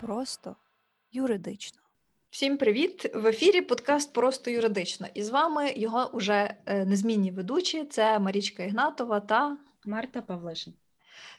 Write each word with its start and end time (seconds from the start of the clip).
Просто 0.00 0.56
юридично. 1.12 1.78
Всім 2.30 2.56
привіт! 2.56 3.10
В 3.14 3.26
ефірі 3.26 3.60
подкаст 3.60 4.12
Просто 4.12 4.50
юридично. 4.50 5.06
І 5.14 5.22
з 5.22 5.30
вами 5.30 5.72
його 5.76 6.10
уже 6.12 6.54
е, 6.66 6.84
незмінні 6.84 7.30
ведучі. 7.30 7.84
Це 7.84 8.18
Марічка 8.18 8.62
Ігнатова 8.62 9.20
та 9.20 9.56
Марта 9.84 10.22
Павлишин. 10.22 10.74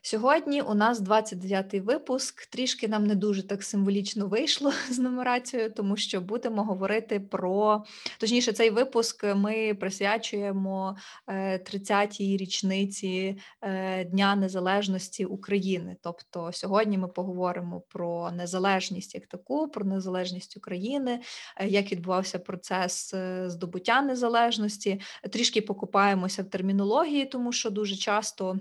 Сьогодні 0.02 0.62
у 0.62 0.74
нас 0.74 1.02
29-й 1.02 1.80
випуск. 1.80 2.46
Трішки 2.46 2.88
нам 2.88 3.08
не 3.08 3.16
дуже 3.16 3.48
так 3.48 3.64
символічно 3.64 4.28
вийшло 4.28 4.74
з 4.90 5.00
нумерацією, 5.00 5.72
тому 5.72 5.98
що 5.98 6.22
будемо 6.22 6.64
говорити 6.64 7.20
про 7.20 7.84
точніше, 8.20 8.54
цей 8.54 8.70
випуск 8.70 9.24
ми 9.36 9.74
присвячуємо 9.74 10.98
30-й 11.28 12.34
е, 12.34 12.38
річниці 12.38 13.38
е, 13.62 14.06
Дня 14.06 14.36
Незалежності 14.36 15.26
України. 15.26 15.98
Тобто 16.02 16.52
сьогодні 16.54 16.98
ми 16.98 17.08
поговоримо 17.08 17.82
про 17.82 18.32
незалежність 18.32 19.16
як 19.16 19.28
таку, 19.28 19.68
про 19.68 19.86
незалежність 19.86 20.58
України, 20.58 21.22
е, 21.58 21.68
як 21.68 21.92
відбувався 21.92 22.40
процес 22.40 23.16
здобуття 23.46 24.02
незалежності. 24.02 25.02
Трішки 25.32 25.62
покупаємося 25.62 26.44
в 26.44 26.50
термінології, 26.50 27.26
тому 27.26 27.52
що 27.52 27.70
дуже 27.70 27.96
часто. 27.96 28.60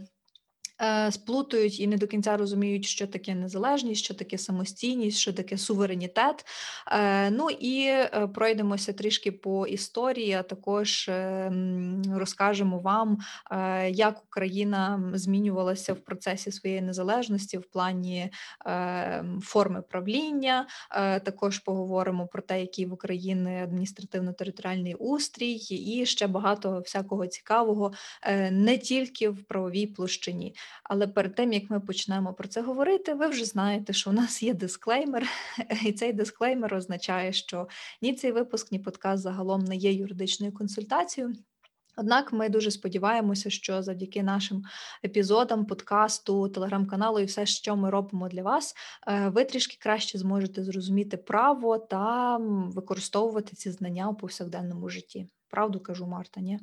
Е, 0.82 1.12
сплутують 1.12 1.80
і 1.80 1.86
не 1.86 1.96
до 1.96 2.06
кінця 2.06 2.36
розуміють, 2.36 2.84
що 2.84 3.06
таке 3.06 3.34
незалежність, 3.34 4.04
що 4.04 4.14
таке 4.14 4.38
самостійність, 4.38 5.18
що 5.18 5.32
таке 5.32 5.58
суверенітет. 5.58 6.44
Е, 6.92 7.30
ну 7.30 7.50
і 7.50 7.86
е, 7.86 8.28
пройдемося 8.34 8.92
трішки 8.92 9.32
по 9.32 9.66
історії, 9.66 10.32
а 10.32 10.42
також 10.42 11.10
розкажемо 12.12 12.78
вам, 12.78 13.18
як 13.88 14.22
Україна 14.24 15.10
змінювалася 15.14 15.92
в 15.92 15.96
процесі 15.96 16.52
своєї 16.52 16.82
незалежності 16.82 17.58
в 17.58 17.64
плані 17.64 18.30
форми 19.42 19.82
правління. 19.82 20.66
Також 21.24 21.58
поговоримо 21.58 22.26
про 22.26 22.42
те, 22.42 22.60
який 22.60 22.86
в 22.86 22.92
Україні 22.92 23.51
адміністративно-територіальний 23.62 24.95
устрій, 24.95 25.52
і 25.70 26.06
ще 26.06 26.26
багато 26.26 26.80
всякого 26.80 27.26
цікавого 27.26 27.92
не 28.51 28.79
тільки 28.79 29.29
в 29.29 29.45
правовій 29.45 29.86
площині. 29.86 30.54
Але 30.84 31.06
перед 31.06 31.34
тим 31.34 31.52
як 31.52 31.70
ми 31.70 31.80
почнемо 31.80 32.34
про 32.34 32.48
це 32.48 32.62
говорити, 32.62 33.14
ви 33.14 33.26
вже 33.26 33.45
знаєте, 33.45 33.92
що 33.92 34.10
у 34.10 34.12
нас 34.12 34.42
є 34.42 34.54
дисклеймер, 34.54 35.28
і 35.86 35.92
цей 35.92 36.12
дисклеймер 36.12 36.74
означає, 36.74 37.32
що 37.32 37.68
ні 38.02 38.14
цей 38.14 38.32
випуск, 38.32 38.73
ні 38.73 38.78
подкаст 38.78 39.23
загалом 39.23 39.64
не 39.64 39.76
є 39.76 39.92
юридичною 39.92 40.52
консультацією. 40.52 41.34
Однак 41.96 42.32
ми 42.32 42.48
дуже 42.48 42.70
сподіваємося, 42.70 43.50
що 43.50 43.82
завдяки 43.82 44.23
нашим 44.23 44.62
епізодам, 45.04 45.66
подкасту, 45.66 46.48
телеграм-каналу 46.48 47.18
і 47.18 47.24
все, 47.24 47.46
що 47.46 47.76
ми 47.76 47.90
робимо 47.90 48.28
для 48.28 48.42
вас, 48.42 48.74
е, 49.08 49.28
ви 49.28 49.45
трішки 49.45 49.76
краще 49.80 50.18
зможете 50.18 50.64
зрозуміти 50.64 51.16
право 51.16 51.78
та 51.78 52.36
використовувати 52.68 53.56
ці 53.56 53.70
знання 53.70 54.08
у 54.08 54.14
повсякденному 54.14 54.88
житті. 54.88 55.26
Правду 55.48 55.80
кажу, 55.80 56.06
Марта, 56.06 56.40
ні? 56.40 56.60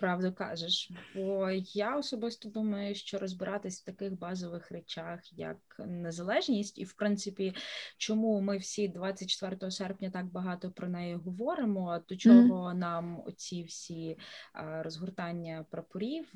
Правду 0.00 0.32
кажеш, 0.32 0.90
бо 1.14 1.50
я 1.72 1.96
особисто 1.96 2.48
думаю, 2.48 2.94
що 2.94 3.18
розбиратись 3.18 3.80
в 3.80 3.84
таких 3.84 4.18
базових 4.18 4.70
речах, 4.70 5.32
як 5.32 5.56
незалежність, 5.78 6.78
і 6.78 6.84
в 6.84 6.92
принципі, 6.92 7.54
чому 7.96 8.40
ми 8.40 8.58
всі 8.58 8.88
24 8.88 9.70
серпня 9.70 10.10
так 10.10 10.26
багато 10.26 10.70
про 10.70 10.88
неї 10.88 11.14
говоримо, 11.14 12.00
до 12.08 12.16
чого 12.16 12.68
mm-hmm. 12.68 12.74
нам 12.74 13.22
оці 13.26 13.62
всі 13.62 14.18
розгортання 14.54 15.66
прапорів, 15.70 16.32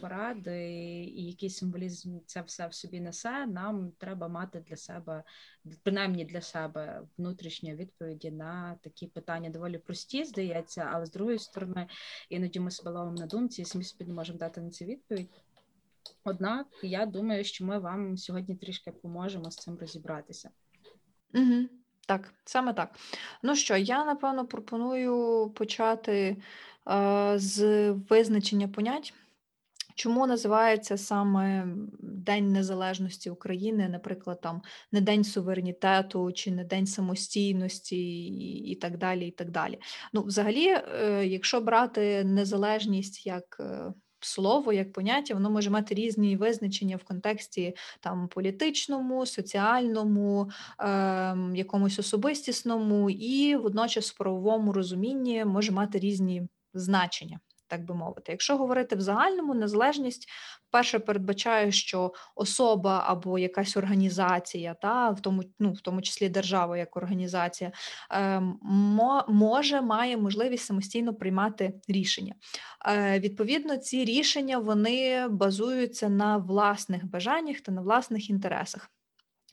поради 0.00 0.70
і 1.04 1.26
який 1.26 1.50
символізм 1.50 2.18
це 2.26 2.42
все 2.42 2.66
в 2.66 2.74
собі 2.74 3.00
несе, 3.00 3.46
нам 3.46 3.92
треба 3.98 4.28
мати 4.28 4.60
для 4.60 4.76
себе, 4.76 5.22
принаймні 5.82 6.24
для 6.24 6.40
себе, 6.40 7.02
внутрішні 7.18 7.74
відповіді 7.74 8.30
на 8.30 8.78
такі 8.82 9.06
питання 9.06 9.50
доволі 9.50 9.78
прості, 9.78 10.24
здається, 10.24 10.90
але 10.92 11.06
з 11.06 11.10
другої 11.10 11.38
сторони, 11.38 11.86
іноді 12.30 12.60
ми 12.60 12.70
себе 12.70 13.05
ловимо 13.06 13.20
на 13.20 13.26
думці, 13.26 13.62
і 13.62 13.78
ми 13.78 14.06
не 14.06 14.14
можемо 14.14 14.38
дати 14.38 14.60
на 14.60 14.70
це 14.70 14.84
відповідь. 14.84 15.30
Однак 16.24 16.66
я 16.82 17.06
думаю, 17.06 17.44
що 17.44 17.64
ми 17.64 17.78
вам 17.78 18.16
сьогодні 18.16 18.56
трішки 18.56 18.92
поможемо 18.92 19.50
з 19.50 19.56
цим 19.56 19.78
розібратися. 19.78 20.50
Угу. 21.34 21.68
Так, 22.06 22.34
саме 22.44 22.72
так. 22.72 22.90
Ну 23.42 23.56
що, 23.56 23.76
я 23.76 24.04
напевно 24.04 24.46
пропоную 24.46 25.48
почати 25.50 26.36
е, 26.88 27.32
з 27.36 27.90
визначення 27.90 28.68
понять. 28.68 29.14
Чому 29.96 30.26
називається 30.26 30.96
саме 30.96 31.66
День 32.00 32.52
Незалежності 32.52 33.30
України, 33.30 33.88
наприклад, 33.88 34.40
там 34.40 34.62
не 34.92 35.00
День 35.00 35.24
суверенітету 35.24 36.32
чи 36.32 36.50
не 36.50 36.64
День 36.64 36.86
самостійності 36.86 38.26
і 38.70 38.74
так 38.74 38.98
далі. 38.98 39.26
і 39.26 39.30
так 39.30 39.50
далі. 39.50 39.78
Ну, 40.12 40.22
Взагалі, 40.22 40.66
е, 40.66 41.26
якщо 41.26 41.60
брати 41.60 42.24
незалежність 42.24 43.26
як 43.26 43.56
е, 43.60 43.92
слово, 44.20 44.72
як 44.72 44.92
поняття, 44.92 45.34
воно 45.34 45.50
може 45.50 45.70
мати 45.70 45.94
різні 45.94 46.36
визначення 46.36 46.96
в 46.96 47.04
контексті 47.04 47.76
там 48.00 48.28
політичному, 48.28 49.26
соціальному, 49.26 50.50
е, 50.80 50.86
якомусь 51.54 51.98
особистісному 51.98 53.10
і 53.10 53.56
водночас 53.56 54.10
в 54.10 54.16
правовому 54.16 54.72
розумінні 54.72 55.44
може 55.44 55.72
мати 55.72 55.98
різні 55.98 56.48
значення 56.74 57.40
так 57.68 57.84
би 57.84 57.94
мовити. 57.94 58.32
Якщо 58.32 58.56
говорити 58.56 58.96
в 58.96 59.00
загальному, 59.00 59.54
незалежність 59.54 60.28
перше 60.70 60.98
передбачає, 60.98 61.72
що 61.72 62.12
особа 62.34 63.04
або 63.06 63.38
якась 63.38 63.76
організація, 63.76 64.74
та 64.74 65.10
в 65.10 65.20
тому, 65.20 65.42
ну 65.58 65.72
в 65.72 65.80
тому 65.80 66.02
числі 66.02 66.28
держава 66.28 66.78
як 66.78 66.96
організація, 66.96 67.72
е, 68.12 68.42
може 69.28 69.80
має 69.80 70.16
можливість 70.16 70.66
самостійно 70.66 71.14
приймати 71.14 71.72
рішення. 71.88 72.34
Е, 72.86 73.20
Відповідно, 73.20 73.76
ці 73.76 74.04
рішення 74.04 74.58
вони 74.58 75.28
базуються 75.28 76.08
на 76.08 76.36
власних 76.36 77.06
бажаннях 77.06 77.60
та 77.60 77.72
на 77.72 77.80
власних 77.80 78.30
інтересах. 78.30 78.90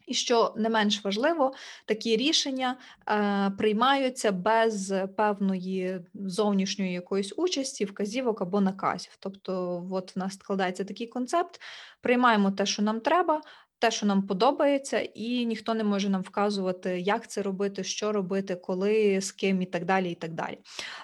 І 0.07 0.13
що 0.13 0.53
не 0.57 0.69
менш 0.69 1.05
важливо, 1.05 1.53
такі 1.85 2.17
рішення 2.17 2.77
е, 3.09 3.51
приймаються 3.57 4.31
без 4.31 4.93
певної 5.17 5.99
зовнішньої 6.13 6.93
якоїсь 6.93 7.33
участі, 7.37 7.85
вказівок 7.85 8.41
або 8.41 8.61
наказів. 8.61 9.11
Тобто, 9.19 9.83
от 9.91 10.15
в 10.15 10.19
нас 10.19 10.33
складається 10.33 10.83
такий 10.83 11.07
концепт: 11.07 11.61
приймаємо 12.01 12.51
те, 12.51 12.65
що 12.65 12.81
нам 12.81 12.99
треба, 12.99 13.41
те, 13.79 13.91
що 13.91 14.05
нам 14.05 14.27
подобається, 14.27 14.99
і 14.99 15.45
ніхто 15.45 15.73
не 15.73 15.83
може 15.83 16.09
нам 16.09 16.21
вказувати, 16.21 16.99
як 16.99 17.27
це 17.27 17.41
робити, 17.41 17.83
що 17.83 18.11
робити, 18.11 18.55
коли, 18.55 19.21
з 19.21 19.31
ким 19.31 19.61
і 19.61 19.65
так 19.65 19.85
далі. 19.85 20.11
і 20.11 20.15
так 20.15 20.33
далі. 20.33 20.57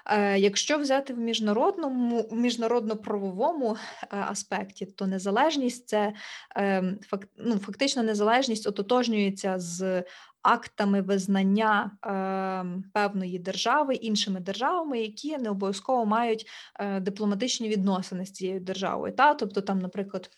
Е, 0.05 0.39
Якщо 0.39 0.77
взяти 0.77 1.13
в 1.13 1.17
міжнародному, 1.17 2.29
міжнародно-правовому 2.31 3.77
е, 4.03 4.07
аспекті, 4.11 4.85
то 4.85 5.07
незалежність 5.07 5.87
це 5.87 6.13
е, 6.57 6.83
факт, 7.01 7.29
ну, 7.37 7.57
фактично 7.57 8.03
незалежність 8.03 8.67
ототожнюється 8.67 9.59
з. 9.59 10.03
Актами 10.41 11.01
визнання 11.01 11.91
е, 12.05 12.81
певної 12.93 13.39
держави 13.39 13.95
іншими 13.95 14.39
державами, 14.39 14.99
які 14.99 15.37
не 15.37 15.49
обов'язково 15.49 16.05
мають 16.05 16.47
е, 16.79 16.99
дипломатичні 16.99 17.69
відносини 17.69 18.25
з 18.25 18.31
цією 18.31 18.59
державою. 18.59 19.13
Та? 19.15 19.33
Тобто, 19.33 19.61
там, 19.61 19.79
наприклад, 19.79 20.29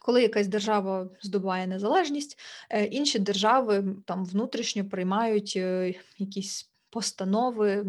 коли 0.00 0.22
якась 0.22 0.48
держава 0.48 1.08
здобуває 1.22 1.66
незалежність, 1.66 2.38
е, 2.70 2.84
інші 2.84 3.18
держави 3.18 3.84
там 4.06 4.24
внутрішньо 4.24 4.84
приймають 4.88 5.52
е, 5.56 5.94
якісь 6.18 6.74
постанови, 6.94 7.84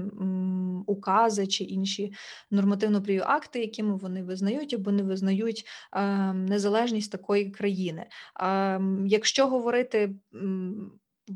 укази 0.85 1.47
чи 1.47 1.63
інші 1.63 2.13
нормативно-правові 2.51 3.23
акти, 3.25 3.59
якими 3.59 3.95
вони 3.95 4.23
визнають 4.23 4.73
або 4.73 4.91
не 4.91 5.03
визнають 5.03 5.65
ем, 5.93 6.45
незалежність 6.45 7.11
такої 7.11 7.51
країни. 7.51 8.05
Ем, 8.39 9.07
якщо 9.07 9.47
говорити 9.47 10.15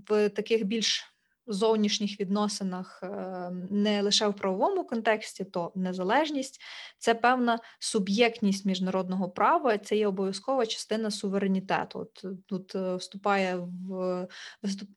в 0.10 0.30
таких 0.30 0.66
більш 0.66 1.14
зовнішніх 1.54 2.20
відносинах 2.20 3.00
е, 3.04 3.52
не 3.70 4.02
лише 4.02 4.28
в 4.28 4.34
правовому 4.34 4.84
контексті, 4.84 5.44
то 5.44 5.72
незалежність 5.76 6.62
це 6.98 7.16
певна 7.16 7.60
суб'єктність 7.80 8.66
міжнародного 8.66 9.30
права, 9.30 9.78
це 9.78 9.96
є 9.96 10.08
обов'язкова 10.08 10.66
частина 10.66 11.12
суверенітету. 11.12 12.00
От 12.00 12.26
Тут 12.46 12.76
е, 12.76 12.96
вступає 12.96 13.56
в 13.58 14.28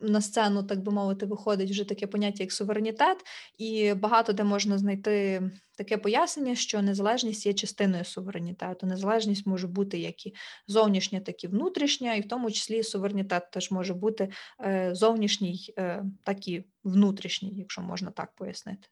на 0.01 0.21
сцену, 0.21 0.63
так 0.63 0.83
би 0.83 0.93
мовити, 0.93 1.27
виходить 1.27 1.71
вже 1.71 1.85
таке 1.85 2.07
поняття 2.07 2.43
як 2.43 2.53
суверенітет, 2.53 3.19
і 3.59 3.95
багато 3.95 4.33
де 4.33 4.45
можна 4.45 4.79
знайти 4.79 5.43
таке 5.77 5.99
пояснення, 5.99 6.55
що 6.55 6.83
незалежність 6.83 7.47
є 7.47 7.55
частиною 7.55 8.05
суверенітету. 8.05 8.87
Незалежність 8.87 9.47
може 9.47 9.67
бути 9.67 9.99
як 9.99 10.27
і 10.27 10.35
зовнішня, 10.67 11.21
так 11.21 11.45
і 11.45 11.49
внутрішня, 11.49 12.15
і 12.15 12.21
в 12.21 12.29
тому 12.29 12.51
числі 12.51 12.83
суверенітет 12.83 13.51
теж 13.51 13.71
може 13.71 13.95
бути 13.95 14.31
е, 14.61 14.95
зовнішній, 14.95 15.75
е, 15.79 16.05
так 16.23 16.49
і 16.49 16.65
внутрішній, 16.85 17.53
якщо 17.57 17.83
можна 17.83 18.11
так 18.11 18.33
пояснити. 18.35 18.89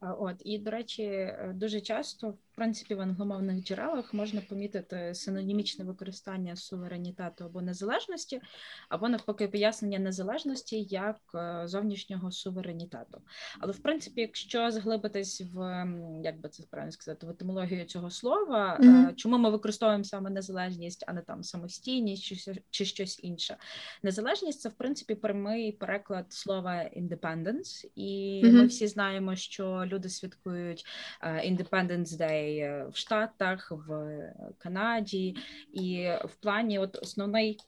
От 0.00 0.36
і 0.44 0.58
до 0.58 0.70
речі, 0.70 1.32
дуже 1.54 1.80
часто 1.80 2.34
принципі 2.58 2.94
в 2.94 3.00
англомовних 3.00 3.64
джерелах 3.64 4.14
можна 4.14 4.40
помітити 4.40 5.14
синонімічне 5.14 5.84
використання 5.84 6.56
суверенітету 6.56 7.44
або 7.44 7.62
незалежності, 7.62 8.40
або 8.88 9.08
навпаки 9.08 9.48
пояснення 9.48 9.98
незалежності 9.98 10.82
як 10.82 11.16
е, 11.34 11.62
зовнішнього 11.68 12.30
суверенітету. 12.30 13.20
Але 13.60 13.72
в 13.72 13.78
принципі, 13.78 14.20
якщо 14.20 14.70
заглибитись 14.70 15.42
в 15.54 15.86
як 16.24 16.40
би 16.40 16.48
це 16.48 16.62
правильно 16.70 16.92
сказати, 16.92 17.26
в 17.26 17.30
етимологію 17.30 17.84
цього 17.84 18.10
слова, 18.10 18.78
Мгм. 18.80 19.14
чому 19.16 19.38
ми 19.38 19.50
використовуємо 19.50 20.04
саме 20.04 20.30
незалежність, 20.30 21.04
а 21.06 21.12
не 21.12 21.20
там 21.20 21.42
самостійність 21.42 22.22
чи, 22.22 22.62
чи 22.70 22.84
щось 22.84 23.20
інше. 23.22 23.56
Незалежність 24.02 24.60
це 24.60 24.68
в 24.68 24.72
принципі 24.74 25.14
прямий 25.14 25.72
переклад 25.72 26.32
слова 26.32 26.90
independence, 26.96 27.90
і 27.94 28.42
ми 28.44 28.66
всі 28.66 28.86
знаємо, 28.86 29.36
що 29.36 29.84
люди 29.86 30.08
святкують 30.08 30.86
е, 31.22 31.50
Independence 31.50 32.18
Day 32.18 32.47
е, 32.56 32.86
в 32.92 32.96
Штатах, 32.96 33.72
в 33.72 34.18
Канаді, 34.58 35.36
і 35.72 36.08
в 36.24 36.34
плані, 36.34 36.78
от 36.78 36.98
основний. 37.02 37.58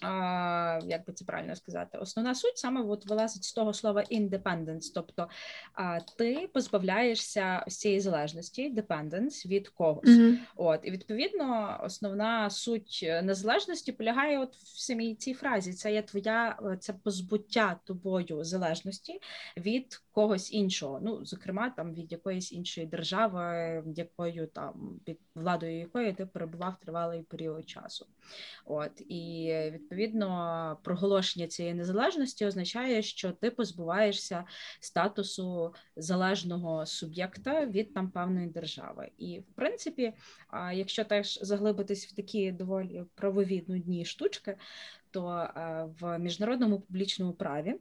А, 0.00 0.80
як 0.84 1.06
би 1.06 1.12
це 1.12 1.24
правильно 1.24 1.56
сказати, 1.56 1.98
основна 1.98 2.34
суть 2.34 2.58
саме 2.58 2.82
от 2.82 3.06
вилазить 3.06 3.44
з 3.44 3.52
того 3.52 3.72
слова 3.74 4.04
independence, 4.12 4.92
тобто 4.94 5.28
а, 5.74 6.00
ти 6.00 6.48
позбавляєшся 6.52 7.64
ось 7.66 7.78
цієї 7.78 8.00
залежності, 8.00 8.74
dependence 8.74 9.46
від 9.46 9.68
когось. 9.68 10.08
Мгм. 10.08 10.38
От 10.56 10.80
і 10.82 10.90
відповідно 10.90 11.80
основна 11.84 12.50
суть 12.50 13.00
е, 13.02 13.22
незалежності 13.22 13.92
полягає 13.92 14.38
от 14.38 14.56
в 14.56 14.78
самій 14.78 15.14
цій 15.14 15.34
фразі. 15.34 15.72
Це 15.72 15.92
є 15.92 16.02
твоя 16.02 16.58
е, 16.62 16.76
це 16.76 16.92
позбуття 16.92 17.80
тобою 17.84 18.44
залежності 18.44 19.20
від 19.56 20.00
когось 20.18 20.52
іншого. 20.52 21.00
Ну, 21.02 21.24
зокрема, 21.24 21.70
там 21.70 21.94
від 21.94 22.12
якоїсь 22.12 22.52
іншої 22.52 22.86
держави, 22.86 23.82
якою 23.96 24.46
там 24.46 25.00
під 25.04 25.18
владою 25.34 25.78
якої 25.78 26.12
ти 26.12 26.26
перебував 26.26 26.76
тривалий 26.80 27.22
період 27.22 27.68
часу. 27.68 28.06
От 28.64 29.00
і 29.00 29.52
відповідно 29.72 30.78
проголошення 30.82 31.46
цієї 31.46 31.74
незалежності 31.74 32.46
означає, 32.46 33.02
що 33.02 33.32
ти 33.32 33.50
позбуваєшся 33.50 34.44
статусу 34.80 35.74
залежного 35.96 36.86
суб'єкта 36.86 37.66
від 37.66 37.94
там 37.94 38.10
певної 38.10 38.46
держави. 38.46 39.08
І 39.18 39.40
в 39.40 39.52
принципі, 39.54 40.12
якщо 40.72 41.04
теж 41.04 41.38
заглибитись 41.42 42.06
в 42.06 42.14
такі 42.16 42.52
доволі 42.52 43.04
правові 43.14 43.64
нудні 43.68 44.04
штучки, 44.04 44.56
то 45.10 45.28
е, 45.30 45.86
в 46.00 46.18
міжнародному 46.18 46.80
публічному 46.80 47.32
праві. 47.32 47.74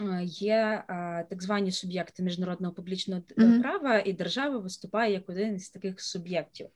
Е, 0.00 0.24
Є 0.24 0.84
е, 0.88 1.26
так 1.30 1.42
звані 1.42 1.72
суб'єкти 1.72 2.22
міжнародного 2.22 2.74
публічного 2.74 3.20
mm-hmm. 3.20 3.60
права, 3.60 3.98
і 3.98 4.12
держава 4.12 4.58
виступає 4.58 5.12
як 5.12 5.28
один 5.28 5.54
із 5.54 5.70
таких 5.70 6.00
суб'єктів. 6.00 6.66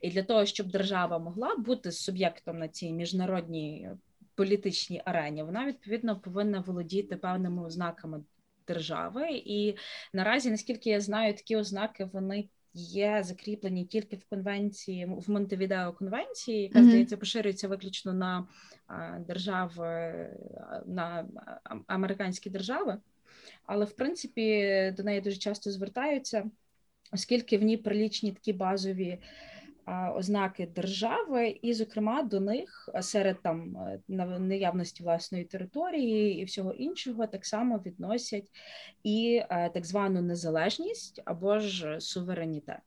І 0.00 0.10
для 0.10 0.22
того, 0.22 0.46
щоб 0.46 0.70
держава 0.70 1.18
могла 1.18 1.56
бути 1.56 1.92
суб'єктом 1.92 2.58
на 2.58 2.68
цій 2.68 2.92
міжнародній 2.92 3.88
політичній 4.34 5.02
арені, 5.04 5.42
вона 5.42 5.66
відповідно 5.66 6.20
повинна 6.20 6.60
володіти 6.60 7.16
певними 7.16 7.62
ознаками 7.62 8.20
держави. 8.66 9.26
І 9.30 9.74
наразі, 10.12 10.50
наскільки 10.50 10.90
я 10.90 11.00
знаю, 11.00 11.34
такі 11.34 11.56
ознаки 11.56 12.08
вони. 12.12 12.48
Є 12.74 13.22
закріплені 13.22 13.84
тільки 13.84 14.16
в 14.16 14.24
конвенції 14.24 15.06
в 15.06 15.30
Монтевідео 15.30 15.92
конвенції, 15.92 16.62
яка 16.62 16.78
Мгм. 16.78 16.88
здається 16.88 17.16
поширюється 17.16 17.68
виключно 17.68 18.12
на 18.12 18.46
держави 19.26 19.86
на 20.86 21.28
американські 21.86 22.50
держави. 22.50 22.98
Але 23.66 23.84
в 23.84 23.92
принципі 23.92 24.94
до 24.96 25.02
неї 25.02 25.20
дуже 25.20 25.36
часто 25.36 25.70
звертаються, 25.70 26.50
оскільки 27.12 27.58
в 27.58 27.62
ній 27.62 27.76
прилічні 27.76 28.32
такі 28.32 28.52
базові 28.52 29.18
ознаки 30.16 30.66
держави, 30.66 31.58
і, 31.62 31.74
зокрема, 31.74 32.22
до 32.22 32.40
них 32.40 32.88
серед 33.00 33.42
там 33.42 33.76
неявності 34.08 34.08
на- 34.08 34.38
наявності 34.38 35.02
власної 35.02 35.44
території 35.44 36.40
і 36.40 36.44
всього 36.44 36.72
іншого 36.72 37.26
так 37.26 37.46
само 37.46 37.78
відносять 37.78 38.50
і 39.02 39.42
е, 39.50 39.70
так 39.74 39.86
звану 39.86 40.22
незалежність 40.22 41.22
або 41.24 41.58
ж 41.58 42.00
суверенітет. 42.00 42.80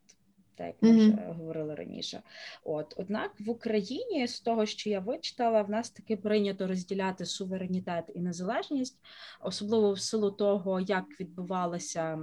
Так, 0.55 0.67
як 0.67 0.83
ми 0.83 0.91
Мгм. 0.91 1.13
вже 1.13 1.33
говорили 1.33 1.75
раніше. 1.75 2.21
От 2.63 2.94
однак 2.97 3.31
в 3.39 3.50
Україні, 3.50 4.27
з 4.27 4.39
того, 4.39 4.65
що 4.65 4.89
я 4.89 5.00
вичитала, 5.00 5.61
в 5.61 5.69
нас 5.69 5.89
таки 5.89 6.17
прийнято 6.17 6.67
розділяти 6.67 7.25
суверенітет 7.25 8.11
і 8.15 8.19
незалежність, 8.19 8.97
особливо 9.41 9.94
в 9.94 10.00
силу 10.00 10.31
того, 10.31 10.79
як 10.79 11.05
відбувалося, 11.19 12.19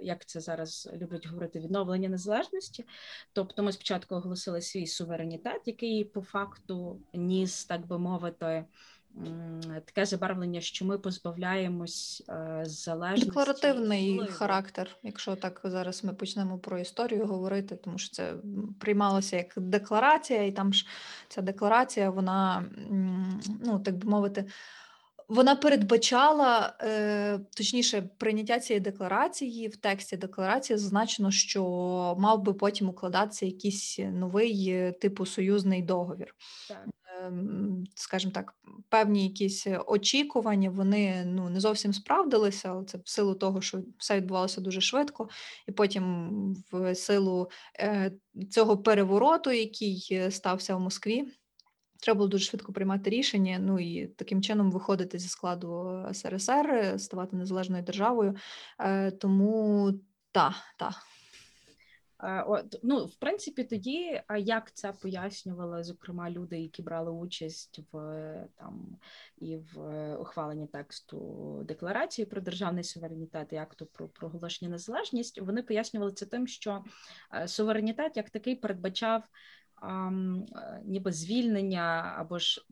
як 0.00 0.24
це 0.26 0.40
зараз 0.40 0.90
люблять 0.96 1.26
говорити, 1.26 1.60
відновлення 1.60 2.08
незалежності. 2.08 2.84
Тобто, 3.32 3.62
ми 3.62 3.72
спочатку 3.72 4.14
оголосили 4.14 4.60
свій 4.60 4.86
суверенітет, 4.86 5.62
який 5.66 6.04
по 6.04 6.22
факту 6.22 7.00
ніс, 7.14 7.64
так 7.64 7.86
би 7.86 7.98
мовити. 7.98 8.64
Таке 9.84 10.06
забарвлення, 10.06 10.60
що 10.60 10.84
ми 10.84 10.98
позбавляємось 10.98 12.24
е, 12.28 12.62
залежності 12.64 13.26
Декларативний 13.26 14.14
впливу. 14.14 14.32
характер, 14.32 14.96
якщо 15.02 15.36
так 15.36 15.60
зараз 15.64 16.04
ми 16.04 16.12
почнемо 16.12 16.58
про 16.58 16.78
історію 16.78 17.26
говорити, 17.26 17.76
тому 17.76 17.98
що 17.98 18.10
це 18.10 18.34
приймалося 18.78 19.36
як 19.36 19.52
декларація, 19.56 20.42
і 20.46 20.52
там 20.52 20.72
ж 20.72 20.86
ця 21.28 21.42
декларація, 21.42 22.10
вона, 22.10 22.64
ну 23.64 23.80
так 23.84 23.96
би 23.96 24.10
мовити, 24.10 24.44
вона 25.30 25.56
передбачала, 25.56 26.76
е, 26.80 27.38
точніше, 27.56 28.02
прийняття 28.18 28.60
цієї 28.60 28.80
декларації 28.80 29.68
в 29.68 29.76
тексті 29.76 30.16
декларації 30.16 30.76
зазначено, 30.78 31.30
що 31.30 31.62
мав 32.18 32.42
би 32.42 32.54
потім 32.54 32.88
укладатися 32.88 33.46
якийсь 33.46 33.98
новий 33.98 34.68
е, 34.68 34.92
типу 34.92 35.26
союзний 35.26 35.82
договір. 35.82 36.34
Так. 36.68 36.88
Ем, 37.26 37.84
скажімо 37.94 38.32
так, 38.32 38.54
певні 38.88 39.24
якісь 39.24 39.66
очікування, 39.86 40.70
вони 40.70 41.24
ну 41.26 41.50
не 41.50 41.60
зовсім 41.60 41.92
справдилися, 41.92 42.68
але 42.68 42.84
це 42.84 42.98
в 42.98 43.08
силу 43.08 43.34
того, 43.34 43.60
що 43.60 43.82
все 43.98 44.16
відбувалося 44.16 44.60
дуже 44.60 44.80
швидко, 44.80 45.28
і 45.68 45.72
потім 45.72 46.54
в 46.72 46.94
силу 46.94 47.50
е, 47.78 48.12
цього 48.50 48.78
перевороту, 48.78 49.50
який 49.50 50.30
стався 50.30 50.76
в 50.76 50.80
Москві. 50.80 51.26
Треба 52.00 52.18
було 52.18 52.28
дуже 52.28 52.44
швидко 52.44 52.72
приймати 52.72 53.10
рішення, 53.10 53.58
ну 53.58 53.80
і 53.80 54.06
таким 54.06 54.42
чином 54.42 54.70
виходити 54.70 55.18
зі 55.18 55.28
складу 55.28 56.04
СРСР, 56.12 56.70
е, 56.70 56.98
ставати 56.98 57.36
незалежною 57.36 57.82
державою. 57.82 58.36
Е, 58.80 59.10
тому 59.10 59.92
та, 60.32 60.54
та. 60.78 60.94
Е, 62.22 62.42
От, 62.42 62.78
ну, 62.82 63.04
в 63.04 63.14
принципі, 63.14 63.64
тоді, 63.64 64.22
як 64.38 64.72
це 64.74 64.92
пояснювали, 64.92 65.84
зокрема, 65.84 66.30
люди, 66.30 66.60
які 66.60 66.82
брали 66.82 67.10
участь 67.10 67.80
в 67.92 67.98
е, 67.98 68.48
там 68.56 68.98
і 69.38 69.56
в 69.56 69.80
е, 69.80 70.16
ухваленні 70.16 70.66
тексту 70.66 71.60
декларації 71.64 72.26
про 72.26 72.40
державний 72.40 72.84
суверенітет 72.84 73.52
і 73.52 73.56
акту 73.56 73.86
про 73.86 74.08
проголошення 74.08 74.70
незалежність, 74.70 75.40
вони 75.40 75.62
пояснювали 75.62 76.12
це 76.12 76.26
тим, 76.26 76.46
що 76.46 76.84
е, 77.34 77.48
суверенітет 77.48 78.16
як 78.16 78.30
такий 78.30 78.56
передбачав 78.56 79.22
е, 79.22 79.28
ніби 80.84 81.12
звільнення 81.12 82.14
або 82.18 82.38
ж 82.38 82.66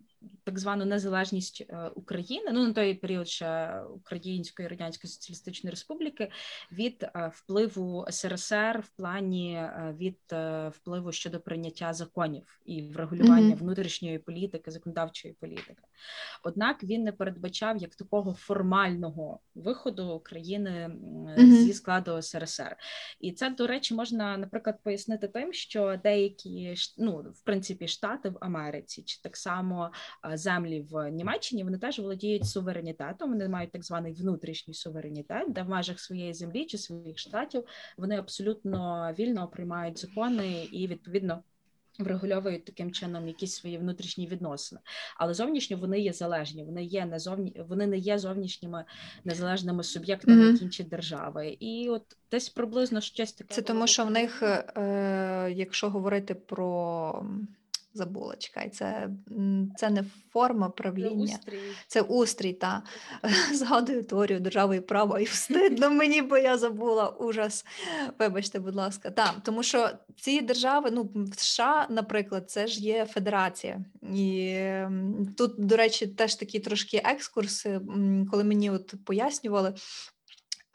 так 0.44 0.58
звану 0.58 0.84
незалежність 0.84 1.66
е, 1.68 1.90
України, 1.94 2.50
ну 2.52 2.66
на 2.66 2.72
той 2.72 2.94
період 2.94 3.28
ще 3.28 3.80
Української 3.82 4.68
Радянської 4.68 5.10
Соціалістичної 5.10 5.70
Республіки 5.70 6.30
від 6.72 7.02
е, 7.02 7.30
впливу 7.34 8.06
СРСР 8.10 8.80
в 8.84 8.88
плані 8.88 9.54
е, 9.54 9.94
від 9.98 10.18
впливу 10.70 11.12
щодо 11.12 11.40
прийняття 11.40 11.92
законів 11.92 12.60
і 12.64 12.82
врегулювання 12.82 13.48
Мгм. 13.48 13.58
внутрішньої 13.58 14.18
політики, 14.18 14.70
законодавчої 14.70 15.34
політики. 15.40 15.82
Однак 16.42 16.84
він 16.84 17.02
не 17.02 17.12
передбачав 17.12 17.76
як 17.76 17.94
такого 17.94 18.34
формального 18.34 19.40
виходу 19.54 20.08
України 20.08 20.88
Мгм. 21.36 21.52
зі 21.52 21.72
складу 21.72 22.22
СРСР. 22.22 22.76
І 23.20 23.32
це, 23.32 23.50
до 23.50 23.66
речі, 23.66 23.94
можна, 23.94 24.36
наприклад, 24.36 24.78
пояснити 24.82 25.28
тим, 25.28 25.52
що 25.52 26.00
деякі 26.02 26.74
ну, 26.98 27.16
в 27.18 27.40
принципі, 27.44 27.88
штати 27.88 28.28
в 28.28 28.36
Америці, 28.40 29.02
чи 29.02 29.20
так 29.22 29.36
само 29.36 29.90
землі 30.34 30.86
в 30.90 31.10
Німеччині, 31.10 31.64
вони 31.64 31.78
теж 31.78 31.98
володіють 31.98 32.46
суверенітетом. 32.46 33.30
Вони 33.30 33.48
мають 33.48 33.72
так 33.72 33.84
званий 33.84 34.12
внутрішній 34.12 34.74
суверенітет, 34.74 35.52
де 35.52 35.62
в 35.62 35.68
межах 35.68 36.00
своєї 36.00 36.34
землі 36.34 36.64
чи 36.64 36.78
своїх 36.78 37.18
штатів 37.18 37.64
вони 37.96 38.18
абсолютно 38.18 39.12
вільно 39.18 39.48
приймають 39.48 39.98
закони 39.98 40.68
і 40.72 40.86
відповідно. 40.86 41.42
Врегульовують 41.98 42.64
таким 42.64 42.92
чином 42.92 43.28
якісь 43.28 43.54
свої 43.54 43.78
внутрішні 43.78 44.26
відносини, 44.26 44.80
але 45.16 45.34
зовнішньо 45.34 45.76
вони 45.76 46.00
є 46.00 46.12
залежні. 46.12 46.64
Вони 46.64 46.84
є 46.84 47.06
не 47.06 47.18
зовні, 47.18 47.62
вони 47.68 47.86
не 47.86 47.98
є 47.98 48.18
зовнішніми 48.18 48.84
незалежними 49.24 49.82
суб'єктами, 49.82 50.46
як 50.46 50.62
інші 50.62 50.84
держави. 50.84 51.56
І 51.60 51.88
от 51.88 52.16
десь 52.30 52.48
приблизно 52.48 53.00
щось 53.00 53.32
таке 53.32 53.54
Це 53.54 53.62
тому, 53.62 53.86
що 53.86 54.04
в 54.04 54.10
них, 54.10 54.42
е, 54.42 55.52
якщо 55.54 55.90
говорити 55.90 56.34
про 56.34 57.26
м, 58.02 58.06
забула. 58.06 58.34
Це 58.72 59.10
це 59.76 59.90
не 59.90 60.04
форма 60.32 60.68
правління, 60.68 61.26
це 61.26 61.34
устрій, 61.34 61.60
це 61.86 62.00
устрій 62.02 62.52
та 62.52 62.82
згадую 63.54 64.04
теорію 64.04 64.40
держави 64.40 64.76
і 64.76 64.80
права, 64.80 65.20
і 65.20 65.24
встидно 65.24 65.90
мені, 65.98 66.22
бо 66.22 66.38
я 66.38 66.58
забула 66.58 67.08
ужас. 67.08 67.64
Вибачте, 68.18 68.58
будь 68.58 68.74
ласка, 68.74 69.10
та 69.10 69.34
тому 69.42 69.62
що 69.62 69.90
ці 70.16 70.40
держави, 70.40 70.90
ну 70.92 71.10
в 71.14 71.40
США, 71.40 71.86
наприклад, 71.90 72.50
це 72.50 72.66
ж 72.66 72.80
є 72.80 73.06
федерація, 73.06 73.84
і 74.14 74.58
тут, 75.36 75.54
до 75.58 75.76
речі, 75.76 76.06
теж 76.06 76.34
такі 76.34 76.60
трошки 76.60 77.02
екскурси, 77.04 77.80
коли 78.30 78.44
мені 78.44 78.70
от 78.70 78.94
пояснювали. 79.04 79.74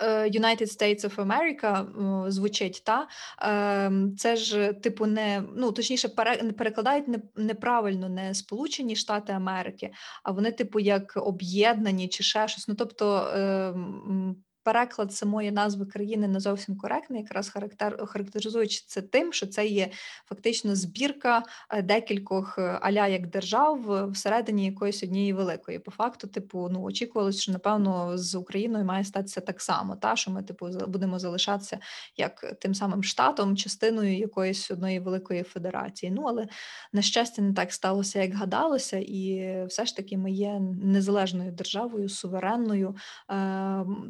Е, 0.04 0.30
United 0.30 0.68
States 0.68 1.06
of 1.06 1.16
America 1.16 2.32
звучить, 2.32 2.84
та 2.86 3.08
ем, 3.42 4.16
це 4.18 4.36
ж 4.36 4.74
типу 4.74 5.06
не 5.06 5.44
ну 5.56 5.72
точніше, 5.72 6.10
перекладають 6.58 7.06
неправильно 7.36 8.10
не 8.10 8.34
Сполучені 8.34 8.96
Штати 8.96 9.34
Америки, 9.34 9.92
а 10.24 10.32
вони, 10.32 10.52
типу, 10.52 10.80
як 10.80 11.14
об'єднані 11.16 12.08
чи 12.08 12.24
ще 12.24 12.48
щось. 12.48 12.68
Ну 12.68 12.76
тобто 12.76 13.28
ем, 13.36 14.36
переклад 14.64 15.14
самої 15.14 15.52
назви 15.52 15.86
країни 15.86 16.28
не 16.28 16.40
зовсім 16.40 16.78
коректний, 16.78 17.22
якраз 17.22 17.50
характер 17.50 18.06
характеризуючи 18.06 18.84
це 18.88 19.02
тим, 19.02 19.34
що 19.34 19.48
це 19.48 19.66
є 19.66 19.90
фактично 20.30 20.76
збірка 20.76 21.44
е, 21.70 21.82
декількох 21.82 22.58
е, 22.58 22.62
аля 22.82 23.08
як 23.08 23.28
держав 23.28 24.10
всередині 24.12 24.66
якоїсь 24.66 25.04
однієї 25.04 25.34
великої. 25.34 25.80
По 25.80 25.92
факту, 25.92 26.28
типу, 26.28 26.70
ну 26.72 26.84
очікувалось, 26.84 27.42
що 27.42 27.52
напевно 27.52 28.18
з 28.18 28.36
Україною 28.36 28.86
має 28.86 29.04
статися 29.04 29.42
так 29.42 29.62
само, 29.62 29.96
та 29.96 30.16
що 30.16 30.32
ми 30.32 30.44
типу 30.44 30.70
будемо 30.88 31.20
залишатися 31.20 31.80
як 32.18 32.56
тим 32.60 32.76
самим 32.76 33.04
штатом, 33.04 33.58
частиною 33.58 34.18
якоїсь 34.18 34.72
одної 34.72 35.00
великої 35.00 35.44
федерації. 35.44 36.12
Ну 36.12 36.22
але 36.22 36.48
на 36.94 37.02
щастя, 37.02 37.42
не 37.42 37.54
так 37.54 37.74
сталося, 37.74 38.22
як 38.22 38.34
гадалося, 38.34 38.98
і 38.98 39.56
все 39.68 39.86
ж 39.86 39.96
таки 39.96 40.18
ми 40.18 40.32
є 40.32 40.60
незалежною 40.84 41.52
державою, 41.52 42.10
суверенною. 42.10 42.96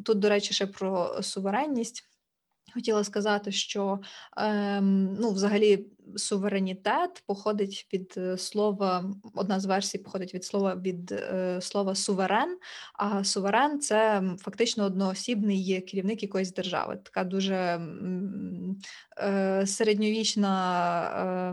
Тут, 0.04 0.18
до 0.18 0.28
речі 0.28 0.43
речі, 0.44 0.54
ще 0.54 0.66
про 0.66 1.22
суверенність. 1.22 2.04
Хотіла 2.74 3.04
сказати, 3.04 3.52
що 3.52 4.00
ем, 4.36 5.14
ну, 5.20 5.30
взагалі 5.30 5.86
суверенітет 6.16 7.22
походить 7.26 7.88
від 7.92 8.14
е, 8.16 8.38
слова, 8.38 9.04
одна 9.34 9.60
з 9.60 9.64
версій 9.64 9.98
походить 9.98 10.34
від 10.34 10.44
слова 10.44 10.74
від 10.74 11.12
е, 11.12 11.58
слова 11.60 11.94
суверен. 11.94 12.58
А 12.94 13.24
суверен 13.24 13.80
це 13.80 14.22
фактично 14.38 14.84
одноосібний 14.84 15.80
керівник 15.80 16.22
якоїсь 16.22 16.52
держави. 16.52 16.98
Така 17.04 17.24
дуже 17.24 17.80
е, 19.18 19.66
середньовічна. 19.66 20.54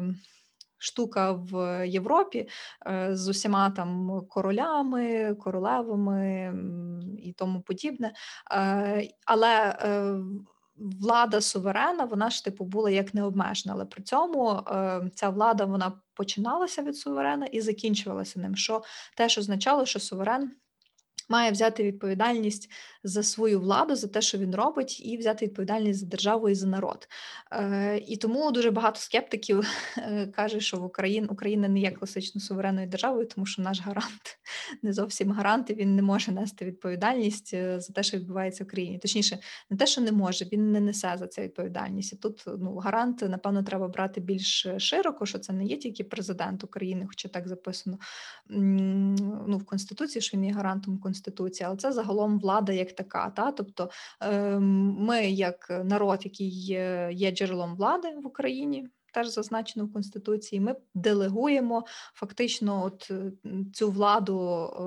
Е, 0.01 0.30
штука 0.81 1.31
в 1.31 1.87
Європі 1.87 2.49
е, 2.87 3.15
з 3.15 3.27
усіма 3.27 3.69
там 3.69 4.21
королями, 4.29 5.35
королевами 5.35 6.53
і 7.17 7.33
тому 7.33 7.61
подібне. 7.61 8.13
Е, 8.51 9.07
але 9.25 9.69
е, 9.69 10.15
влада 10.75 11.41
суверена, 11.41 12.05
вона 12.05 12.29
ж 12.29 12.45
типу 12.45 12.65
була 12.65 12.89
як 12.89 13.13
необмежена, 13.13 13.73
але 13.75 13.85
при 13.85 14.03
цьому 14.03 14.61
ця 15.15 15.29
влада 15.29 15.65
вона 15.65 16.01
починалася 16.13 16.81
від 16.81 16.97
суверена 16.97 17.45
і 17.45 17.61
закінчувалася 17.61 18.39
ним. 18.39 18.55
Що 18.55 18.81
теж 19.17 19.37
означало, 19.37 19.85
що 19.85 19.99
суверен 19.99 20.51
має 21.29 21.51
взяти 21.51 21.83
відповідальність 21.83 22.69
за 23.03 23.23
свою 23.23 23.59
владу, 23.59 23.95
за 23.95 24.07
те, 24.07 24.21
що 24.21 24.37
він 24.37 24.55
робить, 24.55 25.05
і 25.05 25.17
взяти 25.17 25.45
відповідальність 25.45 25.99
за 25.99 26.05
державу 26.05 26.49
і 26.49 26.55
за 26.55 26.67
народ. 26.67 27.07
Е, 27.51 27.97
І 28.07 28.17
тому 28.17 28.51
дуже 28.51 28.71
багато 28.71 28.99
скептиків 28.99 29.67
е, 29.97 30.27
каже, 30.27 30.59
що 30.59 30.77
в 30.77 30.83
Україні 30.83 31.27
Україна 31.27 31.67
не 31.67 31.79
є 31.79 31.91
класично 31.91 32.41
суверенною 32.41 32.87
державою, 32.87 33.27
тому 33.35 33.45
що 33.45 33.61
наш 33.61 33.81
гарант 33.81 34.39
не 34.83 34.93
зовсім 34.93 35.31
гарант, 35.31 35.69
і 35.69 35.73
він 35.73 35.95
не 35.95 36.01
може 36.01 36.31
нести 36.31 36.65
відповідальність 36.65 37.53
е, 37.53 37.79
за 37.79 37.93
те, 37.93 38.03
що 38.03 38.17
відбувається 38.17 38.63
в 38.63 38.67
країні. 38.67 38.99
Точніше, 38.99 39.39
не 39.69 39.77
те, 39.77 39.85
що 39.85 40.01
не 40.01 40.11
може, 40.11 40.45
він 40.45 40.71
не 40.71 40.79
несе 40.79 41.15
за 41.19 41.27
це 41.27 41.41
відповідальність. 41.43 42.13
І 42.13 42.15
тут 42.15 42.43
ну 42.59 42.75
гарант, 42.75 43.21
напевно, 43.21 43.63
треба 43.63 43.87
брати 43.87 44.21
більш 44.21 44.67
широко, 44.77 45.25
що 45.25 45.39
це 45.39 45.53
не 45.53 45.65
є 45.65 45.77
тільки 45.77 46.03
президент 46.03 46.63
України, 46.63 47.05
хоча 47.07 47.27
так 47.27 47.47
записано 47.47 47.97
ну, 48.49 49.57
в 49.57 49.65
Конституції, 49.65 50.21
що 50.21 50.37
він 50.37 50.45
є 50.45 50.53
гарантом 50.53 50.97
Конституції, 50.97 51.10
але 51.61 51.77
це 51.77 51.91
загалом 51.91 52.39
влада 52.39 52.73
як 52.73 52.91
така. 52.91 53.29
Та? 53.29 53.51
Тобто 53.51 53.89
ем, 54.21 54.95
ми, 54.99 55.25
як 55.25 55.81
народ, 55.83 56.19
який 56.23 56.49
є 57.11 57.31
джерелом 57.31 57.75
влади 57.75 58.07
в 58.23 58.27
Україні. 58.27 58.87
Теж 59.13 59.27
зазначено 59.27 59.85
в 59.85 59.93
конституції, 59.93 60.61
ми 60.61 60.75
делегуємо 60.95 61.85
фактично 62.13 62.83
от 62.85 63.11
цю 63.73 63.91
владу 63.91 64.39
е, 64.39 64.83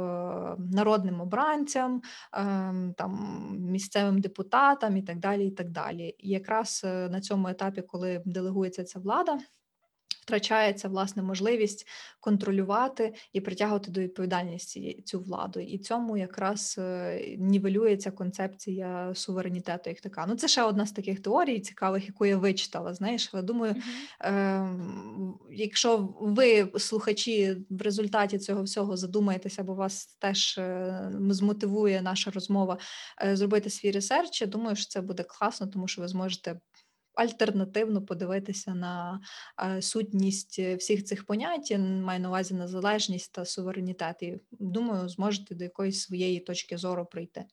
народним 0.59 1.21
обранцям, 1.21 2.02
е, 2.35 2.75
там 2.97 3.38
місцевим 3.61 4.21
депутатам 4.21 4.97
і 4.97 5.02
так 5.02 5.19
далі. 5.19 5.47
І 5.47 5.50
так 5.50 5.71
далі. 5.71 6.14
І 6.19 6.28
якраз 6.28 6.83
е, 6.85 7.09
на 7.09 7.21
цьому 7.21 7.49
етапі, 7.49 7.83
коли 7.83 8.23
делегується 8.25 8.85
ця 8.85 8.99
влада, 8.99 9.38
втрачається 10.25 10.88
власне 10.88 11.23
можливість 11.23 11.87
контролювати 12.21 13.14
і 13.33 13.40
притягувати 13.40 13.90
до 13.90 14.00
відповідальності 14.00 15.02
цю 15.04 15.21
владу, 15.21 15.61
і 15.61 15.78
цьому 15.78 16.16
якраз 16.16 16.76
е, 16.78 17.37
нівелюється 17.38 18.11
концепція 18.11 19.12
суверенітету, 19.14 19.90
як 19.90 20.00
така. 20.00 20.26
Ну 20.26 20.37
це 20.37 20.49
ще 20.49 20.62
одна 20.62 20.87
з 20.87 20.93
таких 20.93 21.21
теорій, 21.21 21.61
цікавих, 21.61 22.07
яку 22.07 22.26
я 22.26 22.37
вичитала. 22.37 22.95
Знаєш, 22.95 23.31
але 23.33 23.43
думаю, 23.43 23.75
е, 24.21 24.69
якщо 25.50 26.14
ви, 26.21 26.73
слухачі, 26.78 27.57
в 27.71 27.83
результаті 27.83 28.38
цього 28.38 28.62
всього 28.62 28.97
задумаєтеся, 28.97 29.62
бо 29.62 29.75
вас 29.75 30.07
теж 30.07 30.59
е, 30.59 31.11
змотивує 31.31 32.02
наша 32.02 32.31
розмова 32.31 32.78
е, 33.25 33.37
зробити 33.37 33.71
свій 33.71 33.90
ресерч, 33.90 34.40
я 34.40 34.47
думаю, 34.47 34.76
що 34.76 34.87
це 34.87 35.00
буде 35.00 35.23
класно, 35.23 35.66
тому 35.66 35.88
що 35.88 36.02
ви 36.02 36.09
зможете 36.09 36.61
альтернативно 37.14 38.02
подивитися 38.02 38.75
на 38.75 39.21
е, 39.62 39.83
сутність 39.83 40.59
е, 40.59 40.76
всіх 40.76 41.04
цих 41.04 41.26
понять, 41.26 41.76
маю 41.78 42.21
на 42.21 42.28
увазі 42.28 42.54
незалежність 42.54 43.33
та 43.33 43.44
суверенітет. 43.44 44.23
І 44.23 44.40
думаю, 44.50 45.09
зможете 45.09 45.54
до 45.54 45.64
якоїсь 45.64 46.00
своєї 46.00 46.40
точки 46.40 46.76
зору 46.76 47.06
прийти. 47.06 47.44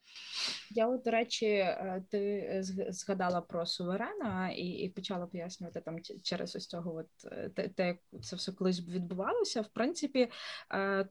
Я, 0.70 0.88
от, 0.88 1.04
до 1.04 1.12
речі, 1.12 1.46
е, 1.46 2.04
ти 2.10 2.62
згадала 2.90 3.42
про 3.42 3.66
суверена 3.66 4.52
і 4.52 4.82
і 4.82 4.90
почала 4.90 5.26
пояснювати 5.26 5.82
там 5.82 5.98
через 6.24 6.56
ось 6.56 6.68
цього, 6.68 6.96
от 6.96 7.32
те, 7.56 7.68
те, 7.68 7.88
як 7.88 7.98
це 8.24 8.36
все 8.36 8.52
колись 8.52 8.88
відбувалося. 8.88 9.62
В 9.62 9.68
принципі, 9.68 10.28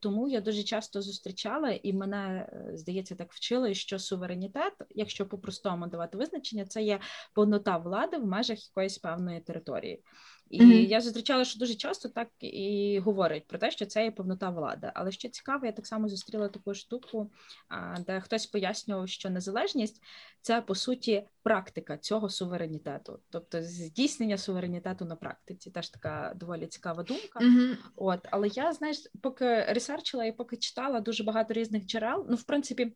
тому 0.01 0.29
я 0.29 0.41
дуже 0.41 0.63
часто 0.63 1.03
зустрічала, 1.03 1.71
і 1.83 1.93
мене 1.93 2.49
здається, 2.75 3.15
так 3.15 3.33
вчили, 3.33 3.75
що 3.75 3.99
суверенітет, 3.99 4.73
якщо 4.91 5.27
по-простому 5.27 5.87
давати 5.87 6.19
визначення, 6.19 6.67
це 6.67 6.83
є 6.83 7.01
повнота 7.35 7.77
влади 7.77 8.17
в 8.17 8.27
межах 8.41 8.67
якоїсь 8.69 8.99
певної 8.99 9.41
території. 9.41 10.03
І 10.51 10.63
mm-hmm. 10.63 10.87
я 10.87 11.01
зустрічала, 11.01 11.45
що 11.45 11.59
дуже 11.59 11.75
часто 11.75 12.09
так 12.09 12.29
і 12.41 12.99
говорять 13.05 13.47
про 13.47 13.59
те, 13.59 13.71
що 13.71 13.87
це 13.87 14.05
є 14.05 14.11
повнота 14.11 14.51
влади. 14.51 14.93
Але 14.95 15.13
що 15.13 15.29
цікаво, 15.29 15.67
я 15.67 15.73
так 15.73 15.87
само 15.87 16.09
зустріла 16.09 16.49
таку 16.49 16.75
штуку, 16.75 17.31
де 18.07 18.21
хтось 18.21 18.47
пояснював, 18.47 19.09
що 19.09 19.31
незалежність 19.31 20.03
це 20.43 20.63
по 20.63 20.75
суті 20.75 21.23
практика 21.43 21.99
цього 21.99 22.29
суверенітету, 22.29 23.21
тобто 23.31 23.63
здійснення 23.63 24.39
суверенітету 24.39 25.05
на 25.05 25.17
практиці. 25.17 25.71
Теж 25.71 25.89
така 25.89 26.33
доволі 26.37 26.67
цікава 26.67 27.03
думка. 27.03 27.41
Mm-hmm. 27.41 27.77
От, 27.97 28.21
але 28.31 28.49
я 28.49 28.73
знаєш, 28.73 28.99
поки 29.23 29.63
ресерчила 29.63 30.25
і 30.25 30.33
поки 30.33 30.57
читала 30.57 31.01
дуже 31.01 31.25
багато 31.25 31.55
різних 31.55 31.87
джерел, 31.87 32.27
ну 32.31 32.37
в 32.37 32.43
принципі. 32.43 32.93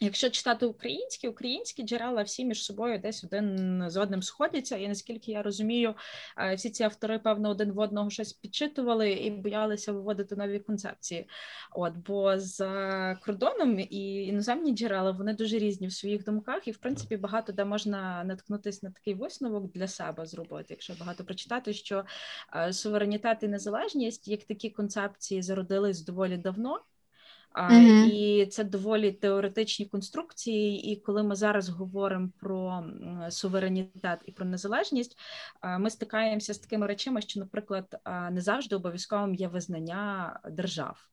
Якщо 0.00 0.30
читати 0.30 0.66
українські, 0.66 1.28
українські 1.28 1.82
джерела 1.82 2.22
всі 2.22 2.44
між 2.44 2.64
собою 2.64 2.98
десь 2.98 3.24
один 3.24 3.82
з 3.90 3.96
одним 3.96 4.22
сходяться, 4.22 4.76
і 4.76 4.88
наскільки 4.88 5.32
я 5.32 5.42
розумію, 5.42 5.94
е, 6.38 6.54
всі 6.54 6.70
ці 6.70 6.82
автори, 6.82 7.18
певно, 7.18 7.50
один 7.50 7.72
в 7.72 7.78
одного 7.78 8.10
щось 8.10 8.32
підчитували 8.32 9.12
і 9.12 9.30
боялися 9.30 9.92
виводити 9.92 10.36
нові 10.36 10.58
концепції. 10.58 11.28
От 11.72 11.96
бо 11.96 12.38
за 12.38 13.18
кордоном 13.24 13.80
і 13.80 14.26
іноземні 14.26 14.72
джерела 14.72 15.10
вони 15.10 15.34
дуже 15.34 15.58
різні 15.58 15.86
в 15.86 15.92
своїх 15.92 16.24
думках, 16.24 16.68
і 16.68 16.70
в 16.70 16.78
принципі 16.78 17.16
багато 17.16 17.52
де 17.52 17.64
можна 17.64 18.24
наткнутися 18.24 18.80
на 18.82 18.92
такий 18.92 19.14
висновок 19.14 19.72
для 19.72 19.88
себе 19.88 20.26
зробити, 20.26 20.66
якщо 20.70 20.94
багато 21.00 21.24
прочитати, 21.24 21.72
що 21.72 22.04
е, 22.56 22.72
суверенітет 22.72 23.42
і 23.42 23.48
незалежність 23.48 24.28
як 24.28 24.44
такі 24.44 24.70
концепції 24.70 25.42
зародились 25.42 26.04
доволі 26.04 26.36
давно. 26.36 26.80
Mm-hmm. 27.56 28.04
І 28.10 28.46
це 28.46 28.64
доволі 28.64 29.12
теоретичні 29.12 29.86
конструкції. 29.86 30.92
І 30.92 31.00
коли 31.00 31.22
ми 31.22 31.34
зараз 31.34 31.68
говоримо 31.68 32.28
про 32.40 32.84
суверенітет 33.30 34.20
і 34.24 34.32
про 34.32 34.46
незалежність, 34.46 35.18
ми 35.78 35.90
стикаємося 35.90 36.54
з 36.54 36.58
такими 36.58 36.86
речами, 36.86 37.20
що, 37.20 37.40
наприклад, 37.40 38.00
не 38.30 38.40
завжди 38.40 38.76
обов'язковим 38.76 39.34
є 39.34 39.48
визнання 39.48 40.40
держав. 40.50 41.08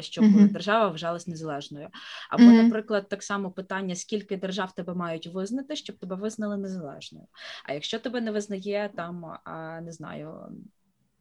Щоб 0.00 0.24
mm-hmm. 0.24 0.52
держава 0.52 0.88
вважалась 0.88 1.26
незалежною, 1.26 1.88
або, 2.30 2.42
mm-hmm. 2.42 2.62
наприклад, 2.62 3.08
так 3.08 3.22
само 3.22 3.50
питання: 3.50 3.94
скільки 3.94 4.36
держав 4.36 4.74
тебе 4.74 4.94
мають 4.94 5.26
визнати, 5.26 5.76
щоб 5.76 5.96
тебе 5.96 6.16
визнали 6.16 6.56
незалежною. 6.56 7.26
А 7.64 7.72
якщо 7.72 7.98
тебе 7.98 8.20
не 8.20 8.30
визнає 8.30 8.90
там, 8.96 9.38
не 9.82 9.92
знаю, 9.92 10.48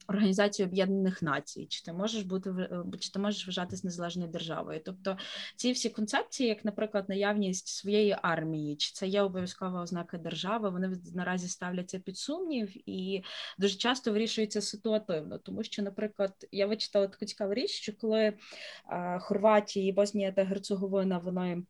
Організацію 0.07 0.67
Об'єднаних 0.67 1.21
Націй, 1.21 1.65
чи 1.65 1.83
ти 1.83 1.93
можеш 1.93 2.23
бути 2.23 2.49
е, 2.49 2.83
чи 2.99 3.11
ти 3.11 3.19
можеш 3.19 3.47
вважатись 3.47 3.83
незалежною 3.83 4.29
державою? 4.29 4.81
Тобто 4.85 5.17
ці 5.55 5.71
всі 5.71 5.89
концепції, 5.89 6.49
як, 6.49 6.65
наприклад, 6.65 7.09
наявність 7.09 7.67
своєї 7.67 8.17
армії, 8.21 8.75
чи 8.75 8.91
це 8.93 9.07
є 9.07 9.21
обов'язкова 9.21 9.81
ознака 9.81 10.17
держави, 10.17 10.69
вони 10.69 10.97
наразі 11.13 11.47
ставляться 11.47 11.99
під 11.99 12.17
сумнів 12.17 12.89
і 12.89 13.23
дуже 13.57 13.75
часто 13.75 14.11
вирішуються 14.11 14.61
ситуативно. 14.61 15.37
Тому 15.37 15.63
що, 15.63 15.81
наприклад, 15.81 16.33
я 16.51 16.67
вичитала 16.67 17.07
таку 17.07 17.25
цікаву 17.25 17.53
річ, 17.53 17.69
що 17.69 17.93
коли 17.97 18.33
Хорватія 19.19 19.87
і 19.87 19.91
Боснія 19.91 20.31
та 20.31 20.43
Герцеговина 20.43 21.17
вони 21.17 21.63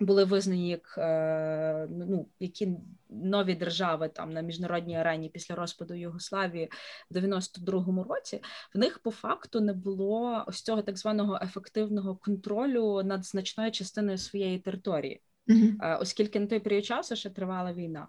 були 0.00 0.24
визнані 0.24 0.68
як 0.68 0.94
е, 0.98 1.86
ну, 1.90 2.28
які 2.40 2.68
нові 3.10 3.54
держави 3.54 4.08
там 4.08 4.32
на 4.32 4.40
міжнародній 4.40 4.96
арені 4.96 5.28
після 5.28 5.54
розпаду 5.54 5.94
Югославії 5.94 6.70
в 7.10 7.16
92-му 7.16 8.04
році, 8.04 8.42
в 8.74 8.78
них 8.78 8.98
по 8.98 9.10
факту 9.10 9.60
не 9.60 9.72
було 9.72 10.44
ось 10.46 10.62
цього 10.62 10.82
так 10.82 10.98
званого 10.98 11.38
ефективного 11.42 12.16
контролю 12.16 13.02
над 13.02 13.26
значною 13.26 13.70
частиною 13.70 14.18
своєї 14.18 14.58
території. 14.58 15.22
Uh-huh. 15.48 16.00
Оскільки 16.00 16.40
на 16.40 16.46
той 16.46 16.60
період 16.60 16.84
часу 16.84 17.16
ще 17.16 17.30
тривала 17.30 17.72
війна, 17.72 18.08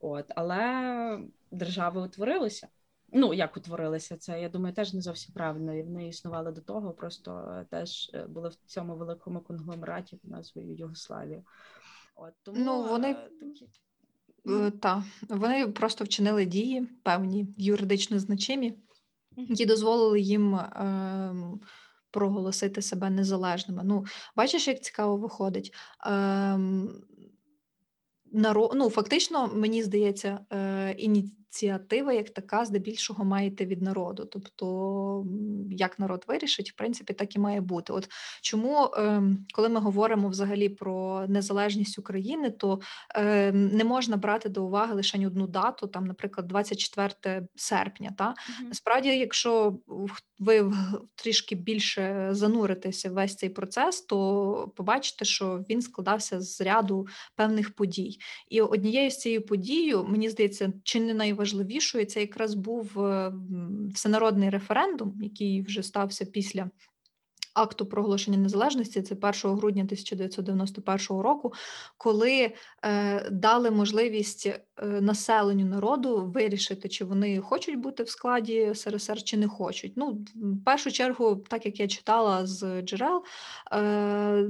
от 0.00 0.24
але 0.28 1.20
держави 1.50 2.00
утворилися. 2.00 2.68
Ну, 3.12 3.34
як 3.34 3.56
утворилися 3.56 4.16
це, 4.16 4.40
я 4.40 4.48
думаю, 4.48 4.74
теж 4.74 4.94
не 4.94 5.00
зовсім 5.00 5.34
правильно. 5.34 5.74
І 5.74 5.82
вони 5.82 6.08
існували 6.08 6.52
до 6.52 6.60
того, 6.60 6.92
просто 6.92 7.54
е, 7.60 7.66
теж 7.70 8.10
е, 8.14 8.26
були 8.28 8.48
в 8.48 8.54
цьому 8.54 8.96
великому 8.96 9.40
конгломераті 9.40 10.16
під 10.16 10.30
назвою 10.30 10.74
Югославія. 10.74 11.42
От 12.16 12.32
тому 12.42 12.58
ну, 12.60 12.82
вони 12.82 13.10
е, 13.10 13.30
такі. 13.40 13.66
Так, 14.80 15.02
вони 15.28 15.68
просто 15.68 16.04
вчинили 16.04 16.44
дії 16.44 16.88
певні 17.02 17.54
юридично 17.58 18.18
значимі, 18.18 18.78
які 19.36 19.66
дозволили 19.66 20.20
їм 20.20 20.54
е, 20.54 21.34
проголосити 22.10 22.82
себе 22.82 23.10
незалежними. 23.10 23.82
Ну, 23.84 24.04
бачиш, 24.36 24.68
як 24.68 24.82
цікаво 24.82 25.16
виходить. 25.16 25.74
Е, 26.06 26.58
наро... 28.32 28.70
ну, 28.74 28.90
Фактично, 28.90 29.48
мені 29.54 29.82
здається, 29.82 30.40
е, 30.52 30.92
іні 30.98 31.32
ініціатива, 31.50 32.12
як 32.12 32.30
така, 32.30 32.64
здебільшого 32.64 33.24
має 33.24 33.48
йти 33.48 33.66
від 33.66 33.82
народу. 33.82 34.24
Тобто, 34.24 35.26
як 35.70 35.98
народ 35.98 36.24
вирішить, 36.28 36.70
в 36.70 36.74
принципі, 36.74 37.12
так 37.12 37.36
і 37.36 37.38
має 37.38 37.60
бути. 37.60 37.92
От 37.92 38.08
чому, 38.42 38.90
ем, 38.96 39.46
коли 39.54 39.68
ми 39.68 39.80
говоримо 39.80 40.28
взагалі 40.28 40.68
про 40.68 41.26
незалежність 41.28 41.98
України, 41.98 42.50
то 42.50 42.80
ем, 43.14 43.66
не 43.66 43.84
можна 43.84 44.16
брати 44.16 44.48
до 44.48 44.64
уваги 44.64 44.94
лише 44.94 45.26
одну 45.26 45.46
дату, 45.46 45.86
там, 45.86 46.06
наприклад, 46.06 46.46
24 46.46 47.46
серпня. 47.56 48.14
Та 48.18 48.26
угу. 48.26 48.68
насправді, 48.68 49.08
якщо 49.08 49.78
ви 50.38 50.72
трішки 51.14 51.54
більше 51.54 52.28
зануритеся 52.30 53.10
в 53.10 53.12
весь 53.12 53.36
цей 53.36 53.48
процес, 53.48 54.00
то 54.00 54.72
побачите, 54.76 55.24
що 55.24 55.64
він 55.70 55.82
складався 55.82 56.40
з 56.40 56.60
ряду 56.60 57.06
певних 57.36 57.74
подій. 57.74 58.18
І 58.48 58.60
однією 58.60 59.10
з 59.10 59.18
цією 59.18 59.46
подією, 59.46 60.04
мені 60.04 60.28
здається, 60.28 60.72
чи 60.84 61.00
не 61.00 61.14
найважливішою, 61.14 61.39
найважливішою 61.40 62.06
це 62.06 62.20
якраз 62.20 62.54
був 62.54 63.00
е, 63.00 63.32
всенародний 63.94 64.50
референдум, 64.50 65.18
який 65.22 65.62
вже 65.62 65.82
стався 65.82 66.24
після. 66.24 66.70
Акту 67.54 67.86
проголошення 67.86 68.38
незалежності 68.38 69.02
це 69.02 69.14
1 69.14 69.56
грудня 69.56 69.82
1991 69.82 70.98
року, 71.08 71.52
коли 71.96 72.52
е, 72.84 73.30
дали 73.30 73.70
можливість 73.70 74.46
е, 74.46 74.60
населенню 74.84 75.66
народу 75.66 76.32
вирішити, 76.34 76.88
чи 76.88 77.04
вони 77.04 77.40
хочуть 77.40 77.76
бути 77.76 78.02
в 78.02 78.08
складі 78.08 78.72
СРСР, 78.74 79.22
чи 79.22 79.36
не 79.36 79.48
хочуть. 79.48 79.92
Ну, 79.96 80.24
в 80.34 80.64
першу 80.64 80.90
чергу, 80.92 81.36
так 81.48 81.66
як 81.66 81.80
я 81.80 81.88
читала 81.88 82.46
з 82.46 82.82
джерел, 82.82 83.24
е, 83.72 84.44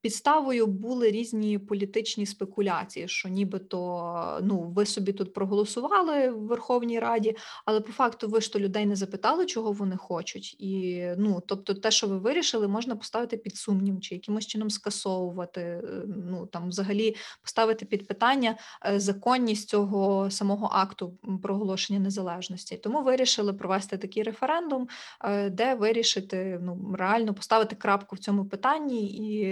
Підставою 0.00 0.66
були 0.66 1.10
різні 1.10 1.58
політичні 1.58 2.26
спекуляції, 2.26 3.08
що 3.08 3.28
нібито 3.28 4.38
ну 4.42 4.60
ви 4.60 4.86
собі 4.86 5.12
тут 5.12 5.34
проголосували 5.34 6.30
в 6.30 6.46
Верховній 6.46 6.98
Раді, 6.98 7.36
але 7.64 7.80
по 7.80 7.92
факту 7.92 8.28
ви 8.28 8.40
ж 8.40 8.52
то 8.52 8.58
людей 8.58 8.86
не 8.86 8.96
запитали, 8.96 9.46
чого 9.46 9.72
вони 9.72 9.96
хочуть, 9.96 10.56
і 10.58 11.04
ну 11.18 11.42
тобто, 11.46 11.74
те, 11.74 11.90
що 11.90 12.06
ви 12.06 12.18
вирішили, 12.18 12.68
можна 12.68 12.96
поставити 12.96 13.36
під 13.36 13.56
сумнів, 13.56 14.00
чи 14.00 14.14
якимось 14.14 14.46
чином 14.46 14.70
скасовувати. 14.70 15.60
Е, 15.60 15.82
ну 16.06 16.46
там 16.46 16.68
взагалі 16.68 17.16
поставити 17.42 17.86
під 17.86 18.06
питання 18.06 18.56
е, 18.86 19.00
законність 19.00 19.68
цього 19.68 20.30
самого 20.30 20.70
акту 20.72 21.18
проголошення 21.42 22.00
незалежності. 22.00 22.76
Тому 22.76 23.02
вирішили 23.02 23.52
провести 23.52 23.98
такий 23.98 24.22
референдум, 24.22 24.88
е, 25.24 25.50
де 25.50 25.74
вирішити 25.74 26.58
ну 26.62 26.94
реально 26.98 27.34
поставити 27.34 27.76
крапку 27.76 28.16
в 28.16 28.18
цьому 28.18 28.44
питанні 28.44 29.06
і 29.06 29.44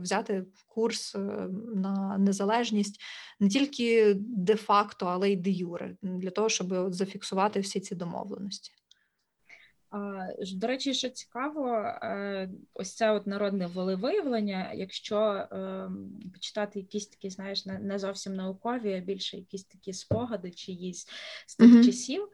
взяти 0.00 0.44
курс 0.68 1.14
е, 1.14 1.18
на 1.74 2.18
незалежність 2.18 3.00
не 3.40 3.48
тільки 3.48 4.14
де-факто, 4.18 5.06
але 5.06 5.30
й 5.30 5.36
де 5.36 5.50
юре, 5.50 5.96
для 6.02 6.30
того, 6.30 6.48
щоб 6.48 6.92
зафіксувати 6.92 7.60
всі 7.60 7.80
ці 7.80 7.94
домовленості. 7.94 8.72
До 10.54 10.66
речі, 10.66 10.94
що 10.94 11.08
цікаво, 11.08 11.68
е, 11.68 12.50
ось 12.74 12.94
це 12.94 13.10
от 13.10 13.26
народне 13.26 13.66
волевиявлення, 13.66 14.72
якщо 14.74 15.46
ем, 15.50 16.20
почитати 16.32 16.78
якісь 16.78 17.06
такі, 17.06 17.30
знаєш, 17.30 17.66
не 17.66 17.98
зовсім 17.98 18.34
наукові, 18.34 18.94
а 18.94 19.00
більше 19.00 19.36
якісь 19.36 19.64
такі 19.64 19.92
спогади 19.92 20.50
чиїсь 20.50 21.08
з 21.46 21.56
тих 21.56 21.70
mm-hmm. 21.70 21.84
часів, 21.84 22.28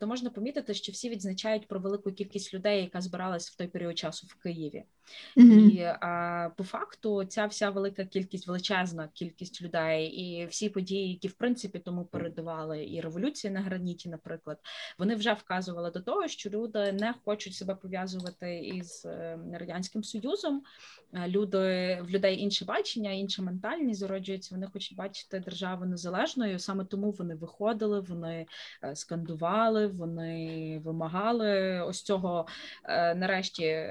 то 0.00 0.06
можна 0.06 0.30
помітити, 0.30 0.74
що 0.74 0.92
всі 0.92 1.10
відзначають 1.10 1.68
про 1.68 1.80
велику 1.80 2.12
кількість 2.12 2.54
людей, 2.54 2.82
яка 2.82 3.00
збиралась 3.00 3.50
в 3.50 3.56
той 3.56 3.66
період 3.66 3.98
часу 3.98 4.26
в 4.30 4.42
Києві. 4.42 4.84
Mm-hmm. 5.36 5.70
І 5.70 5.82
а, 6.00 6.50
по 6.56 6.64
факту 6.64 7.24
ця 7.24 7.46
вся 7.46 7.70
велика 7.70 8.04
кількість, 8.04 8.46
величезна 8.46 9.08
кількість 9.14 9.62
людей, 9.62 10.06
і 10.06 10.46
всі 10.46 10.68
події, 10.68 11.10
які 11.10 11.28
в 11.28 11.32
принципі 11.32 11.78
тому 11.78 12.04
передували, 12.04 12.86
і 12.86 13.00
революція 13.00 13.52
на 13.52 13.60
граніті, 13.60 14.08
наприклад, 14.08 14.58
вони 14.98 15.14
вже 15.14 15.32
вказували 15.32 15.90
до 15.90 16.00
того, 16.00 16.28
що 16.28 16.50
люди 16.50 16.87
не 16.92 17.14
хочуть 17.24 17.54
себе 17.54 17.74
пов'язувати 17.74 18.58
із 18.58 19.04
е, 19.06 19.38
радянським 19.52 20.04
союзом. 20.04 20.62
Е, 21.14 21.28
люди 21.28 21.58
в 22.02 22.10
людей 22.10 22.40
інше 22.40 22.64
бачення, 22.64 23.10
інша 23.12 23.42
ментальність 23.42 24.00
зароджується. 24.00 24.54
Вони 24.54 24.66
хочуть 24.66 24.96
бачити 24.96 25.40
державу 25.40 25.84
незалежною. 25.84 26.58
Саме 26.58 26.84
тому 26.84 27.10
вони 27.10 27.34
виходили, 27.34 28.00
вони 28.00 28.46
е, 28.84 28.96
скандували, 28.96 29.86
вони 29.86 30.80
вимагали 30.84 31.80
ось 31.80 32.02
цього 32.02 32.46
нарешті 33.16 33.86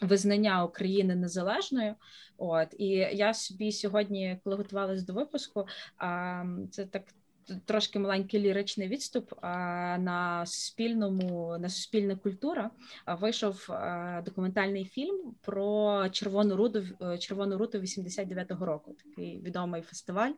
визнання 0.00 0.64
України 0.64 1.14
незалежною. 1.14 1.94
От 2.36 2.74
і 2.78 2.88
я 3.12 3.34
собі 3.34 3.72
сьогодні, 3.72 4.40
коли 4.44 4.56
готувалась 4.56 5.02
до 5.02 5.12
випуску, 5.12 5.66
а 5.98 6.44
це 6.70 6.86
так 6.86 7.02
трошки 7.64 7.98
маленький 7.98 8.40
ліричний 8.40 8.88
відступ. 8.88 9.32
На 9.42 10.46
спільному 10.46 11.56
на 11.58 11.68
суспільна 11.68 12.16
культура 12.16 12.70
вийшов 13.06 13.68
документальний 14.24 14.84
фільм 14.84 15.34
про 15.40 16.08
червону 16.08 16.56
руду 16.56 16.84
е, 17.02 17.18
червону 17.18 17.58
руту 17.58 17.78
89-го 17.78 18.66
року. 18.66 18.96
Такий 19.04 19.40
відомий 19.40 19.82
фестиваль, 19.82 20.32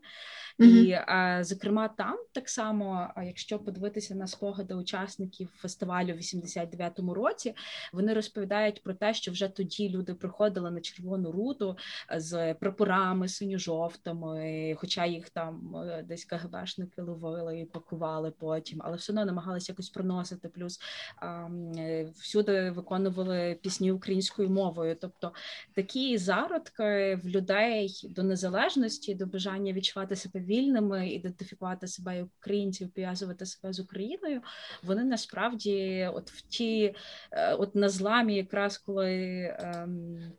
mm-hmm. 0.58 1.40
і 1.40 1.44
зокрема 1.44 1.88
там 1.88 2.18
так 2.32 2.48
само, 2.48 3.10
якщо 3.24 3.58
подивитися 3.58 4.14
на 4.14 4.26
спогади 4.26 4.74
учасників 4.74 5.48
фестивалю 5.56 6.14
в 6.14 6.16
89-му 6.16 7.14
році, 7.14 7.54
вони 7.92 8.14
розповідають 8.14 8.82
про 8.82 8.94
те, 8.94 9.14
що 9.14 9.32
вже 9.32 9.48
тоді 9.48 9.88
люди 9.88 10.14
приходили 10.14 10.70
на 10.70 10.80
червону 10.80 11.32
руту 11.32 11.76
з 12.16 12.54
прапорами 12.54 13.28
синьо-жовтими, 13.28 14.74
хоча 14.78 15.06
їх 15.06 15.30
там 15.30 15.76
е, 15.76 16.04
десь 16.08 16.24
КГБшники 16.24 16.99
ловили 17.00 17.60
і 17.60 17.64
пакували 17.64 18.30
потім, 18.30 18.80
але 18.84 18.96
все 18.96 19.12
одно 19.12 19.24
намагалися 19.24 19.72
якось 19.72 19.90
проносити. 19.90 20.48
Плюс 20.48 20.80
е, 21.22 22.12
всюди 22.16 22.70
виконували 22.70 23.58
пісні 23.62 23.92
українською 23.92 24.50
мовою. 24.50 24.96
Тобто 25.00 25.32
такі 25.74 26.18
зародки 26.18 27.20
в 27.24 27.28
людей 27.28 28.12
до 28.16 28.22
незалежності, 28.22 29.14
до 29.14 29.26
бажання 29.26 29.72
відчувати 29.72 30.16
себе 30.16 30.40
вільними, 30.40 31.08
ідентифікувати 31.08 31.86
себе 31.86 32.16
як 32.16 32.26
українців, 32.40 32.90
пов'язувати 32.94 33.46
себе 33.46 33.72
з 33.72 33.80
Україною. 33.80 34.40
Вони 34.82 35.04
насправді, 35.04 36.08
от 36.14 36.30
в 36.30 36.40
ті, 36.40 36.94
е, 37.30 37.54
от 37.54 37.74
на 37.74 37.88
зламі, 37.88 38.36
якраз 38.36 38.78
коли. 38.78 39.10
Ем, 39.58 40.32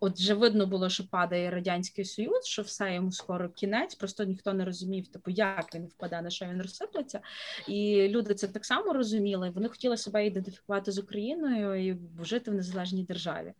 От 0.00 0.18
вже 0.18 0.34
видно 0.34 0.66
було, 0.66 0.88
що 0.88 1.08
падає 1.08 1.50
радянський 1.50 2.04
союз, 2.04 2.44
що 2.46 2.62
все 2.62 2.94
йому 2.94 3.12
скоро 3.12 3.48
кінець. 3.48 3.94
Просто 3.94 4.24
ніхто 4.24 4.52
не 4.52 4.64
розумів, 4.64 5.08
типу, 5.08 5.30
як 5.30 5.74
він 5.74 5.86
впаде, 5.86 6.22
на 6.22 6.30
що 6.30 6.46
він 6.46 6.62
розсиплеться. 6.62 7.20
І 7.68 8.08
люди 8.08 8.34
це 8.34 8.48
так 8.48 8.64
само 8.64 8.92
розуміли. 8.92 9.50
Вони 9.50 9.68
хотіли 9.68 9.96
себе 9.96 10.26
ідентифікувати 10.26 10.92
з 10.92 10.98
Україною 10.98 11.88
і 11.88 11.98
жити 12.24 12.50
в 12.50 12.54
незалежній 12.54 13.04
державі. 13.04 13.52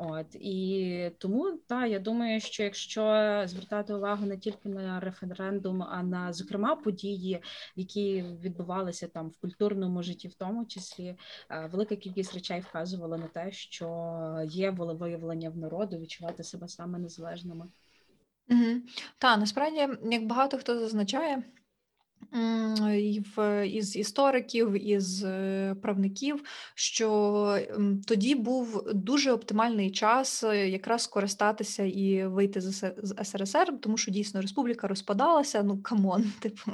От 0.00 0.34
і 0.34 1.10
тому 1.18 1.58
та 1.66 1.86
я 1.86 1.98
думаю, 1.98 2.40
що 2.40 2.62
якщо 2.62 3.02
звертати 3.46 3.94
увагу 3.94 4.26
не 4.26 4.38
тільки 4.38 4.68
на 4.68 5.00
референдум, 5.00 5.82
а 5.82 6.02
на 6.02 6.32
зокрема 6.32 6.76
події, 6.76 7.42
які 7.76 8.22
відбувалися 8.22 9.08
там 9.08 9.28
в 9.28 9.36
культурному 9.36 10.02
житті, 10.02 10.28
в 10.28 10.34
тому 10.34 10.66
числі 10.66 11.16
е, 11.50 11.66
велика 11.72 11.96
кількість 11.96 12.34
речей 12.34 12.60
вказувала 12.60 13.18
на 13.18 13.26
те, 13.26 13.52
що 13.52 14.46
є 14.48 14.70
волевиявлення 14.70 15.50
в 15.50 15.56
народу 15.56 15.98
відчувати 15.98 16.44
себе 16.44 16.68
саме 16.68 16.98
незалежними. 16.98 17.66
Угу. 18.50 18.80
Та 19.18 19.36
насправді, 19.36 19.88
як 20.10 20.26
багато 20.26 20.58
хто 20.58 20.78
зазначає. 20.78 21.42
Із 23.64 23.96
істориків, 23.96 24.88
із 24.88 25.24
е, 25.24 25.74
правників, 25.82 26.42
що 26.74 27.58
тоді 28.06 28.34
був 28.34 28.84
дуже 28.94 29.32
оптимальний 29.32 29.90
час 29.90 30.44
е, 30.44 30.68
якраз 30.68 31.02
скористатися 31.02 31.82
і 31.82 32.26
вийти 32.26 32.60
з 32.60 32.92
СРСР, 33.24 33.72
тому 33.80 33.96
що 33.96 34.10
дійсно 34.10 34.40
республіка 34.40 34.88
розпадалася. 34.88 35.62
Ну 35.62 35.82
come 35.82 36.06
on, 36.06 36.24
типу, 36.40 36.70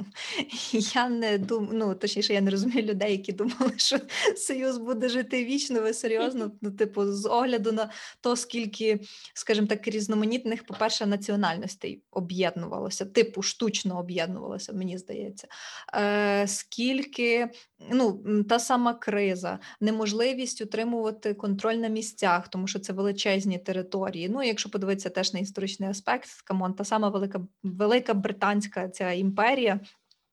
я 0.73 1.09
не 1.09 1.37
дум... 1.37 1.69
ну 1.73 1.95
точніше, 1.95 2.33
я 2.33 2.41
не 2.41 2.51
розумію 2.51 2.83
людей, 2.83 3.11
які 3.11 3.31
думали, 3.31 3.71
що 3.77 3.97
Союз 4.37 4.77
буде 4.77 5.09
жити 5.09 5.45
вічно. 5.45 5.81
Ви 5.81 5.93
серйозно? 5.93 6.51
Ну, 6.61 6.71
типу, 6.71 7.05
з 7.11 7.29
огляду 7.29 7.71
на 7.71 7.89
то, 8.21 8.35
скільки, 8.35 8.99
скажімо 9.33 9.67
так, 9.67 9.87
різноманітних, 9.87 10.63
по-перше, 10.63 11.05
національностей 11.05 12.01
об'єднувалося, 12.11 13.05
типу 13.05 13.41
штучно 13.41 13.99
об'єднувалося, 13.99 14.73
мені 14.73 14.97
здається 14.97 15.34
відбувається. 15.35 15.47
Е, 15.95 16.47
Скільки 16.47 17.49
ну, 17.91 18.23
та 18.43 18.59
сама 18.59 18.93
криза, 18.93 19.59
неможливість 19.81 20.61
утримувати 20.61 21.33
контроль 21.33 21.75
на 21.75 21.87
місцях, 21.87 22.47
тому 22.47 22.67
що 22.67 22.79
це 22.79 22.93
величезні 22.93 23.59
території. 23.59 24.29
Ну, 24.29 24.43
якщо 24.43 24.69
подивитися 24.69 25.09
теж 25.09 25.33
на 25.33 25.39
історичний 25.39 25.89
аспект, 25.89 26.29
come 26.45 26.61
on, 26.61 26.73
та 26.73 26.83
сама 26.83 27.09
велика 27.09 27.41
велика 27.63 28.13
британська 28.13 28.89
ця 28.89 29.11
імперія 29.11 29.79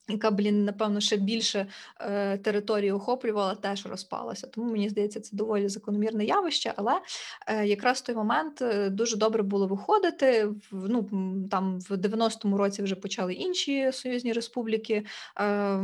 яка, 0.09 0.31
блін, 0.31 0.65
напевно, 0.65 1.01
ще 1.01 1.17
більше 1.17 1.67
е, 2.01 2.39
території 2.39 2.93
охоплювала, 2.93 3.55
теж 3.55 3.87
розпалася. 3.87 4.47
Тому 4.47 4.71
мені 4.71 4.89
здається, 4.89 5.21
це 5.21 5.37
доволі 5.37 5.69
закономірне 5.69 6.25
явище. 6.25 6.73
Але 6.77 7.01
е, 7.47 7.67
якраз 7.67 7.99
в 7.99 8.05
той 8.05 8.15
момент 8.15 8.63
е, 8.63 8.91
дуже 8.91 9.17
добре 9.17 9.43
було 9.43 9.67
виходити. 9.67 10.45
В, 10.71 10.89
ну, 10.89 11.09
Там 11.51 11.81
в 11.81 11.93
90-му 11.93 12.57
році 12.57 12.83
вже 12.83 12.95
почали 12.95 13.35
інші 13.35 13.93
союзні 13.93 14.33
республіки 14.33 15.05
е, 15.41 15.77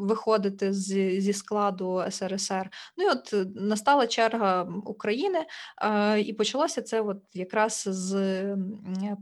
виходити 0.00 0.72
з, 0.72 1.20
зі 1.20 1.32
складу 1.32 2.02
СРСР. 2.10 2.70
Ну 2.96 3.04
і 3.04 3.08
от 3.08 3.32
е, 3.32 3.46
настала 3.54 4.06
черга 4.06 4.62
України, 4.84 5.38
е, 5.82 6.20
і 6.20 6.32
почалося 6.32 6.82
це 6.82 7.00
от 7.00 7.18
якраз 7.34 7.84
з 7.86 8.56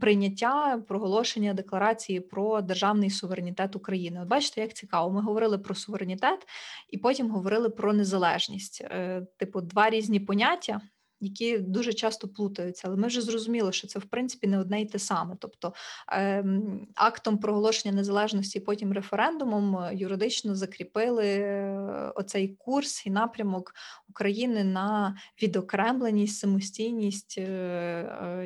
прийняття 0.01 0.83
проголошення 0.89 1.55
декларації 1.55 2.21
про 2.21 2.61
державний 2.61 3.11
суверенітет 3.11 3.77
України 3.77 4.21
бачите, 4.35 4.61
як 4.61 4.75
цікаво. 4.75 5.11
Ми 5.11 5.21
говорили 5.21 5.59
про 5.59 5.75
суверенітет 5.75 6.47
і 6.91 6.99
потім 6.99 7.31
говорили 7.31 7.71
про 7.71 7.93
незалежність. 7.93 8.81
Е, 8.81 9.27
типу, 9.37 9.61
два 9.61 9.91
різні 9.91 10.21
поняття. 10.21 10.81
Які 11.21 11.59
дуже 11.59 11.93
часто 11.93 12.29
плутаються, 12.29 12.89
але 12.89 12.97
ми 12.97 13.07
вже 13.07 13.21
зрозуміли, 13.21 13.73
що 13.73 13.87
це 13.87 13.99
в 13.99 14.05
принципі 14.05 14.47
не 14.47 14.59
одне 14.59 14.83
й 14.83 14.87
те 14.87 14.99
саме. 14.99 15.37
Тобто 15.41 15.75
ем, 16.09 16.87
актом 16.95 17.39
проголошення 17.39 17.95
незалежності, 17.95 18.61
потім 18.61 18.93
референдумом 18.93 19.77
е, 19.77 19.91
юридично 19.95 20.55
закріпили 20.55 21.27
е, 21.27 22.13
оцей 22.15 22.49
курс 22.49 23.07
і 23.07 23.11
напрямок 23.11 23.75
України 24.09 24.65
на 24.65 25.17
відокремленість, 25.43 26.39
самостійність 26.39 27.39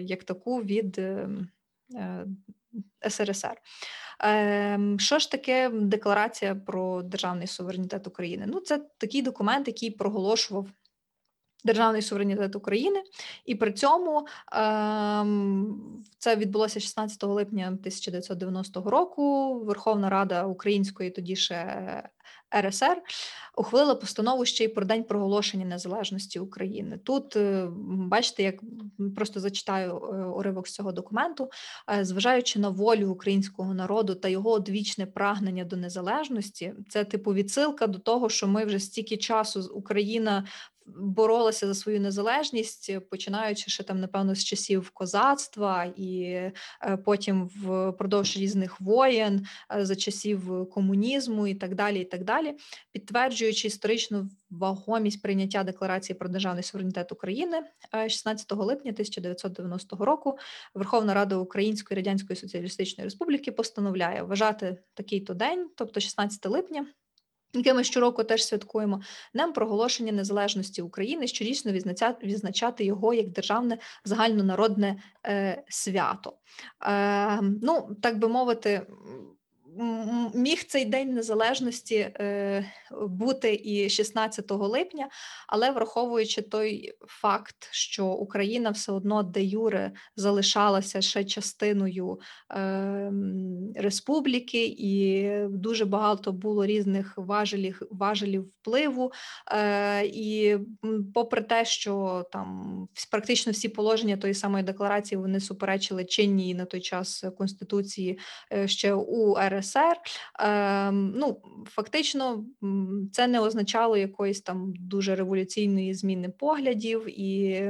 як 0.00 0.24
таку 0.24 0.62
від 0.62 0.98
ем, 0.98 1.48
СРСР. 3.08 3.56
Ем, 4.20 5.00
що 5.00 5.18
ж 5.18 5.30
таке 5.30 5.70
декларація 5.74 6.54
про 6.54 7.02
державний 7.02 7.46
суверенітет 7.46 8.06
України? 8.06 8.44
Ну, 8.48 8.60
це 8.60 8.78
такий 8.98 9.22
документ, 9.22 9.68
який 9.68 9.90
проголошував. 9.90 10.66
Державний 11.64 12.02
суверенітет 12.02 12.56
України, 12.56 13.02
і 13.44 13.54
при 13.54 13.72
цьому 13.72 14.26
ем, 14.52 16.04
це 16.18 16.36
відбулося 16.36 16.80
16 16.80 17.22
липня 17.22 17.66
1990 17.66 18.90
року. 18.90 19.54
Верховна 19.64 20.10
Рада 20.10 20.44
Української 20.44 21.10
тоді 21.10 21.36
ще 21.36 22.02
РСР 22.56 23.02
ухвалила 23.56 23.94
постанову 23.94 24.44
ще 24.44 24.64
й 24.64 24.68
про 24.68 24.84
день 24.84 25.04
проголошення 25.04 25.64
незалежності 25.64 26.38
України. 26.38 26.98
Тут 27.04 27.36
е, 27.36 27.68
бачите, 27.88 28.42
як 28.42 28.54
просто 29.16 29.40
зачитаю 29.40 29.90
е, 29.90 30.24
уривок 30.24 30.68
з 30.68 30.72
цього 30.72 30.92
документу, 30.92 31.50
е, 31.90 32.04
зважаючи 32.04 32.58
на 32.58 32.68
волю 32.68 33.10
українського 33.10 33.74
народу 33.74 34.14
та 34.14 34.28
його 34.28 34.50
одвічне 34.50 35.06
прагнення 35.06 35.64
до 35.64 35.76
незалежності, 35.76 36.72
це 36.88 37.04
типу 37.04 37.34
відсилка 37.34 37.86
до 37.86 37.98
того, 37.98 38.28
що 38.28 38.46
ми 38.46 38.64
вже 38.64 38.78
стільки 38.78 39.16
часу 39.16 39.70
Україна 39.74 40.44
боролася 40.96 41.66
за 41.66 41.74
свою 41.74 42.00
незалежність, 42.00 42.98
починаючи 43.10 43.70
ще 43.70 43.82
там, 43.82 44.00
напевно, 44.00 44.34
з 44.34 44.44
часів 44.44 44.90
козацтва, 44.90 45.84
і 45.96 46.22
е, 46.22 46.52
потім 47.04 47.46
впродовж 47.46 48.36
різних 48.36 48.80
воєн, 48.80 49.46
е, 49.74 49.86
за 49.86 49.96
часів 49.96 50.70
комунізму 50.70 51.46
і 51.46 51.54
так 51.54 51.74
далі, 51.74 52.00
і 52.00 52.04
так 52.04 52.24
далі, 52.24 52.54
підтверджуючи 52.92 53.66
історичну 53.66 54.30
вагомість 54.50 55.22
прийняття 55.22 55.64
декларації 55.64 56.18
про 56.18 56.28
державний 56.28 56.62
суверенітет 56.62 57.12
України 57.12 57.62
16 57.92 58.52
е, 58.52 58.54
липня 58.54 58.90
1990 58.90 59.96
року. 60.04 60.38
Верховна 60.74 61.14
Рада 61.14 61.36
Української 61.36 61.96
Радянської 61.96 62.36
Соціалістичної 62.36 63.06
Республіки 63.06 63.52
постановляє 63.52 64.22
вважати 64.22 64.76
такий 64.94 65.20
то 65.20 65.34
день, 65.34 65.70
тобто 65.76 66.00
16 66.00 66.46
липня 66.46 66.86
яке 67.54 67.74
ми 67.74 67.84
щороку 67.84 68.24
теж 68.24 68.44
святкуємо, 68.44 69.00
нам 69.34 69.52
проголошення 69.52 70.12
незалежності 70.12 70.82
України 70.82 71.26
щорічно 71.26 71.72
відзначати 72.22 72.84
його 72.84 73.14
як 73.14 73.28
державне 73.28 73.78
загальнонародне 74.04 75.02
е, 75.26 75.62
свято. 75.68 76.32
Е, 76.86 77.40
Ну, 77.62 77.96
так 78.02 78.18
би 78.18 78.28
мовити, 78.28 78.86
міг 80.34 80.64
цей 80.64 80.84
день 80.84 81.14
незалежності 81.14 81.94
е, 81.96 82.64
бути 82.92 83.60
і 83.64 83.90
16 83.90 84.50
липня, 84.50 85.08
але 85.46 85.70
враховуючи 85.70 86.42
той 86.42 86.92
факт, 87.06 87.68
що 87.70 88.06
Україна 88.06 88.70
все 88.70 88.92
одно 88.92 89.22
де 89.22 89.44
юре 89.44 89.92
залишалася 90.16 91.00
ще 91.00 91.24
частиною 91.24 92.20
е, 92.50 93.12
республіки, 93.76 94.66
і 94.78 95.30
дуже 95.48 95.84
багато 95.84 96.32
було 96.32 96.66
різних 96.66 97.14
важелів 97.16 97.82
важелів 97.90 98.42
впливу. 98.60 99.12
Е, 99.52 100.06
І 100.06 100.56
попри 101.14 101.42
те, 101.42 101.64
що 101.64 102.24
там 102.32 102.88
практично 103.10 103.52
всі 103.52 103.68
положення 103.68 104.16
тої 104.16 104.34
самої 104.34 104.64
декларації 104.64 105.18
вони 105.18 105.40
суперечили 105.40 106.04
чинній 106.04 106.54
на 106.54 106.64
той 106.64 106.80
час 106.80 107.24
конституції 107.38 108.18
ще 108.66 108.94
у 108.94 109.34
РС. 109.48 109.67
СРСР. 109.68 109.96
Ем, 110.38 111.12
ну, 111.16 111.42
Фактично, 111.66 112.44
це 113.12 113.26
не 113.26 113.40
означало 113.40 113.96
якоїсь 113.96 114.40
там 114.40 114.72
дуже 114.76 115.14
революційної 115.14 115.94
зміни 115.94 116.28
поглядів 116.28 117.20
і. 117.20 117.62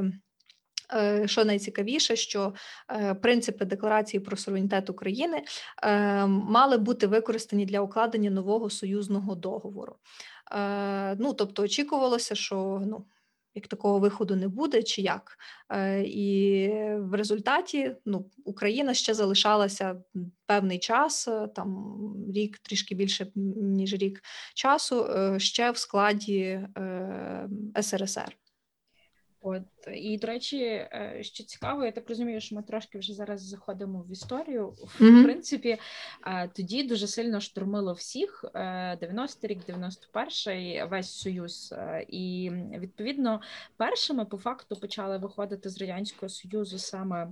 Е, 0.95 1.29
що 1.29 1.45
найцікавіше, 1.45 2.17
що 2.17 2.55
е, 2.91 3.15
принципи 3.15 3.65
декларації 3.65 4.21
про 4.21 4.37
суверенітет 4.37 4.91
України 4.91 5.43
е, 5.83 6.27
мали 6.27 6.79
бути 6.79 7.07
використані 7.07 7.67
для 7.67 7.81
укладення 7.81 8.31
нового 8.31 8.71
союзного 8.71 9.35
договору. 9.35 9.97
Ну, 11.19 11.33
тобто, 11.33 11.63
очікувалося, 11.63 12.35
що 12.35 12.83
ну 12.87 13.05
як 13.59 13.69
такого 13.69 13.99
виходу 13.99 14.37
не 14.37 14.49
буде, 14.49 14.83
чи 14.83 15.03
як. 15.03 15.39
Е, 15.71 16.03
і 16.03 16.69
в 16.99 17.15
результаті 17.15 17.97
ну, 18.05 18.31
Україна 18.45 18.95
ще 18.95 19.15
залишалася 19.15 20.03
певний 20.47 20.79
час, 20.79 21.29
е, 21.29 21.49
там 21.55 21.97
рік, 22.35 22.59
трішки 22.59 22.95
більше 22.95 23.33
ніж 23.35 23.95
рік 23.95 24.23
часу, 24.55 25.05
е, 25.05 25.39
ще 25.39 25.71
в 25.71 25.77
складі 25.77 26.61
СРСР. 27.81 28.37
От 29.49 29.63
і 29.95 30.19
до 30.19 30.27
речі, 30.27 30.59
е, 30.59 31.19
що 31.21 31.45
цікаво, 31.45 31.85
я 31.85 31.93
так 31.93 32.09
розумію, 32.09 32.41
що 32.41 32.55
ми 32.55 32.63
трошки 32.63 32.99
вже 32.99 33.15
зараз 33.15 33.43
заходимо 33.43 34.05
в 34.09 34.13
історію. 34.13 34.69
В 34.69 35.03
mm-hmm. 35.03 35.25
принципі, 35.25 35.79
е, 36.27 36.49
тоді 36.49 36.83
дуже 36.83 37.07
сильно 37.07 37.41
штурмило 37.41 37.93
всіх 37.93 38.45
90-й 38.55 39.47
е, 39.47 39.49
рік, 39.49 39.59
91-й, 39.69 40.83
весь 40.91 41.11
союз, 41.11 41.75
і 42.09 42.51
відповідно 42.79 43.41
першими 43.77 44.25
по 44.25 44.39
факту 44.39 44.77
почали 44.77 45.19
виходити 45.19 45.71
з 45.71 45.81
радянського 45.81 46.29
союзу 46.29 46.79
саме 46.79 47.29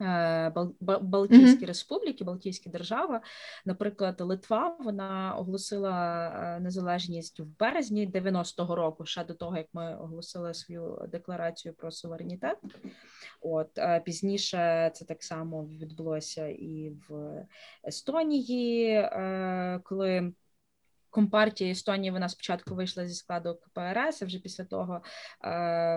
Балтійські 0.00 1.58
Мгм. 1.58 1.66
республіки, 1.66 2.24
Балтійські 2.24 2.70
держави. 2.70 3.20
Наприклад, 3.64 4.20
Литва 4.20 4.76
вона 4.80 5.34
оголосила 5.38 6.28
е, 6.28 6.60
незалежність 6.60 7.40
в 7.40 7.44
березні 7.58 8.08
90-го 8.08 8.74
року, 8.74 9.06
ще 9.06 9.24
до 9.24 9.34
того 9.34 9.56
як 9.56 9.66
ми 9.72 9.96
оголосили 9.96 10.54
свою 10.54 11.08
декларацію 11.08 11.74
про 11.74 11.90
суверенітет. 11.90 12.58
От 13.40 13.78
е, 13.78 14.00
пізніше 14.00 14.90
це 14.94 15.04
так 15.04 15.22
само 15.22 15.64
відбулося 15.64 16.46
і 16.46 16.92
в 17.08 17.32
Естонії, 17.86 19.08
коли. 19.82 20.32
Компартія 21.10 21.70
Естонії 21.70 22.10
вона 22.10 22.28
спочатку 22.28 22.74
вийшла 22.74 23.06
зі 23.06 23.14
складу 23.14 23.54
КПРС, 23.54 24.22
а 24.22 24.24
вже 24.24 24.38
після 24.38 24.64
того 24.64 25.02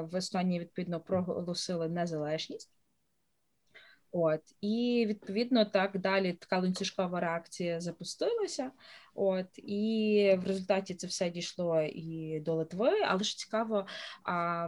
в 0.03 0.15
Естонії 0.15 0.59
відповідно 0.59 0.99
проголосили 0.99 1.89
незалежність. 1.89 2.80
От 4.11 4.41
і 4.61 5.05
відповідно 5.09 5.65
так 5.65 5.99
далі 5.99 6.33
така 6.33 6.59
ланцюжкова 6.59 7.19
реакція 7.19 7.81
запустилася. 7.81 8.71
От 9.15 9.47
і 9.57 10.37
в 10.43 10.47
результаті 10.47 10.95
це 10.95 11.07
все 11.07 11.29
дійшло 11.29 11.81
і 11.81 12.39
до 12.39 12.55
Литви, 12.55 12.91
але 13.07 13.23
ж 13.23 13.37
цікаво, 13.37 13.85
а, 14.23 14.67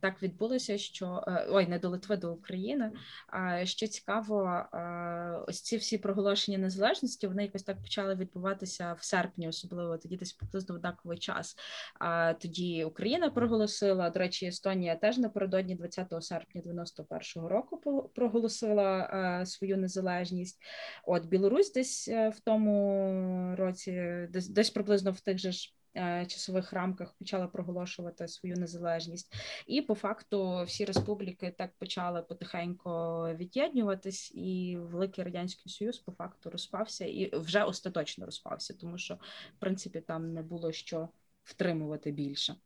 так 0.00 0.22
відбулося, 0.22 0.78
що 0.78 1.24
е, 1.28 1.46
ой, 1.50 1.66
не 1.66 1.78
до 1.78 1.88
Литви, 1.88 2.16
до 2.16 2.32
України. 2.32 2.92
А 3.26 3.64
що 3.66 3.86
цікаво, 3.86 4.42
а, 4.72 5.44
ось 5.48 5.60
ці 5.60 5.76
всі 5.76 5.98
проголошення 5.98 6.58
незалежності 6.58 7.26
вони 7.26 7.42
якось 7.42 7.62
так 7.62 7.82
почали 7.82 8.14
відбуватися 8.14 8.96
в 8.98 9.04
серпні, 9.04 9.48
особливо 9.48 9.98
тоді 9.98 10.16
десь 10.16 10.32
приблизно 10.32 10.74
однаковий 10.74 11.18
час. 11.18 11.56
А 11.98 12.32
тоді 12.32 12.84
Україна 12.84 13.30
проголосила. 13.30 14.10
До 14.10 14.18
речі, 14.18 14.46
Естонія 14.46 14.96
теж 14.96 15.18
напередодні 15.18 15.74
20 15.74 16.24
серпня 16.24 16.62
91-го 16.66 17.48
року 17.48 18.10
проголосила 18.14 18.82
а, 18.82 19.46
свою 19.46 19.76
незалежність. 19.76 20.62
От 21.04 21.26
Білорусь 21.26 21.72
десь 21.72 22.08
е, 22.08 22.28
в 22.28 22.40
тому 22.40 23.54
році 23.56 23.83
році, 23.86 24.28
десь 24.32 24.48
десь 24.48 24.70
приблизно 24.70 25.12
в 25.12 25.20
тих 25.20 25.38
же 25.38 25.52
ж 25.52 25.74
е, 25.96 26.26
часових 26.26 26.72
рамках 26.72 27.12
почали 27.12 27.48
проголошувати 27.48 28.28
свою 28.28 28.56
незалежність, 28.56 29.34
і 29.66 29.82
по 29.82 29.94
факту 29.94 30.64
всі 30.66 30.84
республіки 30.84 31.54
так 31.58 31.70
почали 31.78 32.22
потихеньку 32.22 32.90
від'єднуватись, 33.34 34.32
і 34.34 34.76
великий 34.80 35.24
радянський 35.24 35.72
союз 35.72 35.98
по 35.98 36.12
факту 36.12 36.50
розпався 36.50 37.04
і 37.04 37.36
вже 37.36 37.64
остаточно 37.64 38.26
розпався, 38.26 38.74
тому 38.80 38.98
що 38.98 39.14
в 39.14 39.60
принципі 39.60 40.00
там 40.00 40.32
не 40.32 40.42
було 40.42 40.72
що 40.72 41.08
втримувати 41.44 42.10
більше. 42.10 42.56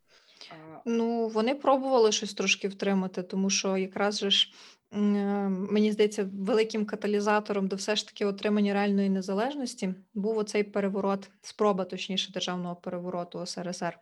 Ну, 0.85 1.27
вони 1.27 1.55
пробували 1.55 2.11
щось 2.11 2.33
трошки 2.33 2.67
втримати, 2.67 3.23
тому 3.23 3.49
що 3.49 3.77
якраз 3.77 4.19
же 4.19 4.29
ж 4.29 4.53
мені 4.91 5.91
здається, 5.91 6.29
великим 6.33 6.85
каталізатором 6.85 7.67
до 7.67 7.75
все 7.75 7.95
ж 7.95 8.07
таки 8.07 8.25
отримання 8.25 8.73
реальної 8.73 9.09
незалежності 9.09 9.93
був 10.13 10.37
оцей 10.37 10.63
переворот, 10.63 11.29
спроба 11.41 11.85
точніше 11.85 12.31
державного 12.31 12.75
перевороту 12.75 13.45
СРСР. 13.45 13.99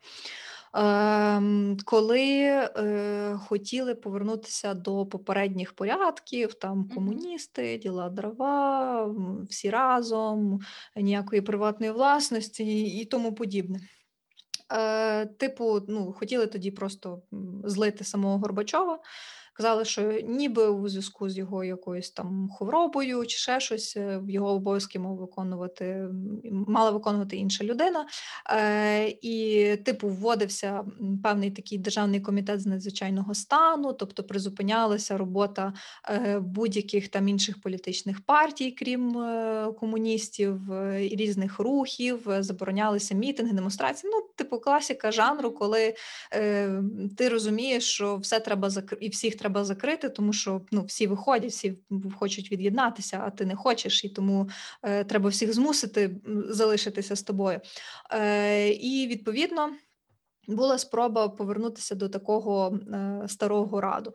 Ем, 0.74 1.78
коли 1.86 2.40
е, 2.42 3.40
хотіли 3.48 3.96
повернутися 3.96 4.74
до 4.74 5.06
попередніх 5.06 5.74
порядків, 5.74 6.54
там 6.54 6.90
комуністи, 6.90 7.78
діла 7.78 8.10
дрова, 8.10 9.16
всі 9.50 9.70
разом, 9.70 10.60
ніякої 10.96 11.42
приватної 11.42 11.92
власності 11.92 12.82
і 12.82 13.06
тому 13.06 13.34
подібне. 13.34 13.80
Е, 14.74 15.26
Типу, 15.26 15.82
ну, 15.88 16.14
хотіли 16.14 16.48
тоді 16.48 16.72
просто 16.72 17.22
злити 17.64 18.04
самого 18.04 18.38
Горбачова. 18.38 19.00
Казали, 19.58 19.86
що 19.86 20.12
ніби 20.12 20.68
у 20.68 20.90
зв'язку 20.90 21.30
з 21.30 21.38
його 21.38 21.64
якоюсь 21.64 22.10
там 22.12 22.50
хворобою 22.58 23.26
чи 23.26 23.38
ще 23.38 23.60
щось 23.60 23.98
е, 23.98 24.18
в 24.18 24.30
його 24.30 24.50
обов'язки 24.50 25.00
мав 25.00 25.16
виконувати, 25.16 26.08
мала 26.68 26.92
виконувати 26.92 27.38
інша 27.38 27.64
людина. 27.64 28.06
Е, 28.50 29.08
І, 29.22 29.76
типу, 29.86 30.08
вводився 30.08 30.84
певний 31.24 31.52
такий 31.52 31.78
державний 31.78 32.20
комітет 32.20 32.62
з 32.62 32.66
надзвичайного 32.66 33.34
стану, 33.34 33.94
тобто 33.94 34.24
призупинялася 34.24 35.18
робота 35.18 35.74
е, 36.10 36.40
будь-яких 36.40 37.08
там 37.08 37.28
інших 37.28 37.62
політичних 37.62 38.22
партій, 38.22 38.72
крім 38.72 39.14
комуністів, 39.80 40.62
різних 40.96 41.60
рухів, 41.60 42.28
заборонялися 42.40 43.16
мітинги, 43.16 43.54
демонстрації. 43.54 44.12
Ну, 44.16 44.30
типу, 44.36 44.60
класика 44.60 45.12
жанру, 45.12 45.52
коли 45.52 45.96
ти 47.18 47.30
розумієш, 47.30 47.84
що 47.84 48.18
все 48.18 48.40
треба 48.40 48.70
закрити 48.70 49.06
і 49.06 49.10
всіх 49.10 49.36
треба 49.36 49.47
треба 49.48 49.66
закрити, 49.66 50.10
тому 50.10 50.34
що 50.34 50.62
ну, 50.72 50.84
всі 50.84 51.08
виходять, 51.08 51.52
всі 51.52 51.78
хочуть 52.16 52.52
від'єднатися, 52.52 53.22
а 53.26 53.30
ти 53.30 53.46
не 53.46 53.56
хочеш, 53.56 54.06
і 54.06 54.10
тому 54.10 54.50
е, 54.84 55.04
треба 55.04 55.30
всіх 55.30 55.54
змусити 55.54 56.16
залишитися 56.50 57.16
з 57.16 57.24
тобою. 57.24 57.62
Е, 58.12 58.70
І 58.70 59.08
відповідно. 59.08 59.70
Була 60.48 60.78
спроба 60.78 61.28
повернутися 61.28 61.96
до 61.96 62.10
такого 62.10 62.80
е, 62.94 63.28
старого 63.28 63.82
раду, 63.82 64.14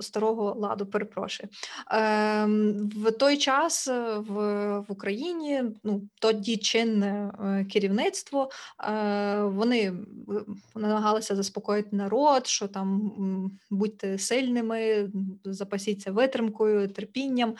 старого 0.00 0.54
ладу, 0.54 0.86
перепрошую. 0.86 1.48
Е, 1.92 2.46
в 2.96 3.10
той 3.10 3.36
час 3.36 3.88
е, 3.88 4.18
в 4.18 4.54
в 4.88 4.92
Україні 4.92 5.62
ну, 5.84 6.02
тоді 6.20 6.56
чинне 6.56 7.32
е, 7.40 7.64
керівництво, 7.64 8.50
вони 9.42 9.92
намагалися 10.74 11.36
заспокоїти 11.36 11.96
народ, 11.96 12.46
що 12.46 12.68
там 12.68 13.12
будьте 13.70 14.18
сильними, 14.18 15.10
запасіться 15.44 16.12
витримкою, 16.12 16.88
терпінням. 16.88 17.54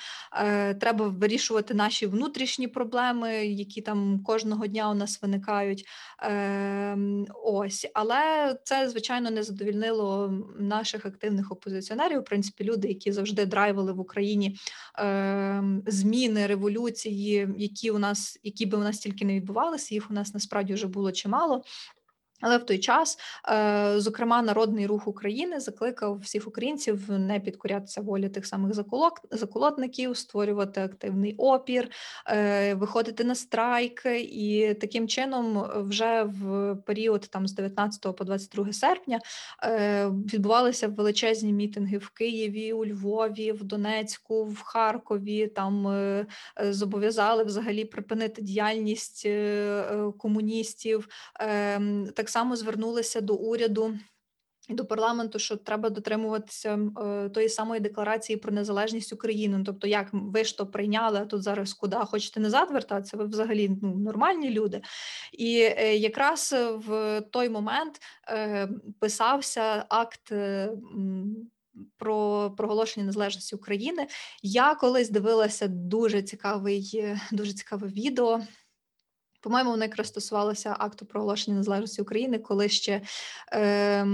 Треба 0.80 1.08
вирішувати 1.08 1.74
наші 1.74 2.06
внутрішні 2.06 2.68
проблеми, 2.68 3.46
які 3.46 3.80
там 3.80 4.20
кожного 4.24 4.66
дня 4.66 4.90
у 4.90 4.94
нас 4.94 5.22
виникають. 5.22 5.84
Е, 6.22 6.98
ось 7.44 7.86
але 8.04 8.56
це 8.64 8.88
звичайно 8.88 9.30
не 9.30 9.42
задовільнило 9.42 10.32
наших 10.58 11.06
активних 11.06 11.52
опозиціонерів. 11.52 12.20
В 12.20 12.24
принципі, 12.24 12.64
люди, 12.64 12.88
які 12.88 13.12
завжди 13.12 13.46
драйвили 13.46 13.92
в 13.92 14.00
Україні 14.00 14.56
е, 14.98 15.64
зміни 15.86 16.46
революції, 16.46 17.48
які 17.56 17.90
у 17.90 17.98
нас, 17.98 18.38
які 18.42 18.66
би 18.66 18.78
у 18.78 18.80
нас 18.80 18.98
тільки 18.98 19.24
не 19.24 19.34
відбувалися, 19.34 19.94
їх 19.94 20.10
у 20.10 20.14
нас 20.14 20.34
насправді 20.34 20.74
вже 20.74 20.86
було 20.86 21.12
чимало. 21.12 21.62
Але 22.44 22.58
в 22.58 22.66
той 22.66 22.78
час, 22.78 23.18
е, 23.48 23.94
зокрема, 23.96 24.42
народний 24.42 24.86
рух 24.86 25.08
України 25.08 25.60
закликав 25.60 26.18
всіх 26.18 26.48
українців 26.48 27.10
не 27.10 27.40
підкорятися 27.40 28.00
волі 28.00 28.28
тих 28.28 28.46
самих 28.46 28.72
заколотників, 29.30 30.16
створювати 30.16 30.80
активний 30.80 31.34
опір, 31.36 31.88
е, 32.26 32.74
виходити 32.74 33.24
на 33.24 33.34
страйк, 33.34 34.02
і 34.16 34.76
таким 34.80 35.08
чином, 35.08 35.66
вже 35.76 36.22
в 36.22 36.74
період 36.86 37.20
там 37.30 37.48
з 37.48 37.54
19 37.54 38.12
по 38.12 38.24
22 38.24 38.72
серпня 38.72 39.20
е, 39.62 40.06
відбувалися 40.06 40.88
величезні 40.88 41.52
мітинги 41.52 41.98
в 41.98 42.08
Києві, 42.08 42.72
у 42.72 42.86
Львові, 42.86 43.52
в 43.52 43.64
Донецьку, 43.64 44.44
в 44.44 44.62
Харкові. 44.62 45.46
Там 45.46 45.74
зобов'язали 46.60 47.44
взагалі 47.44 47.84
припинити 47.84 48.42
діяльність 48.42 49.28
комуністів. 50.18 51.08
Ем, 51.40 52.06
так 52.14 52.30
само 52.34 52.56
звернулися 52.56 53.20
до 53.20 53.34
уряду. 53.34 53.98
І 54.68 54.74
до 54.74 54.84
парламенту, 54.84 55.38
що 55.38 55.56
треба 55.56 55.90
дотримуватися 55.90 56.78
е, 57.00 57.28
тої 57.28 57.48
самої 57.48 57.80
декларації 57.80 58.36
про 58.36 58.52
незалежність 58.52 59.12
України. 59.12 59.58
Ну, 59.58 59.64
тобто, 59.64 59.86
як 59.86 60.08
ви 60.12 60.44
ж 60.44 60.58
то 60.58 60.66
прийняли, 60.66 61.18
а 61.18 61.24
тут 61.24 61.42
зараз 61.42 61.74
куди 61.74 61.96
хочете 61.96 62.40
назад 62.40 62.70
вертатися? 62.70 63.16
Ви 63.16 63.24
взагалі 63.26 63.70
ну, 63.82 63.94
нормальні 63.94 64.50
люди. 64.50 64.82
І 65.32 65.58
е, 65.60 65.96
якраз 65.96 66.54
в 66.86 67.20
той 67.20 67.48
момент 67.48 68.00
е, 68.28 68.68
писався 69.00 69.84
акт. 69.88 70.32
Е, 70.32 70.70
про 71.96 72.50
проголошення 72.56 73.06
незалежності 73.06 73.56
України 73.56 74.06
я 74.42 74.74
колись 74.74 75.10
дивилася 75.10 75.68
дуже 75.68 76.22
цікавий, 76.22 77.04
дуже 77.32 77.52
цікаве 77.52 77.88
відео. 77.88 78.40
По-моєму, 79.44 79.70
воно 79.70 79.84
якраз 79.84 80.08
стосувалося 80.08 80.76
акту 80.78 81.06
проголошення 81.06 81.56
незалежності 81.56 82.02
України, 82.02 82.38
коли 82.38 82.68
ще 82.68 83.00
е, 83.52 84.06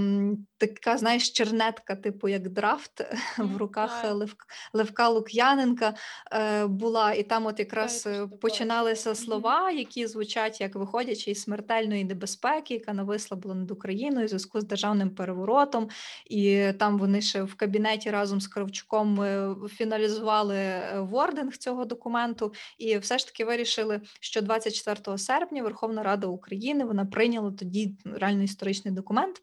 така, 0.57 0.97
знаєш, 0.97 1.29
чернетка, 1.29 1.95
типу 1.95 2.27
як 2.27 2.49
драфт 2.49 3.01
в 3.37 3.57
руках 3.57 4.11
Левка, 4.11 4.45
Левка 4.73 5.09
Лук'яненка 5.09 5.93
е, 6.31 6.67
була, 6.67 7.13
і 7.13 7.23
там 7.23 7.45
от 7.45 7.59
якраз 7.59 8.07
е, 8.07 8.27
починалися 8.41 9.15
слова, 9.15 9.71
які 9.71 10.07
звучать 10.07 10.61
як 10.61 10.75
виходячи 10.75 11.31
із 11.31 11.41
смертельної 11.41 12.03
небезпеки, 12.03 12.73
яка 12.73 12.93
нависла 12.93 13.37
була 13.37 13.55
над 13.55 13.71
Україною 13.71 14.25
у 14.25 14.27
зв'язку 14.27 14.61
з 14.61 14.63
державним 14.63 15.09
переворотом. 15.09 15.89
І 16.25 16.71
там 16.79 16.97
вони 16.97 17.21
ще 17.21 17.43
в 17.43 17.55
кабінеті 17.55 18.09
разом 18.09 18.41
з 18.41 18.47
Кравчуком 18.47 19.21
е, 19.21 19.55
фіналізували 19.69 20.55
е, 20.57 20.99
вординг 20.99 21.57
цього 21.57 21.85
документу, 21.85 22.53
і 22.77 22.97
все 22.97 23.17
ж 23.17 23.25
таки 23.25 23.45
вирішили, 23.45 24.01
що 24.19 24.41
24 24.41 25.17
серпня 25.21 25.63
Верховна 25.63 26.03
Рада 26.03 26.27
України 26.27 26.85
вона 26.85 27.05
прийняла 27.05 27.51
тоді 27.51 27.95
реально 28.05 28.43
історичний 28.43 28.93
документ, 28.93 29.41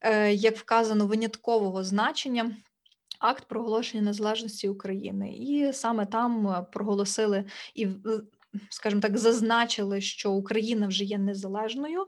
е, 0.00 0.32
як 0.32 0.56
вказано, 0.56 1.06
виняткового 1.06 1.84
значення. 1.84 2.56
акт 3.18 3.44
проголошення 3.48 4.02
незалежності 4.02 4.68
України, 4.68 5.32
і 5.32 5.72
саме 5.72 6.06
там 6.06 6.66
проголосили 6.72 7.44
і 7.74 7.88
скажімо 8.68 9.00
так, 9.00 9.18
зазначили, 9.18 10.00
що 10.00 10.32
Україна 10.32 10.86
вже 10.86 11.04
є 11.04 11.18
незалежною. 11.18 12.06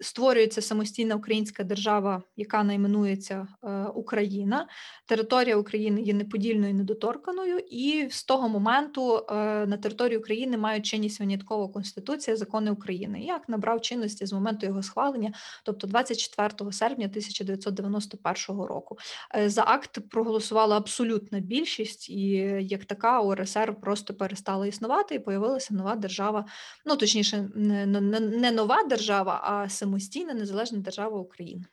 Створюється 0.00 0.62
самостійна 0.62 1.14
українська 1.14 1.64
держава, 1.64 2.22
яка 2.36 2.64
найменується 2.64 3.48
е, 3.64 3.84
Україна. 3.94 4.68
Територія 5.06 5.56
України 5.56 6.02
є 6.02 6.14
неподільною, 6.14 6.74
недоторканою, 6.74 7.58
і 7.58 8.08
з 8.10 8.24
того 8.24 8.48
моменту 8.48 9.16
е, 9.16 9.34
на 9.66 9.76
території 9.76 10.18
України 10.18 10.56
мають 10.56 10.86
чинність 10.86 11.20
виняткова 11.20 11.68
конституція, 11.68 12.36
закони 12.36 12.70
України, 12.70 13.20
як 13.20 13.48
набрав 13.48 13.80
чинності 13.80 14.26
з 14.26 14.32
моменту 14.32 14.66
його 14.66 14.82
схвалення, 14.82 15.32
тобто 15.64 15.86
24 15.86 16.72
серпня 16.72 17.06
1991 17.06 18.62
року. 18.62 18.98
Е, 19.36 19.48
за 19.48 19.64
акт 19.66 19.98
проголосувала 20.10 20.76
абсолютна 20.76 21.40
більшість, 21.40 22.10
і 22.10 22.26
як 22.60 22.84
така 22.84 23.20
УРСР 23.20 23.74
просто 23.80 24.14
перестала 24.14 24.66
існувати, 24.66 25.14
і 25.14 25.18
появилася 25.18 25.74
нова 25.74 25.96
держава. 25.96 26.44
Ну 26.86 26.96
точніше, 26.96 27.48
не, 27.54 28.50
нова 28.50 28.82
держава, 28.82 29.40
а 29.44 29.68
самостійна 29.90 30.34
незалежна 30.34 30.78
держава 30.78 31.20
України. 31.20 31.64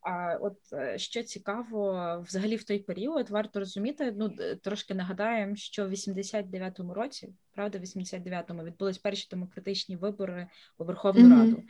А 0.00 0.38
от 0.40 0.58
е, 0.72 0.98
що 0.98 1.22
цікаво, 1.22 2.24
взагалі 2.26 2.56
в 2.56 2.64
той 2.64 2.78
період 2.78 3.30
варто 3.30 3.58
розуміти. 3.58 4.14
Ну 4.16 4.30
трошки 4.62 4.94
нагадаємо, 4.94 5.56
що 5.56 5.86
в 5.86 5.90
89-му 5.90 6.94
році, 6.94 7.34
правда, 7.52 7.78
в 7.78 7.82
89-му 7.82 8.64
відбулись 8.64 8.98
перші 8.98 9.28
демократичні 9.30 9.96
вибори 9.96 10.48
у 10.78 10.84
Верховну 10.84 11.28
mm-hmm. 11.28 11.38
Раду, 11.38 11.62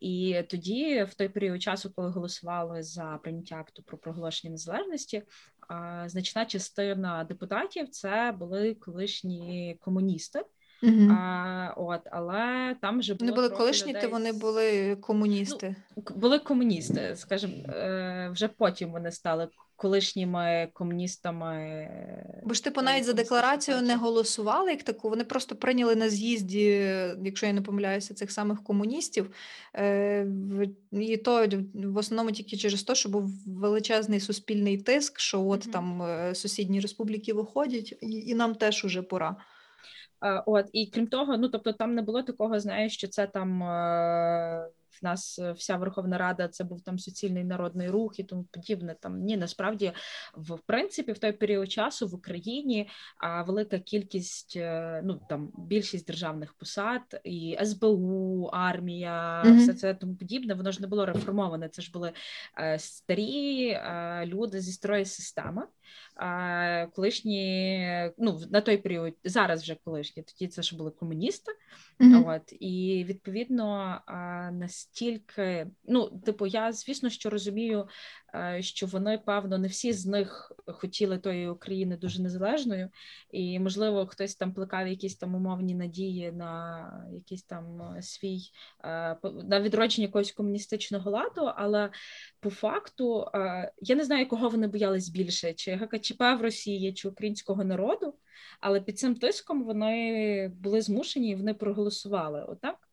і 0.00 0.42
тоді, 0.48 1.02
в 1.04 1.14
той 1.14 1.28
період 1.28 1.62
часу, 1.62 1.92
коли 1.96 2.10
голосували 2.10 2.82
за 2.82 3.18
прийняття 3.22 3.56
акту 3.56 3.82
про 3.82 3.98
проголошення 3.98 4.50
незалежності, 4.50 5.22
значна 6.06 6.46
частина 6.46 7.24
депутатів 7.24 7.88
це 7.88 8.34
були 8.38 8.74
колишні 8.74 9.76
комуністи. 9.80 10.42
Угу. 10.82 11.10
А, 11.10 11.74
от, 11.76 12.00
Але 12.10 12.74
там 12.80 12.98
вже 12.98 13.14
було 13.14 13.30
Вони 13.30 13.36
були 13.36 13.58
колишні, 13.58 13.92
людей... 13.92 14.02
то 14.02 14.08
вони 14.08 14.32
були 14.32 14.96
комуністи. 14.96 15.76
Ну, 15.96 16.02
були 16.16 16.38
комуністи, 16.38 17.12
скажімо, 17.16 17.54
е, 17.68 18.28
вже 18.32 18.48
потім 18.48 18.92
вони 18.92 19.10
стали 19.10 19.48
колишніми 19.76 20.68
комуністами. 20.72 21.88
Бо 22.44 22.54
ж 22.54 22.64
типу 22.64 22.82
навіть 22.82 23.04
за 23.04 23.12
декларацію 23.12 23.82
не 23.82 23.96
голосували 23.96 24.70
як 24.70 24.82
таку. 24.82 25.08
Вони 25.10 25.24
просто 25.24 25.56
прийняли 25.56 25.96
на 25.96 26.08
з'їзді, 26.08 26.64
якщо 27.22 27.46
я 27.46 27.52
не 27.52 27.62
помиляюся, 27.62 28.14
цих 28.14 28.32
самих 28.32 28.62
комуністів. 28.62 29.30
Е, 29.74 30.26
і 30.92 31.16
то 31.16 31.46
в 31.74 31.96
основному 31.96 32.32
тільки 32.32 32.56
через 32.56 32.82
те, 32.82 32.94
що 32.94 33.08
був 33.08 33.30
величезний 33.46 34.20
суспільний 34.20 34.78
тиск, 34.78 35.20
що 35.20 35.46
от 35.46 35.66
mm 35.66 35.70
там 35.70 36.02
е, 36.02 36.34
сусідні 36.34 36.80
республіки 36.80 37.32
виходять, 37.32 37.98
і, 38.00 38.06
і 38.06 38.34
нам 38.34 38.54
теж 38.54 38.84
уже 38.84 39.02
пора. 39.02 39.36
От 40.46 40.66
і 40.72 40.86
крім 40.86 41.06
того, 41.06 41.36
ну 41.36 41.48
тобто 41.48 41.72
там 41.72 41.94
не 41.94 42.02
було 42.02 42.22
такого, 42.22 42.60
знаєш, 42.60 42.94
що 42.94 43.08
це 43.08 43.26
там 43.26 43.62
е, 43.62 44.68
в 45.02 45.04
нас 45.04 45.40
вся 45.56 45.76
Верховна 45.76 46.18
Рада, 46.18 46.48
це 46.48 46.64
був 46.64 46.80
там 46.80 46.98
суцільний 46.98 47.44
народний 47.44 47.90
рух 47.90 48.18
і 48.20 48.24
тому 48.24 48.44
подібне. 48.44 48.96
Там 49.00 49.20
ні, 49.20 49.36
насправді 49.36 49.92
в 50.34 50.58
принципі 50.66 51.12
в 51.12 51.18
той 51.18 51.32
період 51.32 51.72
часу 51.72 52.06
в 52.06 52.14
Україні 52.14 52.88
велика 53.46 53.78
кількість, 53.78 54.56
е, 54.56 55.00
ну 55.04 55.20
там 55.28 55.52
більшість 55.58 56.06
державних 56.06 56.54
посад, 56.54 57.20
і 57.24 57.58
СБУ, 57.64 58.50
армія, 58.52 59.42
mm-hmm. 59.46 59.58
все 59.58 59.74
це 59.74 59.94
тому 59.94 60.16
подібне. 60.16 60.54
Воно 60.54 60.72
ж 60.72 60.80
не 60.80 60.86
було 60.86 61.06
реформоване. 61.06 61.68
Це 61.68 61.82
ж 61.82 61.90
були 61.92 62.12
е, 62.58 62.78
старі 62.78 63.78
люди 64.26 64.60
зі 64.60 64.72
старої 64.72 65.04
системи 65.04 65.62
колишні, 66.94 68.12
ну 68.18 68.40
на 68.50 68.60
той 68.60 68.76
період, 68.76 69.14
зараз 69.24 69.62
вже 69.62 69.76
колишні, 69.84 70.22
тоді 70.22 70.48
це 70.48 70.62
ж 70.62 70.76
були 70.76 70.90
комуністи. 70.90 71.52
Mm-hmm. 72.00 72.28
От 72.28 72.52
і 72.60 73.04
відповідно 73.08 74.00
настільки, 74.52 75.66
ну, 75.84 76.20
типу, 76.26 76.46
я 76.46 76.72
звісно, 76.72 77.10
що 77.10 77.30
розумію, 77.30 77.88
що 78.60 78.86
вони, 78.86 79.18
певно, 79.18 79.58
не 79.58 79.68
всі 79.68 79.92
з 79.92 80.06
них 80.06 80.52
хотіли 80.66 81.18
тої 81.18 81.48
України 81.48 81.96
дуже 81.96 82.22
незалежною, 82.22 82.90
і 83.30 83.60
можливо, 83.60 84.06
хтось 84.06 84.36
там 84.36 84.54
плекав 84.54 84.88
якісь 84.88 85.16
там 85.16 85.34
умовні 85.34 85.74
надії 85.74 86.32
на 86.32 87.08
якийсь 87.12 87.42
там 87.42 87.96
свій 88.00 88.40
на 89.44 89.60
відродження 89.60 90.06
якогось 90.06 90.32
комуністичного 90.32 91.10
ладу, 91.10 91.52
але 91.56 91.90
по 92.40 92.50
факту 92.50 93.26
я 93.80 93.96
не 93.96 94.04
знаю, 94.04 94.28
кого 94.28 94.48
вони 94.48 94.66
боялись 94.66 95.08
більше, 95.08 95.52
чи 95.52 95.72
ГКЧП 95.74 96.20
в 96.20 96.42
Росії, 96.42 96.92
чи 96.94 97.08
українського 97.08 97.64
народу, 97.64 98.14
але 98.60 98.80
під 98.80 98.98
цим 98.98 99.14
тиском 99.14 99.64
вони 99.64 100.48
були 100.48 100.80
змушені 100.80 101.30
і 101.30 101.34
вони 101.34 101.54
проголосували. 101.54 102.44
Отак. 102.48 102.83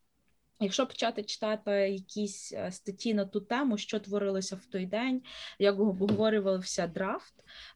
Якщо 0.62 0.88
почати 0.88 1.24
читати 1.24 1.72
якісь 1.72 2.54
е, 2.54 2.72
статті 2.72 3.14
на 3.14 3.26
ту 3.26 3.42
тему, 3.42 3.78
що 3.78 4.00
творилося 4.00 4.56
в 4.56 4.66
той 4.66 4.86
день, 4.86 5.22
як 5.60 5.80
обговорювався 5.80 6.88
драфт 6.88 7.34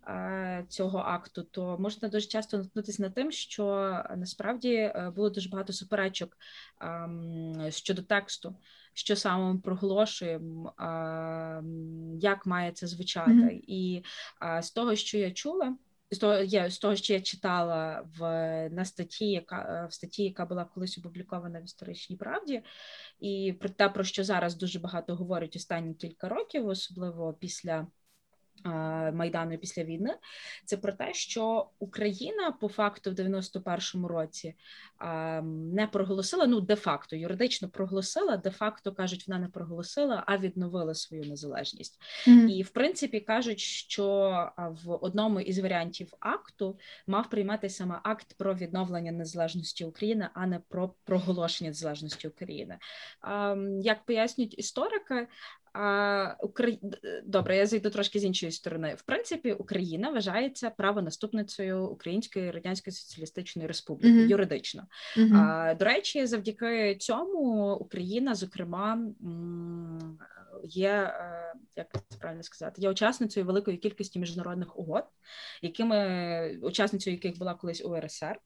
е, 0.08 0.66
цього 0.70 0.98
акту, 0.98 1.44
то 1.44 1.78
можна 1.80 2.10
дуже 2.10 2.28
часто 2.28 2.58
наткнутися 2.58 3.04
на 3.04 3.10
тим, 3.10 3.32
що 3.32 3.68
е, 4.10 4.16
насправді 4.18 4.94
було 5.16 5.30
дуже 5.30 5.50
багато 5.50 5.74
суперечок 5.74 6.38
ем, 6.82 7.68
щодо 7.70 8.02
тексту, 8.02 8.56
що 8.94 9.16
саме 9.16 9.54
ми 9.54 9.60
проголошуємо, 9.60 10.74
ем, 10.80 12.18
як 12.20 12.46
має 12.46 12.72
це 12.72 12.88
звучати, 12.88 13.32
mm-hmm. 13.32 13.64
і 13.68 14.04
з 14.62 14.72
того, 14.72 14.96
що 14.96 15.18
я 15.18 15.32
чула 15.32 15.78
з 16.12 16.18
того, 16.18 16.38
є, 16.38 16.70
з 16.70 16.80
того, 16.80 16.96
що 16.96 17.14
я 17.14 17.22
читала 17.22 18.08
в 18.18 18.20
на 18.70 18.86
статті, 18.86 19.32
яка 19.32 19.88
в 19.92 19.94
статті, 19.94 20.24
яка 20.24 20.46
була 20.46 20.66
колись 20.66 20.98
опублікована 20.98 21.60
в 21.60 21.64
історичній 21.64 22.18
правді, 22.18 22.64
і 23.20 23.56
про 23.60 23.70
те, 23.70 23.90
про 23.90 24.04
що 24.04 24.24
зараз 24.24 24.56
дуже 24.56 24.80
багато 24.80 25.16
говорять 25.16 25.56
останні 25.56 25.94
кілька 25.94 26.30
років, 26.30 26.68
особливо 26.68 27.34
після. 27.34 27.88
Майдану 29.14 29.58
після 29.58 29.84
війни, 29.84 30.16
це 30.66 30.78
про 30.78 30.94
те, 30.94 31.14
що 31.14 31.70
Україна 31.80 32.52
по 32.52 32.68
факту 32.68 33.12
в 33.12 33.14
91-му 33.14 34.08
році 34.08 34.56
не 35.44 35.88
проголосила. 35.92 36.48
Ну, 36.48 36.62
де-факто 36.62 37.16
юридично 37.16 37.70
проголосила, 37.70 38.38
де-факто 38.38 38.94
кажуть, 38.94 39.28
вона 39.28 39.40
не 39.40 39.48
проголосила, 39.48 40.24
а 40.28 40.38
відновила 40.38 40.94
свою 40.94 41.24
незалежність. 41.24 42.02
Mm-hmm. 42.28 42.48
І 42.48 42.64
в 42.64 42.70
принципі 42.70 43.20
кажуть, 43.20 43.60
що 43.60 44.06
в 44.58 44.92
одному 44.92 45.40
із 45.40 45.60
варіантів 45.60 46.14
акту 46.20 46.80
мав 47.08 47.30
приймати 47.30 47.70
саме 47.70 48.00
акт 48.04 48.36
про 48.38 48.56
відновлення 48.56 49.12
незалежності 49.12 49.86
України, 49.86 50.30
а 50.34 50.48
не 50.48 50.60
про 50.60 50.94
проголошення 51.04 51.70
незалежності 51.70 52.28
України. 52.28 52.78
Як 53.82 54.06
пояснюють 54.06 54.60
історики, 54.60 55.28
а, 55.76 56.36
Украї... 56.42 56.80
Добре, 57.26 57.58
я 57.58 57.66
зайду 57.66 57.90
трошки 57.90 58.20
з 58.20 58.24
іншої 58.24 58.52
сторони. 58.52 58.96
В 58.98 59.02
принципі, 59.02 59.54
Україна 59.54 60.10
вважається 60.10 60.70
правонаступницею 60.70 61.88
Української 61.88 62.52
Радянської 62.52 62.94
Соціалістичної 62.94 63.68
Республіки 63.68 64.18
mm-hmm. 64.18 64.28
юридично. 64.28 64.84
Mm-hmm. 65.18 65.38
А, 65.38 65.74
До 65.74 65.86
речі, 65.86 66.26
завдяки 66.26 66.96
цьому 66.96 67.74
Україна, 67.74 68.36
зокрема, 68.36 69.08
є 70.64 70.90
е, 70.90 71.54
як 71.76 71.88
це 72.10 72.18
правильно 72.20 72.44
сказати, 72.44 72.82
є 72.82 72.90
учасницею 72.90 73.46
великої 73.46 73.78
кількості 73.78 74.20
міжнародних 74.20 74.80
угод, 74.80 75.04
якими 75.62 76.60
учасницею 76.62 77.16
яких 77.16 77.38
була 77.38 77.54
колись 77.54 77.86
УРСР. 77.86 78.40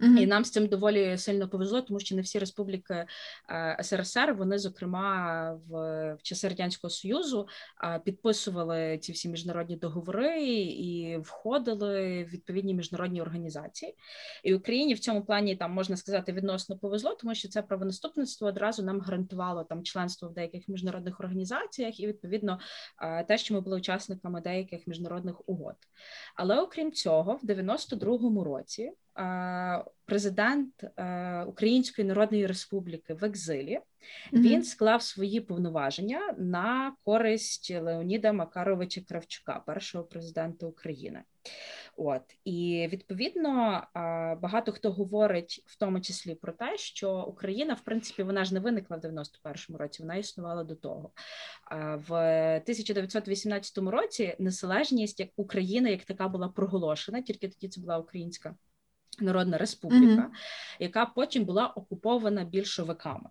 Mm-hmm. 0.00 0.18
І 0.18 0.26
нам 0.26 0.44
з 0.44 0.50
цим 0.50 0.66
доволі 0.66 1.18
сильно 1.18 1.48
повезло, 1.48 1.82
тому 1.82 2.00
що 2.00 2.16
не 2.16 2.22
всі 2.22 2.38
республіки 2.38 3.06
е, 3.50 3.78
СРСР, 3.82 4.34
вони, 4.34 4.58
зокрема, 4.58 5.52
в, 5.68 5.72
в 6.14 6.22
часи 6.22 6.48
радянського 6.48 6.90
союзу 6.90 7.48
підписували 8.04 8.98
ці 8.98 9.12
всі 9.12 9.28
міжнародні 9.28 9.76
договори 9.76 10.42
і 10.64 11.16
входили 11.16 12.24
в 12.24 12.28
відповідні 12.28 12.74
міжнародні 12.74 13.22
організації. 13.22 13.94
І 14.44 14.54
Україні 14.54 14.94
в 14.94 14.98
цьому 14.98 15.24
плані 15.24 15.56
там 15.56 15.72
можна 15.72 15.96
сказати 15.96 16.32
відносно 16.32 16.78
повезло, 16.78 17.14
тому 17.14 17.34
що 17.34 17.48
це 17.48 17.62
правонаступництво 17.62 18.48
одразу 18.48 18.82
нам 18.82 19.00
гарантувало 19.00 19.64
там 19.64 19.82
членство 19.82 20.28
в 20.28 20.32
деяких 20.32 20.68
міжнародних 20.68 21.20
організаціях, 21.20 22.00
і 22.00 22.06
відповідно 22.06 22.58
е, 23.02 23.24
те, 23.24 23.38
що 23.38 23.54
ми 23.54 23.60
були 23.60 23.76
учасниками 23.76 24.40
деяких 24.40 24.86
міжнародних 24.86 25.48
угод. 25.48 25.76
Але 26.34 26.60
окрім 26.60 26.92
цього, 26.92 27.34
в 27.42 27.44
92-му 27.44 28.44
році 28.44 28.92
президент 30.04 30.84
Української 31.46 32.08
Народної 32.08 32.46
Республіки 32.46 33.14
в 33.14 33.24
екзилі. 33.24 33.80
Він 34.32 34.64
склав 34.64 35.02
свої 35.02 35.40
повноваження 35.40 36.34
на 36.38 36.94
користь 37.04 37.70
Леоніда 37.70 38.32
Макаровича 38.32 39.00
Кравчука, 39.00 39.62
першого 39.66 40.04
президента 40.04 40.66
України. 40.66 41.22
От 41.96 42.22
і 42.44 42.88
відповідно 42.92 43.86
багато 44.42 44.72
хто 44.72 44.92
говорить 44.92 45.62
в 45.66 45.78
тому 45.78 46.00
числі 46.00 46.34
про 46.34 46.52
те, 46.52 46.78
що 46.78 47.24
Україна, 47.28 47.74
в 47.74 47.80
принципі, 47.80 48.22
вона 48.22 48.44
ж 48.44 48.54
не 48.54 48.60
виникла 48.60 48.96
в 48.96 49.00
91-му 49.00 49.78
році, 49.78 50.02
вона 50.02 50.14
існувала 50.14 50.64
до 50.64 50.74
того. 50.74 51.10
В 52.08 52.12
1918 52.56 53.78
році 53.78 54.36
незалежність 54.38 55.20
як 55.20 55.28
України 55.36 55.90
як 55.90 56.04
така 56.04 56.28
була 56.28 56.48
проголошена, 56.48 57.22
тільки 57.22 57.48
тоді 57.48 57.68
це 57.68 57.80
була 57.80 57.98
українська 57.98 58.54
народна 59.20 59.58
республіка, 59.58 60.22
mm-hmm. 60.22 60.78
яка 60.78 61.06
потім 61.06 61.44
була 61.44 61.66
окупована 61.66 62.44
більшовиками. 62.44 63.30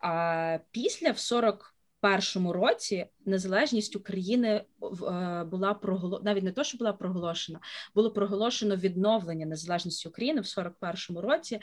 А 0.00 0.58
після 0.70 1.10
в 1.10 1.14
41-му 1.14 2.52
році 2.52 3.06
незалежність 3.26 3.96
України 3.96 4.48
е, 4.48 4.64
була 5.44 5.74
проголошена, 5.74 6.30
навіть 6.30 6.44
не 6.44 6.52
то, 6.52 6.64
що 6.64 6.78
була 6.78 6.92
проголошена, 6.92 7.60
було 7.94 8.10
проголошено 8.10 8.76
відновлення 8.76 9.46
незалежності 9.46 10.08
України 10.08 10.40
в 10.40 10.44
41-му 10.44 11.20
році. 11.20 11.60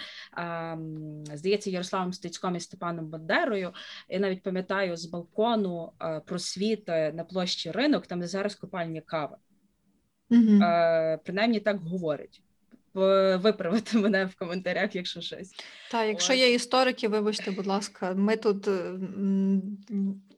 Здається, 1.34 1.70
Ярославом 1.70 2.14
Стецьком 2.14 2.56
і 2.56 2.60
Степаном 2.60 3.08
Бандерою. 3.08 3.74
Я 4.10 4.20
навіть 4.20 4.44
пам'ятаю 4.44 4.98
з 4.98 5.06
балкону 5.06 5.92
е, 6.02 6.20
просвіти 6.26 7.12
на 7.16 7.24
площі 7.24 7.72
ринок, 7.72 8.08
там 8.08 8.20
де 8.20 8.28
зараз 8.28 8.56
копальня 8.56 9.02
кави. 9.02 9.38
Угу. 10.30 10.60
Принаймні 11.24 11.60
так 11.60 11.80
говорять 11.80 12.42
виправити 12.94 13.98
мене 13.98 14.26
в 14.26 14.36
коментарях, 14.36 14.96
якщо 14.96 15.22
щось. 15.22 15.52
Так, 15.92 16.08
якщо 16.08 16.34
є 16.34 16.54
історики, 16.54 17.08
вибачте, 17.08 17.52
будь 17.52 17.68
ласка, 17.68 18.14
ми 18.14 18.38
тут 18.38 18.68
е, 18.68 18.94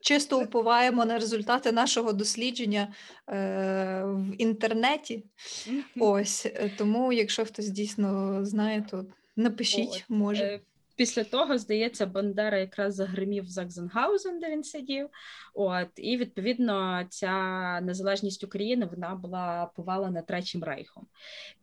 чисто 0.02 0.40
уповаємо 0.40 1.06
на 1.06 1.20
результати 1.20 1.72
нашого 1.72 2.14
дослідження 2.14 2.94
е, 3.30 4.04
в 4.06 4.42
інтернеті. 4.42 5.24
Ось 6.00 6.46
е, 6.46 6.72
тому, 6.78 7.14
якщо 7.14 7.46
хтось 7.46 7.70
дійсно 7.70 8.40
знає, 8.46 8.86
то 8.92 9.06
напишіть, 9.36 10.06
може. 10.10 10.60
Після 10.96 11.24
того, 11.24 11.58
здається, 11.58 12.06
Бандера 12.06 12.58
якраз 12.58 12.96
загримів 12.96 13.48
Закзенгаузен, 13.48 14.40
де 14.40 14.52
він 14.52 14.64
сидів. 14.64 15.10
От 15.54 15.90
і 15.96 16.18
відповідно 16.18 17.06
ця 17.10 17.82
незалежність 17.82 18.44
України 18.44 18.86
вона 18.86 19.16
була 19.16 19.72
повалена 19.76 20.22
третім 20.22 20.64
рейхом. 20.64 21.08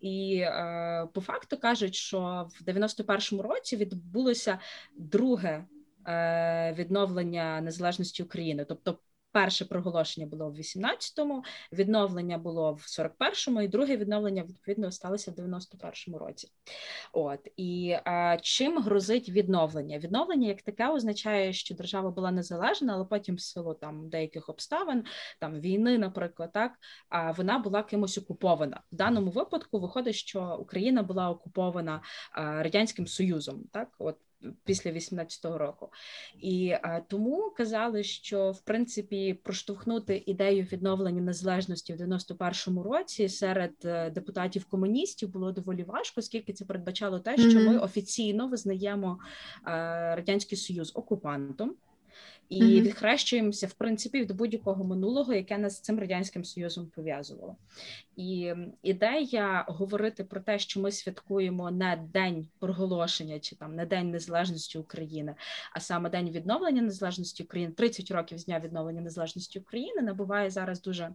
І 0.00 0.36
е, 0.36 1.08
по 1.14 1.20
факту 1.20 1.56
кажуть, 1.56 1.94
що 1.94 2.48
в 2.60 2.64
91-му 2.68 3.42
році 3.42 3.76
відбулося 3.76 4.58
друге 4.96 5.64
е, 6.06 6.74
відновлення 6.78 7.60
незалежності 7.60 8.22
України, 8.22 8.64
тобто 8.64 8.98
Перше 9.32 9.64
проголошення 9.64 10.26
було 10.26 10.50
в 10.50 10.54
18-му, 10.54 11.44
відновлення 11.72 12.38
було 12.38 12.72
в 12.72 12.80
41-му, 12.80 13.62
і 13.62 13.68
друге 13.68 13.96
відновлення 13.96 14.42
відповідно 14.42 14.90
сталося 14.90 15.30
в 15.30 15.34
91-му 15.34 16.18
році. 16.18 16.48
От 17.12 17.48
і 17.56 17.96
а, 18.04 18.36
чим 18.42 18.82
грозить 18.82 19.28
відновлення? 19.28 19.98
Відновлення 19.98 20.48
як 20.48 20.62
таке 20.62 20.88
означає, 20.88 21.52
що 21.52 21.74
держава 21.74 22.10
була 22.10 22.30
незалежна, 22.30 22.94
але 22.94 23.04
потім, 23.04 23.34
в 23.34 23.40
силу 23.40 23.74
там 23.74 24.08
деяких 24.08 24.48
обставин, 24.48 25.04
там 25.40 25.60
війни, 25.60 25.98
наприклад, 25.98 26.52
так 26.52 26.72
а 27.08 27.30
вона 27.30 27.58
була 27.58 27.82
кимось 27.82 28.18
окупована. 28.18 28.82
В 28.92 28.96
даному 28.96 29.30
випадку 29.30 29.80
виходить, 29.80 30.14
що 30.14 30.56
Україна 30.60 31.02
була 31.02 31.30
окупована 31.30 32.02
а, 32.32 32.62
радянським 32.62 33.06
союзом. 33.06 33.64
Так, 33.72 33.88
от 33.98 34.16
після 34.64 34.90
18-го 34.90 35.58
року. 35.58 35.88
І 36.40 36.76
а, 36.82 37.00
тому 37.00 37.52
казали, 37.56 38.02
що 38.02 38.50
в 38.50 38.60
принципі 38.60 39.34
проштовхнути 39.34 40.22
ідею 40.26 40.62
відновлення 40.72 41.20
незалежності 41.20 41.94
в 41.94 41.96
91-му 41.96 42.82
році 42.82 43.28
серед 43.28 43.74
е, 43.84 44.10
депутатів 44.10 44.64
комуністів 44.64 45.28
було 45.28 45.52
доволі 45.52 45.82
важко, 45.82 46.14
оскільки 46.16 46.52
це 46.52 46.64
передбачало 46.64 47.18
те, 47.18 47.36
що 47.36 47.60
ми 47.60 47.78
офіційно 47.78 48.48
визнаємо 48.48 49.18
а, 49.62 49.72
радянський 50.16 50.58
союз 50.58 50.92
окупантом 50.94 51.74
і 52.50 52.62
mm-hmm. 52.62 52.80
відхрещуємося 52.80 53.66
в 53.66 53.72
принципі 53.72 54.20
від 54.20 54.32
будь-якого 54.32 54.84
минулого, 54.84 55.34
яке 55.34 55.58
нас 55.58 55.76
з 55.76 55.80
цим 55.80 55.98
радянським 55.98 56.44
союзом 56.44 56.86
пов'язувало. 56.86 57.56
І 58.16 58.54
ідея 58.82 59.64
говорити 59.68 60.24
про 60.24 60.40
те, 60.40 60.58
що 60.58 60.80
ми 60.80 60.92
святкуємо 60.92 61.70
не 61.70 62.08
день 62.12 62.48
проголошення 62.58 63.40
чи 63.40 63.56
там 63.56 63.76
не 63.76 63.86
день 63.86 64.10
незалежності 64.10 64.78
України, 64.78 65.34
а 65.72 65.80
саме 65.80 66.10
день 66.10 66.30
відновлення 66.30 66.82
незалежності 66.82 67.42
України, 67.42 67.72
30 67.72 68.10
років 68.10 68.38
з 68.38 68.44
дня 68.44 68.60
відновлення 68.60 69.00
незалежності 69.00 69.58
України, 69.58 70.02
набуває 70.02 70.50
зараз 70.50 70.82
дуже 70.82 71.10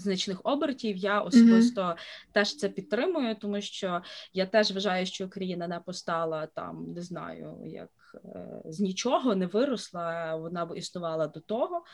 значних 0.00 0.40
обертів. 0.44 0.96
Я 0.96 1.20
особисто 1.20 1.80
mm-hmm. 1.80 1.96
теж 2.32 2.56
це 2.56 2.68
підтримую, 2.68 3.36
тому 3.36 3.60
що 3.60 4.02
я 4.32 4.46
теж 4.46 4.72
вважаю, 4.72 5.06
що 5.06 5.26
Україна 5.26 5.68
не 5.68 5.80
постала 5.80 6.46
там, 6.46 6.92
не 6.92 7.02
знаю, 7.02 7.56
як 7.66 7.90
е, 8.24 8.62
з 8.64 8.80
нічого 8.80 9.34
не 9.34 9.46
виросла. 9.46 10.36
Вона 10.36 10.68
існувала 10.76 11.26
до 11.26 11.40
того. 11.40 11.84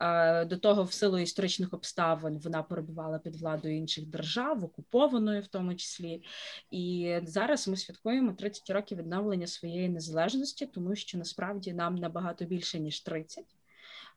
Е, 0.00 0.44
до 0.44 0.56
того, 0.56 0.82
в 0.82 0.92
силу 0.92 1.18
історичних 1.18 1.74
обставин, 1.74 2.38
вона 2.38 2.62
перебувала 2.62 3.18
під 3.18 3.36
владою 3.36 3.76
інших 3.76 4.06
держав, 4.06 4.64
окупованою 4.64 5.42
в 5.42 5.46
тому 5.46 5.74
числі. 5.74 6.22
І 6.70 7.14
зараз 7.22 7.68
ми 7.68 7.76
святкуємо 7.76 8.32
30 8.32 8.70
років 8.70 8.98
відновлення 8.98 9.46
своєї 9.46 9.88
незалежності, 9.88 10.66
тому 10.66 10.96
що 10.96 11.18
насправді 11.18 11.72
нам 11.72 11.94
набагато 11.94 12.44
більше 12.44 12.80
ніж 12.80 13.00
30. 13.00 13.44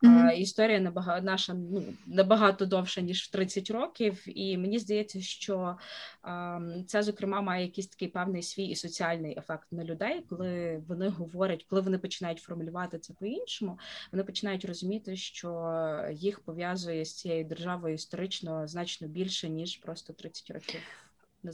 Mm-hmm. 0.03 0.31
Історія 0.31 0.79
набагато 0.79 1.25
наша 1.25 1.53
ну 1.53 1.83
набагато 2.05 2.65
довша 2.65 3.01
ніж 3.01 3.23
в 3.23 3.31
30 3.31 3.71
років, 3.71 4.23
і 4.25 4.57
мені 4.57 4.79
здається, 4.79 5.21
що 5.21 5.77
а, 6.21 6.59
це 6.87 7.03
зокрема 7.03 7.41
має 7.41 7.65
якийсь 7.65 7.87
такий 7.87 8.07
певний 8.07 8.43
свій 8.43 8.65
і 8.65 8.75
соціальний 8.75 9.37
ефект 9.37 9.67
на 9.71 9.83
людей, 9.83 10.25
коли 10.29 10.83
вони 10.87 11.09
говорять, 11.09 11.65
коли 11.69 11.81
вони 11.81 11.97
починають 11.97 12.39
формулювати 12.39 12.99
це 12.99 13.13
по-іншому, 13.13 13.79
вони 14.11 14.23
починають 14.23 14.65
розуміти, 14.65 15.15
що 15.15 16.09
їх 16.11 16.39
пов'язує 16.39 17.05
з 17.05 17.13
цією 17.13 17.45
державою 17.45 17.95
історично 17.95 18.67
значно 18.67 19.07
більше 19.07 19.49
ніж 19.49 19.77
просто 19.77 20.13
30 20.13 20.51
років. 20.51 20.81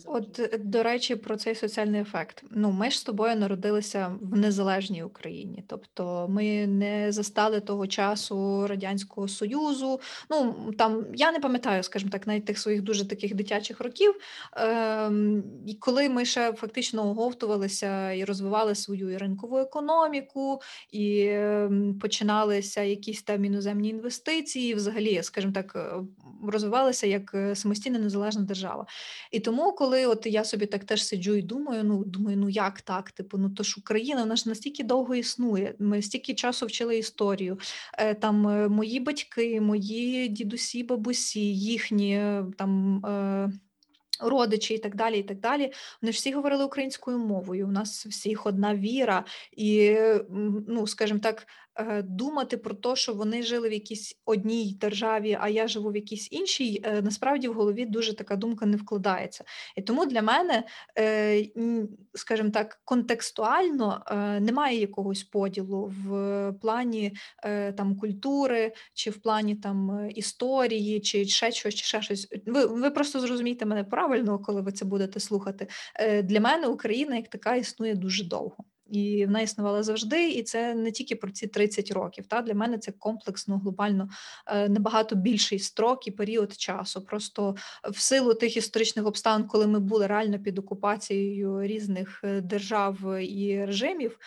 От, 0.05 0.39
е, 0.39 0.57
до 0.57 0.83
речі, 0.83 1.15
про 1.15 1.37
цей 1.37 1.55
соціальний 1.55 2.01
ефект. 2.01 2.43
Ну, 2.51 2.71
ми 2.71 2.91
ж 2.91 2.99
з 2.99 3.03
тобою 3.03 3.35
народилися 3.35 4.11
в 4.21 4.37
незалежній 4.37 5.03
Україні, 5.03 5.63
тобто 5.67 6.27
ми 6.29 6.67
не 6.67 7.11
застали 7.11 7.59
того 7.59 7.87
часу 7.87 8.67
Радянського 8.67 9.27
Союзу. 9.27 9.99
Ну 10.29 10.55
там 10.77 11.05
я 11.13 11.31
не 11.31 11.39
пам'ятаю, 11.39 11.83
скажімо 11.83 12.11
так, 12.11 12.27
навіть 12.27 12.45
тих 12.45 12.59
своїх 12.59 12.81
дуже 12.81 13.07
таких 13.07 13.35
дитячих 13.35 13.79
років. 13.79 14.15
Ем, 14.53 15.43
і 15.65 15.73
коли 15.73 16.09
ми 16.09 16.25
ще 16.25 16.53
фактично 16.53 17.09
оговтувалися 17.09 18.11
і 18.11 18.23
розвивали 18.23 18.75
свою 18.75 19.09
і 19.09 19.17
ринкову 19.17 19.57
економіку, 19.57 20.61
і 20.91 21.27
ем, 21.29 21.99
починалися 22.01 22.81
якісь 22.81 23.23
там 23.23 23.45
іноземні 23.45 23.89
інвестиції, 23.89 24.73
взагалі, 24.73 25.23
скажімо 25.23 25.53
так, 25.53 25.75
е, 25.75 25.91
розвивалися 26.47 27.07
як 27.07 27.31
е, 27.33 27.55
самостійна 27.55 27.99
незалежна 27.99 28.41
держава. 28.41 28.85
І 29.31 29.39
тому 29.39 29.78
коли 29.79 30.05
от 30.05 30.25
я 30.25 30.43
собі 30.43 30.65
так 30.65 30.83
теж 30.83 31.03
сиджу 31.03 31.35
і 31.35 31.41
думаю, 31.41 31.83
ну 31.83 32.03
думаю, 32.03 32.37
ну 32.37 32.49
як 32.49 32.81
так? 32.81 33.11
Типу, 33.11 33.37
ну 33.37 33.49
то 33.49 33.63
ж 33.63 33.75
Україна 33.77 34.21
вона 34.21 34.35
ж 34.35 34.49
настільки 34.49 34.83
довго 34.83 35.15
існує. 35.15 35.75
Ми 35.79 36.01
стільки 36.01 36.33
часу 36.33 36.65
вчили 36.65 36.97
історію. 36.97 37.59
Е, 37.97 38.15
там 38.15 38.47
е, 38.47 38.69
мої 38.69 38.99
батьки, 38.99 39.61
мої 39.61 40.27
дідусі, 40.27 40.83
бабусі, 40.83 41.55
їхні 41.55 42.17
е, 42.17 42.45
там. 42.57 43.01
Родичі 44.21 44.73
і 44.73 44.77
так 44.77 44.95
далі, 44.95 45.19
і 45.19 45.23
так 45.23 45.39
далі. 45.39 45.71
Вони 46.01 46.11
ж 46.11 46.17
всі 46.17 46.31
говорили 46.33 46.65
українською 46.65 47.17
мовою. 47.17 47.67
У 47.67 47.71
нас 47.71 48.05
всіх 48.05 48.45
одна 48.45 48.75
віра, 48.75 49.25
і 49.57 49.97
ну, 50.67 50.87
скажімо 50.87 51.19
так, 51.19 51.47
думати 52.03 52.57
про 52.57 52.75
те, 52.75 52.95
що 52.95 53.13
вони 53.13 53.43
жили 53.43 53.69
в 53.69 53.73
якійсь 53.73 54.21
одній 54.25 54.77
державі, 54.81 55.37
а 55.41 55.49
я 55.49 55.67
живу 55.67 55.91
в 55.91 55.95
якійсь 55.95 56.31
іншій, 56.31 56.81
е, 56.83 57.01
насправді 57.01 57.47
в 57.47 57.53
голові 57.53 57.85
дуже 57.85 58.15
така 58.15 58.35
думка 58.35 58.65
не 58.65 58.77
вкладається. 58.77 59.43
І 59.77 59.81
тому 59.81 60.05
для 60.05 60.21
мене, 60.21 60.63
е, 60.97 61.45
скажімо 62.13 62.49
так, 62.49 62.81
контекстуально 62.85 64.03
немає 64.41 64.79
якогось 64.79 65.23
поділу 65.23 65.93
в 66.05 66.53
плані 66.61 67.13
там 67.77 67.95
культури, 67.95 68.73
чи 68.93 69.09
в 69.09 69.21
плані 69.21 69.55
там 69.55 70.09
історії, 70.15 70.99
чи 70.99 71.25
ще 71.25 71.51
щось, 71.51 71.75
чи 71.75 71.85
ще 71.85 72.01
щось. 72.01 72.27
Ви, 72.45 72.65
ви 72.65 72.91
просто 72.91 73.19
зрозумієте 73.19 73.65
мене 73.65 73.83
правильно, 73.83 74.39
коли 74.39 74.61
ви 74.61 74.71
це 74.71 74.85
будете 74.85 75.19
слухати. 75.19 75.67
Для 76.23 76.39
мене 76.39 76.67
Україна 76.67 77.15
як 77.15 77.27
така 77.27 77.55
існує 77.55 77.95
дуже 77.95 78.23
довго. 78.23 78.65
І 78.91 79.25
вона 79.25 79.41
існувала 79.41 79.83
завжди. 79.83 80.29
І 80.29 80.43
це 80.43 80.75
не 80.75 80.91
тільки 80.91 81.15
про 81.15 81.31
ці 81.31 81.47
30 81.47 81.91
років. 81.91 82.25
Та 82.27 82.41
Для 82.41 82.53
мене 82.53 82.77
це 82.77 82.91
комплексно, 82.91 83.57
глобально 83.57 84.09
е, 84.47 84.69
набагато 84.69 85.15
більший 85.15 85.59
строк 85.59 86.07
і 86.07 86.11
період 86.11 86.53
часу. 86.53 87.01
Просто 87.01 87.55
в 87.91 88.01
силу 88.01 88.33
тих 88.33 88.57
історичних 88.57 89.05
обставин, 89.05 89.47
коли 89.47 89.67
ми 89.67 89.79
були 89.79 90.07
реально 90.07 90.39
під 90.39 90.59
окупацією 90.59 91.61
різних 91.61 92.21
е, 92.23 92.41
держав 92.41 93.19
і 93.19 93.65
режимів, 93.65 94.19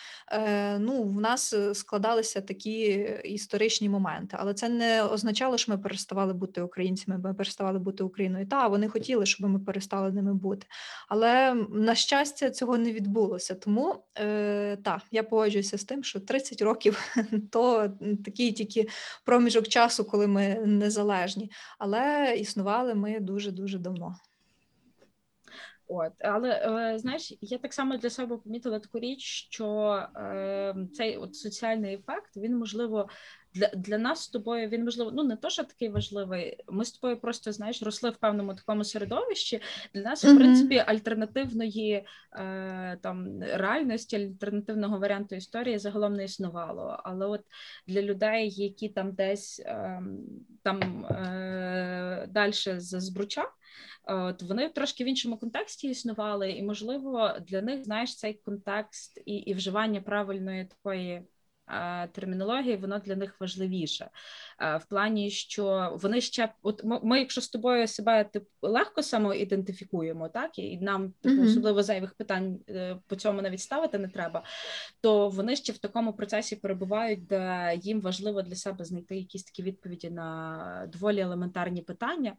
ну 0.79 1.03
в 1.03 1.21
нас 1.21 1.55
складалися 1.73 2.41
такі 2.41 2.79
історичні 3.23 3.89
моменти. 3.89 4.37
Але 4.39 4.53
це 4.53 4.69
не 4.69 5.03
означало, 5.03 5.57
що 5.57 5.71
ми 5.71 5.77
переставали 5.77 6.33
бути 6.33 6.61
українцями, 6.61 7.17
ми 7.17 7.33
переставали 7.33 7.79
бути 7.79 8.03
Україною. 8.03 8.47
Та 8.47 8.67
вони 8.67 8.87
хотіли, 8.87 9.25
щоб 9.25 9.49
ми 9.49 9.59
перестали 9.59 10.11
ними 10.11 10.33
бути. 10.33 10.67
Але 11.09 11.53
на 11.69 11.95
щастя, 11.95 12.49
цього 12.49 12.77
не 12.77 12.91
відбулося. 12.91 13.55
Тому 13.55 13.95
е, 14.19 14.52
так, 14.83 15.01
я 15.11 15.23
погоджуюся 15.23 15.77
з 15.77 15.83
тим, 15.83 16.03
що 16.03 16.19
30 16.19 16.61
років 16.61 17.15
то 17.51 17.89
такий 18.25 18.51
тільки 18.51 18.87
проміжок 19.25 19.67
часу, 19.67 20.05
коли 20.05 20.27
ми 20.27 20.55
незалежні, 20.65 21.51
але 21.79 22.35
існували 22.37 22.95
ми 22.95 23.19
дуже 23.19 23.51
дуже 23.51 23.79
давно. 23.79 24.15
От, 25.87 26.13
але 26.19 26.49
е, 26.49 26.99
знаєш, 26.99 27.33
я 27.41 27.57
так 27.57 27.73
само 27.73 27.97
для 27.97 28.09
себе 28.09 28.37
помітила 28.37 28.79
таку 28.79 28.99
річ, 28.99 29.47
що 29.49 29.67
е, 30.15 30.75
цей 30.93 31.17
от 31.17 31.35
соціальний 31.35 31.95
ефект 31.95 32.37
він 32.37 32.57
можливо 32.57 33.09
для 33.53 33.67
для 33.67 33.97
нас 33.97 34.23
з 34.23 34.27
тобою 34.27 34.69
він 34.69 34.83
можливо 34.83 35.11
ну 35.11 35.23
не 35.23 35.35
то, 35.35 35.49
що 35.49 35.63
такий 35.63 35.89
важливий. 35.89 36.57
Ми 36.67 36.85
з 36.85 36.91
тобою 36.91 37.19
просто 37.19 37.51
знаєш, 37.51 37.83
росли 37.83 38.09
в 38.09 38.17
певному 38.17 38.53
такому 38.53 38.83
середовищі. 38.83 39.61
Для 39.93 40.01
нас, 40.01 40.25
в 40.25 40.37
принципі, 40.37 40.83
альтернативної 40.85 42.05
е, 42.33 42.97
там 43.01 43.43
реальності, 43.43 44.15
альтернативного 44.15 44.99
варіанту 44.99 45.35
історії 45.35 45.79
загалом 45.79 46.13
не 46.13 46.23
існувало. 46.23 47.01
Але 47.03 47.25
от 47.25 47.41
для 47.87 48.01
людей, 48.01 48.49
які 48.49 48.89
там 48.89 49.11
десь 49.11 49.59
е, 49.65 50.01
там 50.63 51.05
е, 51.05 52.27
далі 52.29 52.53
за 52.77 52.99
збруча. 52.99 53.49
От 54.05 54.41
вони 54.41 54.69
трошки 54.69 55.03
в 55.03 55.07
іншому 55.07 55.37
контексті 55.37 55.89
існували, 55.89 56.51
і 56.51 56.63
можливо 56.63 57.31
для 57.47 57.61
них 57.61 57.83
знаєш 57.83 58.17
цей 58.17 58.33
контекст 58.33 59.21
і 59.25 59.35
і 59.35 59.53
вживання 59.53 60.01
правильної 60.01 60.65
такої 60.65 61.23
термінології, 62.11 62.75
воно 62.75 62.99
для 62.99 63.15
них 63.15 63.35
важливіше 63.39 64.09
в 64.59 64.85
плані, 64.89 65.29
що 65.29 65.97
вони 66.01 66.21
ще 66.21 66.53
от 66.61 66.81
ми, 67.03 67.19
якщо 67.19 67.41
з 67.41 67.49
тобою 67.49 67.87
себе 67.87 68.23
тип, 68.23 68.43
легко 68.61 69.03
самоідентифікуємо, 69.03 70.29
так 70.29 70.59
і 70.59 70.77
нам 70.77 71.13
типу, 71.21 71.35
mm-hmm. 71.35 71.45
особливо 71.45 71.83
зайвих 71.83 72.13
питань 72.13 72.59
е, 72.69 72.97
по 73.07 73.15
цьому 73.15 73.41
навіть 73.41 73.61
ставити 73.61 73.97
не 73.97 74.07
треба, 74.07 74.43
то 75.01 75.29
вони 75.29 75.55
ще 75.55 75.73
в 75.73 75.77
такому 75.77 76.13
процесі 76.13 76.55
перебувають, 76.55 77.27
де 77.27 77.73
їм 77.81 78.01
важливо 78.01 78.41
для 78.41 78.55
себе 78.55 78.85
знайти 78.85 79.17
якісь 79.17 79.43
такі 79.43 79.63
відповіді 79.63 80.09
на 80.09 80.89
доволі 80.93 81.19
елементарні 81.19 81.81
питання. 81.81 82.33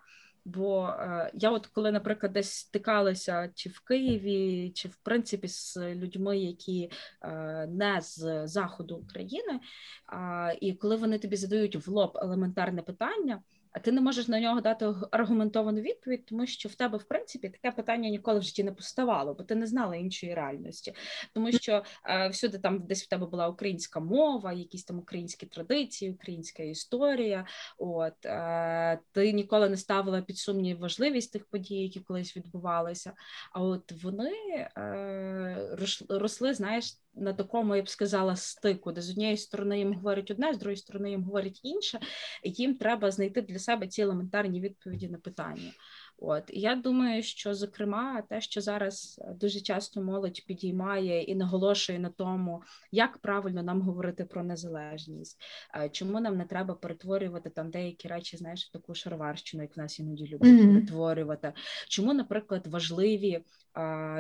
Бо 0.44 0.88
е, 0.88 1.30
я, 1.34 1.50
от 1.50 1.66
коли, 1.66 1.92
наприклад, 1.92 2.32
десь 2.32 2.52
стикалася 2.52 3.50
чи 3.54 3.68
в 3.68 3.80
Києві, 3.80 4.70
чи 4.70 4.88
в 4.88 4.96
принципі 4.96 5.48
з 5.48 5.76
людьми, 5.76 6.38
які 6.38 6.90
е, 7.22 7.66
не 7.66 8.00
з 8.00 8.46
заходу 8.46 8.96
України, 8.96 9.60
е, 10.12 10.58
і 10.60 10.74
коли 10.74 10.96
вони 10.96 11.18
тобі 11.18 11.36
задають 11.36 11.86
в 11.86 11.90
лоб 11.90 12.18
елементарне 12.22 12.82
питання 12.82 13.42
а 13.74 13.78
ти 13.78 13.92
не 13.92 14.00
можеш 14.00 14.28
на 14.28 14.40
нього 14.40 14.60
дати 14.60 14.94
аргументовану 15.10 15.80
відповідь, 15.80 16.26
тому 16.26 16.46
що 16.46 16.68
в 16.68 16.74
тебе, 16.74 16.98
в 16.98 17.04
принципі, 17.04 17.48
таке 17.48 17.70
питання 17.70 18.08
ніколи 18.08 18.38
в 18.38 18.42
житті 18.42 18.64
не 18.64 18.72
поставало, 18.72 19.34
бо 19.34 19.44
ти 19.44 19.54
не 19.54 19.66
знала 19.66 19.96
іншої 19.96 20.34
реальності, 20.34 20.94
тому 21.32 21.52
що 21.52 21.84
е, 22.04 22.28
всюди 22.28 22.58
там 22.58 22.86
десь 22.86 23.04
в 23.04 23.08
тебе 23.08 23.26
була 23.26 23.48
українська 23.48 24.00
мова, 24.00 24.52
якісь 24.52 24.84
там 24.84 24.98
українські 24.98 25.46
традиції, 25.46 26.10
українська 26.10 26.62
історія. 26.62 27.46
От 27.78 28.26
е, 28.26 28.98
ти 29.12 29.32
ніколи 29.32 29.68
не 29.68 29.76
ставила 29.76 30.22
під 30.22 30.38
сумнів 30.38 30.78
важливість 30.78 31.32
тих 31.32 31.44
подій, 31.44 31.82
які 31.82 32.00
колись 32.00 32.36
відбувалися. 32.36 33.12
А 33.52 33.62
от 33.62 34.02
вони 34.02 34.32
е, 34.78 35.76
росли, 36.08 36.54
знаєш 36.54 36.94
на 37.16 37.32
такому, 37.32 37.76
я 37.76 37.82
б 37.82 37.88
сказала, 37.88 38.36
стику, 38.36 38.92
де 38.92 39.02
з 39.02 39.10
однієї 39.10 39.36
сторони 39.36 39.78
їм 39.78 39.94
говорять 39.94 40.30
одне, 40.30 40.54
з 40.54 40.58
другої 40.58 40.76
сторони 40.76 41.10
їм 41.10 41.24
говорять 41.24 41.60
інше, 41.62 42.00
їм 42.44 42.74
треба 42.74 43.10
знайти 43.10 43.42
для 43.42 43.58
себе 43.58 43.88
ці 43.88 44.02
елементарні 44.02 44.60
відповіді 44.60 45.08
на 45.08 45.18
питання. 45.18 45.72
От 46.26 46.44
і 46.52 46.60
я 46.60 46.76
думаю, 46.76 47.22
що 47.22 47.54
зокрема 47.54 48.22
те, 48.22 48.40
що 48.40 48.60
зараз 48.60 49.20
дуже 49.40 49.60
часто 49.60 50.02
молодь 50.02 50.46
підіймає 50.46 51.22
і 51.22 51.34
наголошує 51.34 51.98
на 51.98 52.08
тому, 52.08 52.62
як 52.92 53.18
правильно 53.18 53.62
нам 53.62 53.82
говорити 53.82 54.24
про 54.24 54.44
незалежність, 54.44 55.42
е, 55.76 55.88
чому 55.88 56.20
нам 56.20 56.36
не 56.36 56.44
треба 56.44 56.74
перетворювати 56.74 57.50
там 57.50 57.70
деякі 57.70 58.08
речі, 58.08 58.36
знаєш, 58.36 58.70
таку 58.70 58.94
шароварщину, 58.94 59.62
як 59.62 59.76
в 59.76 59.80
нас 59.80 59.98
іноді 59.98 60.26
люблять 60.26 60.52
mm-hmm. 60.52 60.74
перетворювати. 60.74 61.52
Чому, 61.88 62.14
наприклад, 62.14 62.66
важливі 62.66 63.44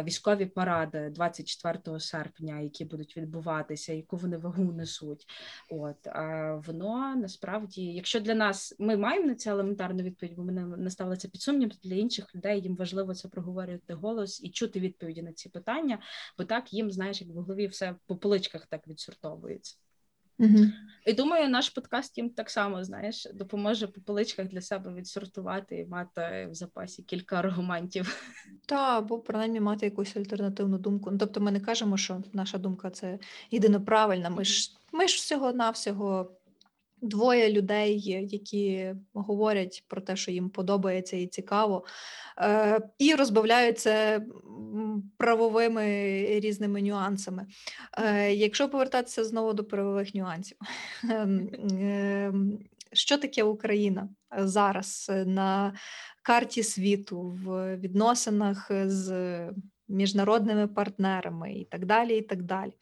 військові 0.04 0.46
паради 0.46 1.10
24 1.14 2.00
серпня, 2.00 2.60
які 2.60 2.84
будуть 2.84 3.16
відбуватися, 3.16 3.92
яку 3.92 4.16
вони 4.16 4.36
вагу 4.36 4.72
несуть. 4.72 5.26
От 5.70 5.96
воно 6.66 7.16
насправді, 7.16 7.82
якщо 7.82 8.20
для 8.20 8.34
нас 8.34 8.76
ми 8.78 8.96
маємо 8.96 9.26
на 9.26 9.34
це 9.34 9.50
елементарну 9.50 10.02
відповідь, 10.02 10.36
бо 10.36 10.44
ми 10.44 10.52
не 10.52 10.90
ставили 10.90 11.16
це 11.16 11.28
під 11.28 11.42
сумнів, 11.42 11.70
то 11.70 11.88
для 11.94 12.00
інших 12.00 12.34
людей 12.34 12.60
їм 12.60 12.76
важливо 12.76 13.14
це 13.14 13.28
проговорювати 13.28 13.94
голос 13.94 14.42
і 14.42 14.50
чути 14.50 14.80
відповіді 14.80 15.22
на 15.22 15.32
ці 15.32 15.48
питання, 15.48 15.98
бо 16.38 16.44
так 16.44 16.72
їм 16.72 16.90
знаєш, 16.90 17.20
як 17.20 17.30
в 17.30 17.32
голові 17.32 17.66
все 17.66 17.94
по 18.06 18.16
поличках 18.16 18.66
так 18.66 18.88
відсортовується. 18.88 19.76
Угу. 20.38 20.58
І 21.06 21.12
думаю, 21.12 21.48
наш 21.48 21.70
подкаст 21.70 22.18
їм 22.18 22.30
так 22.30 22.50
само 22.50 22.84
знаєш 22.84 23.28
допоможе 23.34 23.86
по 23.86 24.00
поличках 24.00 24.48
для 24.48 24.60
себе 24.60 24.94
відсортувати 24.94 25.78
і 25.78 25.86
мати 25.86 26.48
в 26.50 26.54
запасі 26.54 27.02
кілька 27.02 27.36
аргументів. 27.36 28.24
Та 28.66 28.98
або 28.98 29.18
принаймні 29.18 29.60
мати 29.60 29.86
якусь 29.86 30.16
альтернативну 30.16 30.78
думку. 30.78 31.10
Ну, 31.10 31.18
Тобто, 31.18 31.40
ми 31.40 31.50
не 31.50 31.60
кажемо, 31.60 31.96
що 31.96 32.22
наша 32.32 32.58
думка 32.58 32.90
це 32.90 33.18
єдино 33.50 33.84
правильна. 33.84 34.30
Ми 34.30 34.44
ж 34.44 34.70
ми 34.92 35.08
ж 35.08 35.16
всього 35.16 35.52
навсього 35.52 36.30
двоє 37.04 37.52
людей, 37.52 38.00
які 38.30 38.94
говорять 39.12 39.84
про 39.88 40.00
те, 40.00 40.16
що 40.16 40.30
їм 40.30 40.50
подобається 40.50 41.16
і 41.16 41.26
цікаво, 41.26 41.84
е, 42.38 42.80
і 42.98 43.14
розбавляються 43.14 44.24
правовими 45.16 45.86
різними 46.40 46.82
нюансами. 46.82 47.46
Е, 47.98 48.32
якщо 48.32 48.68
повертатися 48.68 49.24
знову 49.24 49.52
до 49.52 49.64
правових 49.64 50.14
нюансів, 50.14 50.56
ем, 51.10 51.50
ем, 51.70 52.58
що 52.92 53.18
таке 53.18 53.42
Україна 53.42 54.08
зараз 54.38 55.12
на 55.26 55.74
карті 56.22 56.62
світу 56.62 57.20
в 57.44 57.76
відносинах 57.76 58.70
з 58.86 59.38
міжнародними 59.88 60.68
партнерами 60.68 61.52
і 61.52 61.64
так 61.64 61.86
далі. 61.86 62.18
і 62.18 62.22
так 62.22 62.42
далі. 62.42 62.72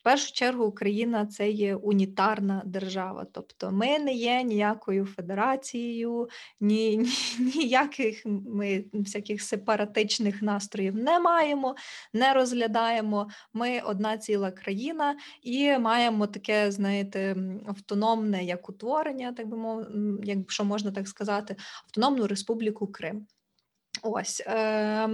В 0.00 0.02
першу 0.02 0.32
чергу 0.32 0.64
Україна 0.64 1.26
це 1.26 1.50
є 1.50 1.74
унітарна 1.74 2.62
держава, 2.66 3.26
тобто 3.32 3.70
ми 3.70 3.98
не 3.98 4.12
є 4.12 4.42
ніякою 4.42 5.06
федерацією, 5.06 6.28
ні, 6.60 6.96
ні 6.96 7.08
ніяких 7.54 8.22
ми 8.26 8.84
всяких 8.92 9.42
сепаратичних 9.42 10.42
настроїв 10.42 10.94
не 10.94 11.20
маємо, 11.20 11.74
не 12.12 12.32
розглядаємо. 12.32 13.28
Ми 13.52 13.80
одна 13.80 14.18
ціла 14.18 14.50
країна 14.50 15.16
і 15.42 15.78
маємо 15.78 16.26
таке, 16.26 16.70
знаєте, 16.70 17.36
автономне 17.66 18.44
як 18.44 18.68
утворення, 18.68 19.32
так 19.32 19.48
би 19.48 19.56
мов, 19.56 19.84
якщо 20.24 20.64
можна 20.64 20.90
так 20.90 21.08
сказати, 21.08 21.56
автономну 21.84 22.26
республіку 22.26 22.86
Крим. 22.86 23.26
Ось 24.02 24.42
е, 24.46 25.08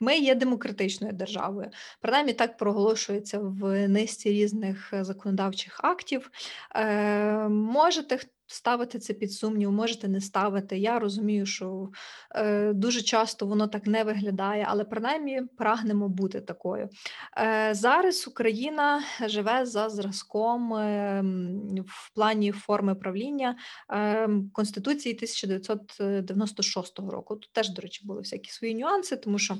ми 0.00 0.18
є 0.18 0.34
демократичною 0.34 1.12
державою. 1.12 1.70
Принаймні 2.00 2.32
так 2.32 2.56
проголошується 2.56 3.38
в 3.38 3.88
низці 3.88 4.30
різних 4.30 4.92
е, 4.92 5.04
законодавчих 5.04 5.80
актів. 5.84 6.30
Можете 7.48 8.00
Можете 8.00 8.18
ставити 8.52 8.98
це 8.98 9.14
під 9.14 9.32
сумнів, 9.32 9.72
можете 9.72 10.08
не 10.08 10.20
ставити. 10.20 10.78
Я 10.78 10.98
розумію, 10.98 11.46
що 11.46 11.88
е, 12.34 12.72
дуже 12.72 13.02
часто 13.02 13.46
воно 13.46 13.66
так 13.66 13.86
не 13.86 14.04
виглядає, 14.04 14.66
але 14.68 14.84
принаймні 14.84 15.42
прагнемо 15.58 16.08
бути 16.08 16.40
такою. 16.40 16.88
Е, 17.38 17.74
Зараз 17.74 18.28
Україна 18.28 19.02
живе 19.26 19.66
за 19.66 19.88
зразком 19.88 20.74
е, 20.74 21.22
в 21.86 22.14
плані 22.14 22.52
форми 22.52 22.94
правління 22.94 23.56
е, 23.92 24.28
Конституції 24.52 25.14
1996 25.14 26.98
року. 26.98 27.36
Тут 27.36 27.52
теж, 27.52 27.70
до 27.70 27.82
речі, 27.82 28.06
були 28.06 28.20
всякі 28.20 28.50
свої 28.50 28.74
нюанси, 28.74 29.16
тому 29.16 29.38
що 29.38 29.56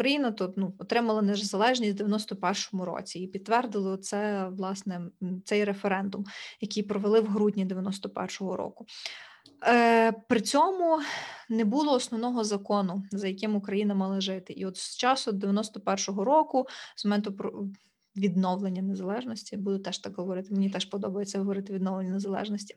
Україна 0.00 0.32
тут 0.32 0.56
ну, 0.56 0.74
отримала 0.78 1.22
незалежність 1.22 2.00
в 2.00 2.04
91-му 2.04 2.84
році 2.84 3.18
і 3.18 3.26
підтвердили 3.26 3.98
це 3.98 4.48
власне 4.48 5.00
цей 5.44 5.64
референдум, 5.64 6.24
який 6.60 6.82
провели 6.82 7.20
в 7.20 7.26
грудні 7.26 7.66
91-го 7.66 8.56
року. 8.56 8.86
Е, 9.66 10.12
При 10.12 10.40
цьому 10.40 11.00
не 11.48 11.64
було 11.64 11.92
основного 11.92 12.44
закону, 12.44 13.02
за 13.10 13.28
яким 13.28 13.56
Україна 13.56 13.94
мала 13.94 14.20
жити. 14.20 14.52
І 14.52 14.66
от 14.66 14.76
з 14.76 14.96
часу 14.96 15.30
91-го 15.30 16.24
року, 16.24 16.66
з 16.96 17.04
моменту 17.04 17.34
відновлення 18.16 18.82
незалежності. 18.82 19.56
Буду 19.56 19.78
теж 19.78 19.98
так 19.98 20.16
говорити. 20.16 20.54
Мені 20.54 20.70
теж 20.70 20.84
подобається 20.84 21.38
говорити 21.38 21.72
відновлення 21.72 22.10
незалежності. 22.10 22.76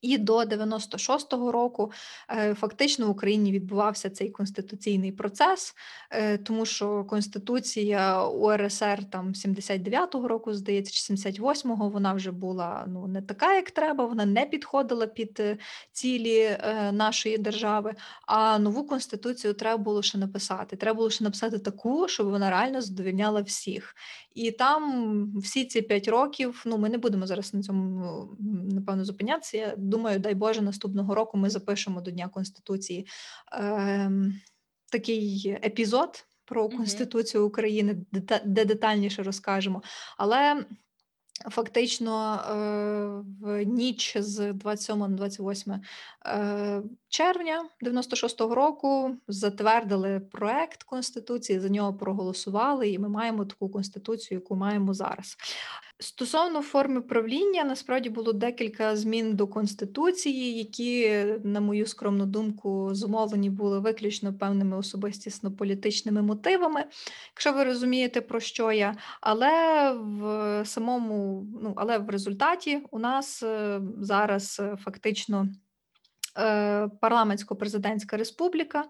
І 0.00 0.18
до 0.18 0.38
96-го 0.38 1.52
року 1.52 1.92
е, 2.30 2.54
фактично 2.54 3.06
в 3.06 3.10
Україні 3.10 3.52
відбувався 3.52 4.10
цей 4.10 4.30
конституційний 4.30 5.12
процес, 5.12 5.74
е, 6.10 6.38
тому 6.38 6.66
що 6.66 7.04
Конституція 7.04 8.26
УРСР 8.26 9.04
там 9.10 9.32
79-го 9.32 10.28
року, 10.28 10.54
здається, 10.54 10.92
чи 10.92 11.14
78-го, 11.14 11.88
вона 11.88 12.12
вже 12.12 12.30
була 12.30 12.84
ну 12.88 13.06
не 13.06 13.22
така, 13.22 13.54
як 13.54 13.70
треба. 13.70 14.06
Вона 14.06 14.26
не 14.26 14.46
підходила 14.46 15.06
під 15.06 15.40
е, 15.40 15.58
цілі 15.92 16.58
нашої 16.92 17.38
держави. 17.38 17.94
А 18.26 18.58
нову 18.58 18.86
конституцію 18.86 19.54
треба 19.54 19.82
було 19.82 20.02
ще 20.02 20.18
написати. 20.18 20.76
Треба 20.76 20.96
було 20.96 21.10
ще 21.10 21.24
написати 21.24 21.58
таку, 21.58 22.08
щоб 22.08 22.30
вона 22.30 22.50
реально 22.50 22.80
задовільняла 22.80 23.40
всіх. 23.40 23.94
І 24.34 24.50
там 24.50 25.32
всі 25.36 25.64
ці 25.64 25.82
п'ять 25.82 26.08
років. 26.08 26.62
Ну 26.66 26.78
ми 26.78 26.88
не 26.88 26.98
будемо 26.98 27.26
зараз 27.26 27.54
на 27.54 27.62
цьому 27.62 28.28
напевно 28.72 29.04
зупинятися. 29.04 29.74
Думаю, 29.88 30.18
дай 30.18 30.34
Боже, 30.34 30.62
наступного 30.62 31.14
року 31.14 31.38
ми 31.38 31.50
запишемо 31.50 32.00
до 32.00 32.10
Дня 32.10 32.28
Конституції 32.28 33.06
е, 33.52 34.10
такий 34.92 35.58
епізод 35.64 36.24
про 36.44 36.68
Конституцію 36.68 37.46
України, 37.46 37.96
де 38.44 38.64
детальніше 38.64 39.22
розкажемо. 39.22 39.82
Але 40.16 40.64
Фактично 41.50 42.34
е, 42.34 42.54
в 43.40 43.64
ніч 43.64 44.16
з 44.18 44.52
27 44.52 44.98
на 44.98 45.08
28 45.08 45.72
е, 46.26 46.82
червня 47.08 47.68
96-го 47.82 48.54
року 48.54 49.16
затвердили 49.28 50.20
проект 50.20 50.82
конституції, 50.82 51.60
за 51.60 51.68
нього 51.68 51.94
проголосували, 51.94 52.90
і 52.90 52.98
ми 52.98 53.08
маємо 53.08 53.44
таку 53.44 53.68
конституцію, 53.68 54.40
яку 54.40 54.56
маємо 54.56 54.94
зараз. 54.94 55.36
Стосовно 56.00 56.62
форми 56.62 57.00
правління, 57.00 57.64
насправді 57.64 58.10
було 58.10 58.32
декілька 58.32 58.96
змін 58.96 59.36
до 59.36 59.46
конституції, 59.46 60.58
які, 60.58 61.24
на 61.44 61.60
мою 61.60 61.86
скромну 61.86 62.26
думку, 62.26 62.94
зумовлені 62.94 63.50
були 63.50 63.80
виключно 63.80 64.34
певними 64.34 64.76
особистісно-політичними 64.76 66.22
мотивами, 66.22 66.84
якщо 67.30 67.52
ви 67.52 67.64
розумієте, 67.64 68.20
про 68.20 68.40
що 68.40 68.72
я. 68.72 68.96
Але 69.20 69.92
в 69.92 70.62
самому, 70.66 71.46
ну 71.62 71.72
але 71.76 71.98
в 71.98 72.10
результаті 72.10 72.82
у 72.90 72.98
нас 72.98 73.42
е, 73.42 73.80
зараз 74.00 74.60
е, 74.60 74.76
фактично. 74.84 75.48
Е, 76.38 76.88
парламентсько-президентська 77.00 78.16
республіка, 78.16 78.84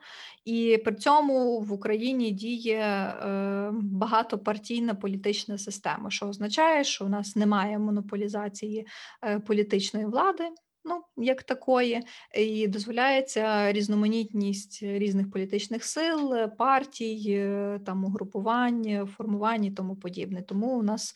і 0.44 0.78
при 0.84 0.94
цьому 0.94 1.60
в 1.60 1.72
Україні 1.72 2.30
діє 2.30 2.78
е, 2.78 3.70
багатопартійна 3.72 4.94
політична 4.94 5.58
система, 5.58 6.10
що 6.10 6.26
означає, 6.26 6.84
що 6.84 7.04
у 7.04 7.08
нас 7.08 7.36
немає 7.36 7.78
монополізації 7.78 8.86
е, 9.24 9.40
політичної 9.40 10.06
влади. 10.06 10.44
Ну, 10.84 11.02
як 11.16 11.42
такої, 11.42 12.02
і 12.34 12.68
дозволяється 12.68 13.72
різноманітність 13.72 14.82
різних 14.82 15.30
політичних 15.30 15.84
сил, 15.84 16.34
партій, 16.58 17.50
там 17.86 18.04
угрупувань, 18.04 19.06
формувань 19.16 19.64
і 19.64 19.70
тому 19.70 19.96
подібне. 19.96 20.42
Тому 20.42 20.78
у 20.78 20.82
нас 20.82 21.14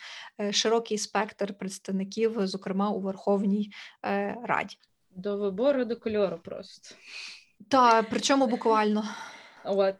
широкий 0.50 0.98
спектр 0.98 1.54
представників, 1.58 2.46
зокрема 2.46 2.90
у 2.90 3.00
Верховній 3.00 3.70
Раді. 4.44 4.76
До 5.16 5.36
вибору 5.36 5.84
до 5.84 5.96
кольору 5.96 6.38
просто. 6.38 6.94
Так, 7.68 8.06
причому 8.10 8.46
буквально. 8.46 9.04
От. 9.64 9.96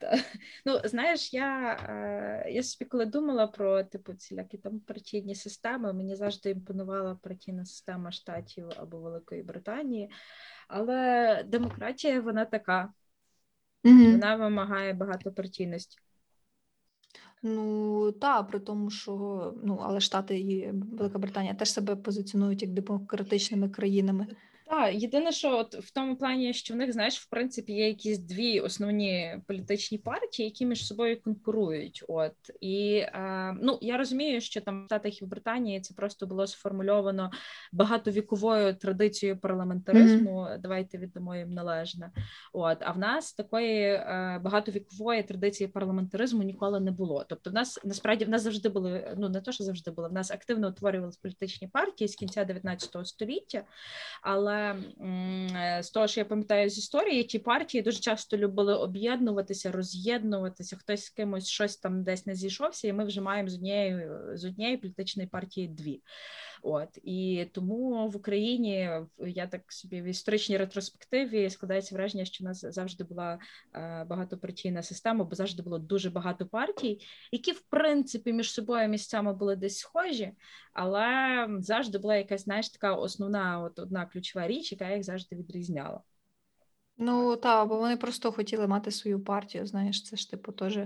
Ну, 0.67 0.81
знаєш, 0.85 1.35
я 1.35 1.77
е, 1.89 2.51
я 2.51 2.63
собі 2.63 2.89
коли 2.89 3.07
думала 3.07 3.47
про 3.47 3.85
типу 3.85 4.15
цілякі 4.15 4.59
там 4.59 4.81
партійні 4.81 5.35
системи, 5.35 5.93
мені 5.93 6.17
завжди 6.17 6.51
імпонувала 6.51 7.15
партійна 7.23 7.65
система 7.65 8.13
Штатів 8.13 8.67
або 8.77 8.99
Великої 8.99 9.43
Британії, 9.43 10.11
але 10.69 11.43
демократія 11.47 12.21
вона 12.21 12.45
така, 12.45 12.93
mm 13.85 14.13
вона 14.13 14.37
вимагає 14.37 14.93
багатопартійності. 14.93 15.99
Ну 17.43 18.13
так, 18.13 18.49
при 18.49 18.61
тому, 18.61 18.91
що 18.91 19.55
ну, 19.65 19.79
але 19.83 20.01
Штати 20.01 20.41
і 20.41 20.71
Велика 20.73 21.19
Британія 21.19 21.55
теж 21.55 21.73
себе 21.73 21.97
позиціонують 21.97 22.63
як 22.63 22.73
демократичними 22.73 23.69
країнами. 23.69 24.27
Так, 24.73 24.95
єдине, 24.95 25.33
що 25.33 25.59
от 25.59 25.75
в 25.75 25.91
тому 25.91 26.17
плані, 26.17 26.55
що 26.55 26.75
в 26.75 26.77
них, 26.77 26.93
знаєш, 26.93 27.21
в 27.21 27.29
принципі, 27.29 27.73
є 27.73 27.89
якісь 27.89 28.19
дві 28.19 28.61
основні 28.61 29.41
політичні 29.47 29.99
партії, 29.99 30.49
які 30.49 30.67
між 30.67 30.87
собою 30.87 31.23
конкурують. 31.23 32.05
От 32.09 32.35
і 32.61 32.95
е, 32.95 33.57
ну 33.63 33.79
я 33.83 33.97
розумію, 33.97 34.41
що 34.41 34.61
там 34.61 34.83
в 34.83 34.87
Штатах 34.87 35.23
і 35.23 35.25
в 35.25 35.29
Британії 35.29 35.81
це 35.81 35.95
просто 35.95 36.27
було 36.27 36.47
сформульовано 36.47 37.31
багатовіковою 37.73 38.75
традицією 38.75 39.39
парламентаризму. 39.39 40.41
Mm-hmm. 40.41 40.59
Давайте 40.59 40.99
віддамо 40.99 41.37
їм 41.37 41.51
належне. 41.51 42.11
От 42.53 42.79
а 42.81 42.93
в 42.93 42.99
нас 42.99 43.33
такої 43.33 43.83
е, 43.85 44.41
багатовікової 44.45 45.23
традиції 45.23 45.69
парламентаризму 45.69 46.43
ніколи 46.43 46.81
не 46.81 46.91
було. 46.91 47.25
Тобто, 47.29 47.51
в 47.51 47.53
нас 47.53 47.81
насправді 47.85 48.25
в 48.25 48.29
нас 48.29 48.43
завжди 48.43 48.69
були. 48.69 49.15
Ну 49.19 49.29
не 49.29 49.41
то, 49.41 49.53
що 49.53 49.65
завжди 49.65 49.91
було, 49.91 50.09
в 50.09 50.13
нас 50.13 50.31
активно 50.31 50.69
утворювалися 50.69 51.19
політичні 51.23 51.69
партії 51.69 52.09
з 52.09 52.15
кінця 52.15 52.45
19 52.45 53.07
століття, 53.07 53.63
але 54.23 54.62
з 55.83 55.91
того, 55.91 56.07
що 56.07 56.21
я 56.21 56.25
пам'ятаю 56.25 56.71
з 56.71 56.79
історії, 56.79 57.25
ті 57.25 57.39
партії 57.39 57.83
дуже 57.83 57.99
часто 57.99 58.37
любили 58.37 58.75
об'єднуватися, 58.75 59.73
роз'єднуватися, 59.73 60.77
хтось 60.77 61.05
з 61.05 61.11
кимось 61.11 61.49
щось 61.49 61.77
там 61.77 62.05
десь 62.05 62.27
не 62.27 62.35
зійшовся, 62.35 62.89
і 62.89 62.93
ми 62.93 63.05
вже 63.05 63.21
маємо 63.21 63.49
з 63.49 63.55
однієї 63.55 64.09
з 64.35 64.45
однієї 64.45 64.77
політичної 64.77 65.29
партії 65.29 65.69
дві. 65.69 66.03
От 66.63 66.99
і 67.03 67.47
тому 67.53 68.09
в 68.09 68.17
Україні 68.17 68.91
я 69.19 69.47
так 69.47 69.73
собі 69.73 70.03
в 70.03 70.05
історичній 70.05 70.57
ретроспективі 70.57 71.51
складається 71.51 71.95
враження, 71.95 72.25
що 72.25 72.45
у 72.45 72.47
нас 72.47 72.61
завжди 72.61 73.05
була 73.05 73.39
е, 73.75 74.05
багатопартійна 74.05 74.83
система, 74.83 75.25
бо 75.25 75.35
завжди 75.35 75.63
було 75.63 75.79
дуже 75.79 76.11
багато 76.11 76.47
партій, 76.47 77.01
які 77.33 77.53
в 77.53 77.61
принципі 77.61 78.33
між 78.33 78.53
собою 78.53 78.89
місцями 78.89 79.35
були 79.35 79.57
десь 79.57 79.79
схожі, 79.79 80.33
але 80.73 81.47
завжди 81.61 81.99
була 81.99 82.17
якась 82.17 82.45
знаєш, 82.45 82.69
така 82.69 82.95
основна, 82.95 83.61
от 83.61 83.79
одна 83.79 84.07
ключова 84.07 84.47
річ, 84.47 84.73
яка 84.73 84.91
їх 84.91 85.05
завжди 85.05 85.37
відрізняла. 85.37 86.01
Ну 86.97 87.37
так, 87.37 87.69
бо 87.69 87.79
вони 87.79 87.97
просто 87.97 88.33
хотіли 88.33 88.67
мати 88.67 88.91
свою 88.91 89.21
партію. 89.21 89.67
Знаєш, 89.67 90.05
це 90.05 90.17
ж 90.17 90.31
типу 90.31 90.53
теж 90.53 90.79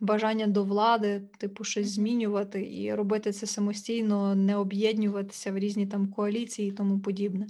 бажання 0.00 0.46
до 0.46 0.64
влади, 0.64 1.22
типу, 1.38 1.64
щось 1.64 1.94
змінювати 1.94 2.72
і 2.72 2.94
робити 2.94 3.32
це 3.32 3.46
самостійно, 3.46 4.34
не 4.34 4.56
об'єднуватися 4.56 5.52
в 5.52 5.58
різні 5.58 5.86
там 5.86 6.08
коаліції 6.08 6.68
і 6.68 6.72
тому 6.72 7.00
подібне. 7.00 7.46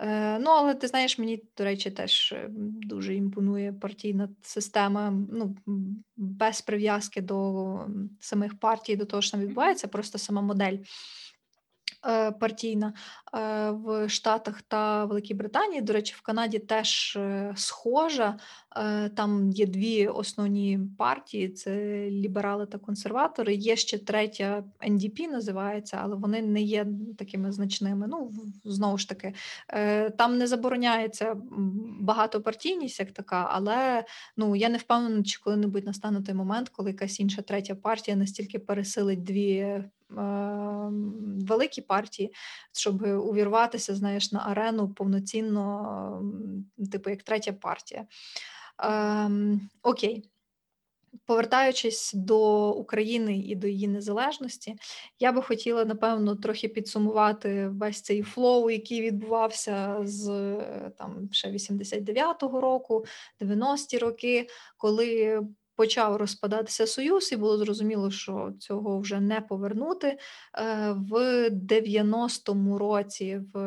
Е, 0.00 0.38
Ну, 0.38 0.50
але 0.50 0.74
ти 0.74 0.86
знаєш, 0.86 1.18
мені, 1.18 1.42
до 1.58 1.64
речі, 1.64 1.90
теж 1.90 2.32
е, 2.32 2.46
дуже 2.82 3.14
імпонує 3.14 3.72
партійна 3.72 4.28
система, 4.42 5.10
ну, 5.32 5.56
без 6.16 6.60
прив'язки 6.60 7.20
до 7.20 7.80
самих 8.20 8.58
партій, 8.58 8.96
до 8.96 9.04
того, 9.04 9.22
що 9.22 9.30
там 9.32 9.40
відбувається, 9.40 9.88
просто 9.88 10.18
сама 10.18 10.42
модель. 10.42 10.78
Е, 12.06 12.30
партійна 12.30 12.92
е, 13.34 13.70
в 13.70 14.08
Штатах 14.08 14.62
та 14.62 15.04
Великій 15.04 15.34
Британії. 15.34 15.82
До 15.82 15.92
речі, 15.92 16.14
в 16.18 16.20
Канаді 16.20 16.58
теж 16.58 17.16
е, 17.16 17.52
схожа. 17.56 18.38
Там 19.16 19.50
є 19.50 19.66
дві 19.66 20.06
основні 20.06 20.80
партії: 20.98 21.48
це 21.48 21.74
ліберали 22.10 22.66
та 22.66 22.78
консерватори. 22.78 23.54
Є 23.54 23.76
ще 23.76 23.98
третя 23.98 24.64
NDP 24.88 25.30
називається, 25.30 25.98
але 26.02 26.16
вони 26.16 26.42
не 26.42 26.62
є 26.62 26.86
такими 27.18 27.52
значними. 27.52 28.06
Ну 28.08 28.32
знову 28.64 28.98
ж 28.98 29.08
таки, 29.08 29.34
там 30.18 30.38
не 30.38 30.46
забороняється 30.46 31.36
багатопартійність, 32.00 33.00
як 33.00 33.12
така, 33.12 33.48
але 33.52 34.04
ну 34.36 34.56
я 34.56 34.68
не 34.68 34.78
впевнена, 34.78 35.22
чи 35.22 35.40
коли-небудь 35.40 35.86
настане 35.86 36.22
той 36.22 36.34
момент, 36.34 36.68
коли 36.68 36.90
якась 36.90 37.20
інша 37.20 37.42
третя 37.42 37.74
партія 37.74 38.16
настільки 38.16 38.58
пересилить 38.58 39.22
дві 39.22 39.82
великі 41.48 41.82
партії, 41.82 42.34
щоб 42.72 43.02
увірватися, 43.02 43.94
знаєш, 43.94 44.32
на 44.32 44.40
арену 44.46 44.88
повноцінно, 44.88 46.22
типу 46.92 47.10
як 47.10 47.22
третя 47.22 47.52
партія. 47.52 48.06
Ем, 48.78 49.68
Окей. 49.82 50.30
Повертаючись 51.24 52.12
до 52.14 52.70
України 52.70 53.38
і 53.38 53.54
до 53.54 53.66
її 53.66 53.88
незалежності, 53.88 54.76
я 55.18 55.32
би 55.32 55.42
хотіла, 55.42 55.84
напевно, 55.84 56.36
трохи 56.36 56.68
підсумувати 56.68 57.68
весь 57.68 58.02
цей 58.02 58.22
flow, 58.22 58.70
який 58.70 59.02
відбувався 59.02 59.98
з 60.02 60.26
там 60.98 61.28
ще 61.32 61.48
89-го 61.48 62.60
року, 62.60 63.04
90-ті 63.40 63.98
роки, 63.98 64.48
коли 64.76 65.40
почав 65.78 66.16
розпадатися 66.16 66.86
союз, 66.86 67.32
і 67.32 67.36
було 67.36 67.58
зрозуміло, 67.58 68.10
що 68.10 68.52
цього 68.58 69.00
вже 69.00 69.20
не 69.20 69.40
повернути. 69.40 70.06
Е, 70.06 70.18
в 71.10 71.48
90-му 71.50 72.78
році, 72.78 73.40
в 73.54 73.58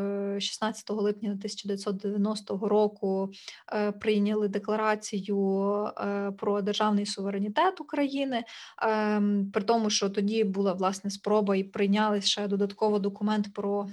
16 0.41 0.89
липня 0.89 1.29
1990 1.29 2.67
року, 2.67 3.29
е, 3.73 3.91
прийняли 3.91 4.47
декларацію 4.47 5.65
е, 5.97 6.31
про 6.37 6.61
державний 6.61 7.05
суверенітет 7.05 7.81
України. 7.81 8.43
Ем, 8.81 9.51
при 9.53 9.63
тому, 9.63 9.89
що 9.89 10.09
тоді 10.09 10.43
була 10.43 10.73
власне 10.73 11.11
спроба 11.11 11.55
і 11.55 11.63
прийняли 11.63 12.21
ще 12.21 12.47
додатково 12.47 12.99
документ 12.99 13.53
про 13.53 13.87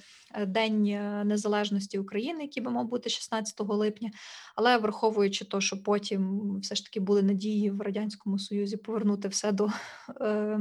День 0.47 0.83
Незалежності 1.25 1.99
України, 1.99 2.43
який 2.43 2.63
би 2.63 2.71
мав 2.71 2.89
бути 2.89 3.11
16 3.11 3.61
липня. 3.61 4.11
Але 4.57 4.79
враховуючи 4.79 5.45
те, 5.45 5.61
що 5.61 5.83
потім 5.83 6.55
все 6.61 6.75
ж 6.75 6.85
таки 6.85 7.01
були 7.01 7.23
надії 7.23 7.71
в 7.71 7.81
радянському 7.81 8.39
союзі 8.39 8.77
повернути 8.77 9.29
все 9.29 9.53
до 9.53 9.69
е, 10.21 10.61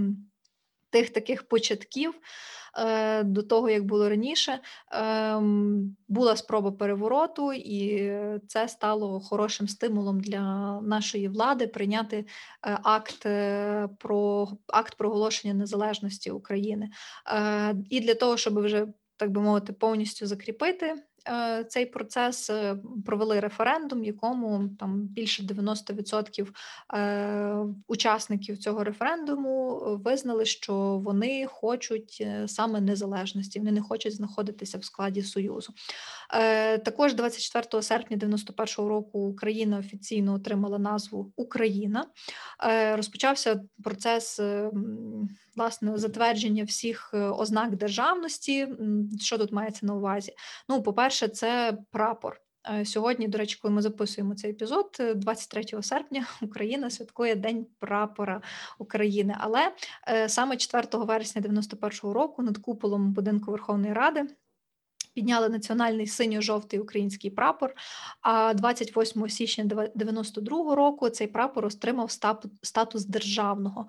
тих 0.90 1.10
таких 1.10 1.48
початків. 1.48 2.14
Е, 2.78 3.24
до 3.24 3.44
того, 3.44 3.70
як 3.70 3.86
було 3.86 4.10
раніше, 4.10 4.60
ем, 4.92 5.96
була 6.08 6.36
спроба 6.36 6.72
перевороту, 6.72 7.54
і 7.54 8.12
це 8.48 8.68
стало 8.68 9.20
хорошим 9.20 9.68
стимулом 9.68 10.20
для 10.20 10.42
нашої 10.82 11.28
влади 11.28 11.68
прийняти 11.68 12.18
е, 12.18 12.26
акт 12.84 13.26
е, 13.26 13.90
про 13.98 14.48
акт 14.68 14.96
проголошення 14.96 15.54
незалежності 15.54 16.32
України. 16.32 16.90
І 17.90 18.00
для 18.00 18.16
того, 18.16 18.38
щоб 18.38 18.60
вже 18.60 18.88
так 19.18 19.32
би 19.32 19.42
мовити, 19.42 19.74
повністю 19.74 20.28
закріпити 20.28 20.96
Е, 21.30 21.64
цей 21.64 21.86
процес 21.86 22.50
е, 22.50 22.78
провели 23.06 23.40
референдум, 23.40 24.04
якому 24.04 24.70
там 24.80 25.02
більше 25.02 25.44
90% 25.44 26.48
е, 26.94 27.56
учасників 27.88 28.58
цього 28.58 28.84
референдуму 28.84 29.80
визнали, 30.06 30.46
що 30.46 30.74
вони 31.04 31.46
хочуть 31.46 32.28
саме 32.46 32.82
незалежності, 32.82 33.60
вони 33.60 33.72
не 33.72 33.82
хочуть 33.82 34.16
знаходитися 34.16 34.78
в 34.78 34.84
складі 34.86 35.22
союзу. 35.22 35.74
Також 36.86 37.14
24 37.14 37.84
серпня 37.84 38.18
91 38.18 38.90
року 38.90 39.20
Україна 39.20 39.78
офіційно 39.78 40.34
отримала 40.34 40.80
назву 40.80 41.32
Україна. 41.36 42.06
Розпочався 42.96 43.62
процес 43.84 44.40
власне 45.58 45.98
затвердження 45.98 46.64
всіх 46.64 47.14
ознак 47.14 47.76
державності. 47.76 48.68
Що 49.20 49.38
тут 49.38 49.52
мається 49.52 49.86
на 49.86 49.94
увазі? 49.94 50.34
Ну, 50.70 50.84
по-перше, 50.84 51.28
це 51.28 51.78
прапор. 51.92 52.42
Е, 52.70 52.86
сьогодні, 52.86 53.28
до 53.28 53.38
речі, 53.38 53.60
коли 53.62 53.74
ми 53.74 53.82
записуємо 53.82 54.36
цей 54.36 54.52
епізод, 54.52 54.98
23 55.16 55.66
е, 55.74 55.84
серпня 55.84 56.26
Україна 56.42 56.90
святкує 56.90 57.36
День 57.36 57.68
прапора 57.80 58.42
України. 58.80 59.36
Але 59.40 59.72
е, 60.08 60.30
саме 60.30 60.58
4 60.58 60.88
вересня 60.94 61.42
91-го 61.42 62.14
року 62.14 62.42
над 62.42 62.58
куполом 62.58 63.14
будинку 63.14 63.52
Верховної 63.52 63.94
Ради 63.94 64.26
підняли 65.18 65.50
національний 65.50 66.08
синьо-жовтий 66.08 66.80
український 66.80 67.32
прапор. 67.32 67.74
А 68.22 68.54
28 68.54 69.30
січня 69.30 69.90
92 69.96 70.76
року 70.76 71.10
цей 71.10 71.28
прапор 71.28 71.66
отримав 71.66 72.12
статус 72.62 73.06
державного. 73.06 73.88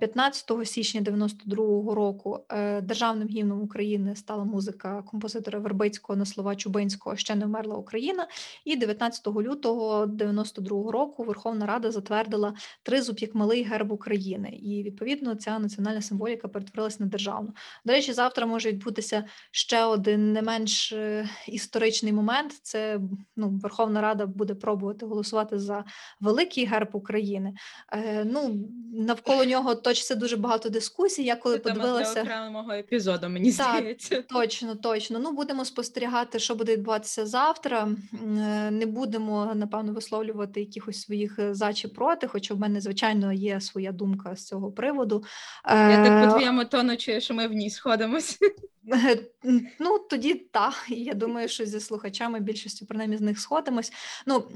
15 0.00 0.50
е, 0.50 0.64
січня 0.64 1.00
92 1.00 1.94
року 1.94 2.44
е, 2.48 2.80
державним 2.80 3.28
гімном 3.28 3.62
України 3.62 4.16
стала 4.16 4.44
музика 4.44 5.02
композитора 5.02 5.58
Вербицького 5.58 6.16
на 6.16 6.24
слова 6.24 6.56
Чубинського 6.56 7.16
Ще 7.16 7.34
не 7.34 7.46
вмерла 7.46 7.76
Україна. 7.76 8.26
І 8.64 8.76
19 8.76 9.26
лютого 9.26 10.06
92 10.06 10.92
року 10.92 11.24
Верховна 11.24 11.66
Рада 11.66 11.90
затвердила 11.90 12.54
тризуб 12.82 13.18
як 13.18 13.34
малий 13.34 13.62
герб 13.62 13.92
України. 13.92 14.48
І 14.48 14.82
відповідно 14.82 15.34
ця 15.34 15.58
національна 15.58 16.02
символіка 16.02 16.48
перетворилася 16.48 16.96
на 17.00 17.06
державну. 17.06 17.52
До 17.84 17.92
речі, 17.92 18.12
завтра 18.12 18.46
може 18.46 18.68
відбутися 18.68 19.24
ще 19.50 19.84
один 19.84 20.32
не 20.32 20.42
менш 20.52 20.92
е, 20.92 21.28
історичний 21.48 22.12
момент. 22.12 22.52
Це 22.62 23.00
ну, 23.36 23.48
Верховна 23.62 24.00
Рада 24.00 24.26
буде 24.26 24.54
пробувати 24.54 25.06
голосувати 25.06 25.58
за 25.58 25.84
великий 26.20 26.64
герб 26.64 26.88
України. 26.92 27.54
Е, 27.92 28.24
ну 28.24 28.68
навколо 28.92 29.44
нього 29.44 29.74
точиться 29.74 30.14
дуже 30.14 30.36
багато 30.36 30.68
дискусій. 30.68 31.22
Я 31.22 31.36
коли 31.36 31.58
Це 31.58 31.62
подивилася 31.62 32.14
для 32.14 32.22
окремого 32.22 32.72
епізоду, 32.72 33.28
мені 33.28 33.52
так, 33.52 33.76
здається. 33.78 34.22
Точно, 34.22 34.74
точно. 34.74 35.18
Ну 35.18 35.32
будемо 35.32 35.64
спостерігати, 35.64 36.38
що 36.38 36.54
буде 36.54 36.72
відбуватися 36.72 37.26
завтра. 37.26 37.88
Е, 38.12 38.70
не 38.70 38.86
будемо 38.86 39.52
напевно 39.54 39.92
висловлювати 39.92 40.60
якихось 40.60 41.00
своїх 41.00 41.38
е, 41.38 41.54
за 41.54 41.72
чи 41.72 41.88
проти, 41.88 42.26
хоча 42.26 42.54
в 42.54 42.58
мене 42.58 42.80
звичайно 42.80 43.32
є 43.32 43.60
своя 43.60 43.92
думка 43.92 44.36
з 44.36 44.46
цього 44.46 44.72
приводу. 44.72 45.24
Я 45.68 46.04
так 46.04 46.24
по 46.24 46.30
твоєму 46.30 46.64
тону 46.64 46.96
чую, 46.96 47.20
що 47.20 47.34
ми 47.34 47.48
в 47.48 47.52
ній 47.52 47.70
сходимось. 47.70 48.38
Ну 49.78 49.98
тоді 49.98 50.34
так. 50.34 50.74
Я 50.88 51.14
думаю, 51.14 51.48
що 51.48 51.66
зі 51.66 51.80
слухачами 51.80 52.40
більшістю 52.40 52.86
принаймні 52.86 53.16
з 53.16 53.20
них 53.20 53.40
сходимось. 53.40 53.92
Ну 54.26 54.48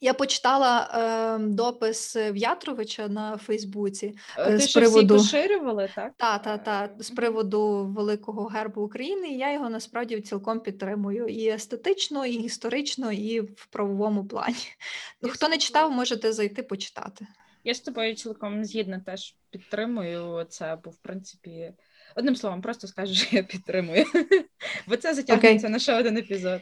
я 0.00 0.14
почитала 0.14 0.90
е, 0.94 1.38
допис 1.38 2.16
В'ятровича 2.16 3.08
на 3.08 3.36
Фейсбуці 3.36 4.14
е, 4.38 4.58
Ти 4.58 4.58
з 4.58 4.72
приводу 4.72 5.16
всі 5.16 5.24
поширювали, 5.24 5.90
так? 5.94 6.12
Та, 6.16 6.38
та, 6.38 6.58
та, 6.58 6.90
з 6.98 7.10
приводу 7.10 7.84
великого 7.96 8.46
гербу 8.46 8.82
України. 8.82 9.28
І 9.28 9.38
я 9.38 9.52
його 9.52 9.70
насправді 9.70 10.20
цілком 10.20 10.60
підтримую 10.60 11.26
і 11.26 11.48
естетично, 11.48 12.26
і 12.26 12.34
історично, 12.34 13.12
і 13.12 13.40
в 13.40 13.66
правовому 13.66 14.24
плані. 14.24 14.56
Ну, 15.22 15.28
хто 15.28 15.48
не 15.48 15.58
читав, 15.58 15.92
можете 15.92 16.32
зайти 16.32 16.62
почитати. 16.62 17.26
Я 17.64 17.74
з 17.74 17.80
тобою 17.80 18.14
цілком 18.14 18.64
згідно 18.64 19.00
теж 19.06 19.34
підтримую 19.50 20.44
це, 20.48 20.78
бо 20.84 20.90
в 20.90 20.96
принципі. 20.96 21.72
Одним 22.16 22.36
словом, 22.36 22.60
просто 22.60 22.86
скажу, 22.86 23.14
що 23.14 23.36
я 23.36 23.42
підтримую, 23.42 24.04
бо 24.86 24.96
це 24.96 25.14
затягнеться 25.14 25.66
okay. 25.66 25.70
на 25.70 25.78
ще 25.78 25.94
один 25.94 26.16
епізод. 26.16 26.60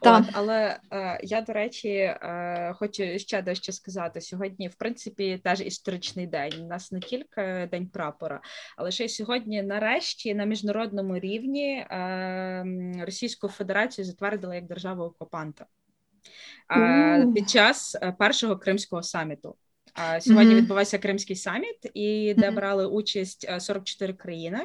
От, 0.00 0.24
Але 0.32 0.80
е, 0.92 1.20
я, 1.22 1.40
до 1.40 1.52
речі, 1.52 1.88
е, 1.88 2.74
хочу 2.78 3.18
ще 3.18 3.42
дещо 3.42 3.72
сказати. 3.72 4.20
Сьогодні, 4.20 4.68
в 4.68 4.74
принципі, 4.74 5.40
теж 5.44 5.60
історичний 5.60 6.26
день. 6.26 6.52
У 6.60 6.66
нас 6.66 6.92
не 6.92 7.00
тільки 7.00 7.68
день 7.70 7.88
прапора, 7.88 8.40
але 8.76 8.90
ще 8.90 9.04
й 9.04 9.08
сьогодні, 9.08 9.62
нарешті, 9.62 10.34
на 10.34 10.44
міжнародному 10.44 11.18
рівні 11.18 11.76
е, 11.76 12.64
Російську 13.00 13.48
Федерацію 13.48 14.04
затвердили 14.04 14.54
як 14.54 14.66
державу 14.66 15.02
окупанта. 15.02 15.66
Uh. 16.76 17.32
Під 17.32 17.50
час 17.50 17.96
е, 18.02 18.12
першого 18.18 18.56
кримського 18.56 19.02
саміту 19.02 19.56
Сьогодні 20.20 20.54
mm-hmm. 20.54 20.56
відбувався 20.56 20.98
Кримський 20.98 21.36
саміт, 21.36 21.90
і 21.94 22.34
де 22.34 22.50
mm-hmm. 22.50 22.54
брали 22.54 22.86
участь 22.86 23.60
44 23.60 24.12
е, 24.12 24.16
країни, 24.16 24.58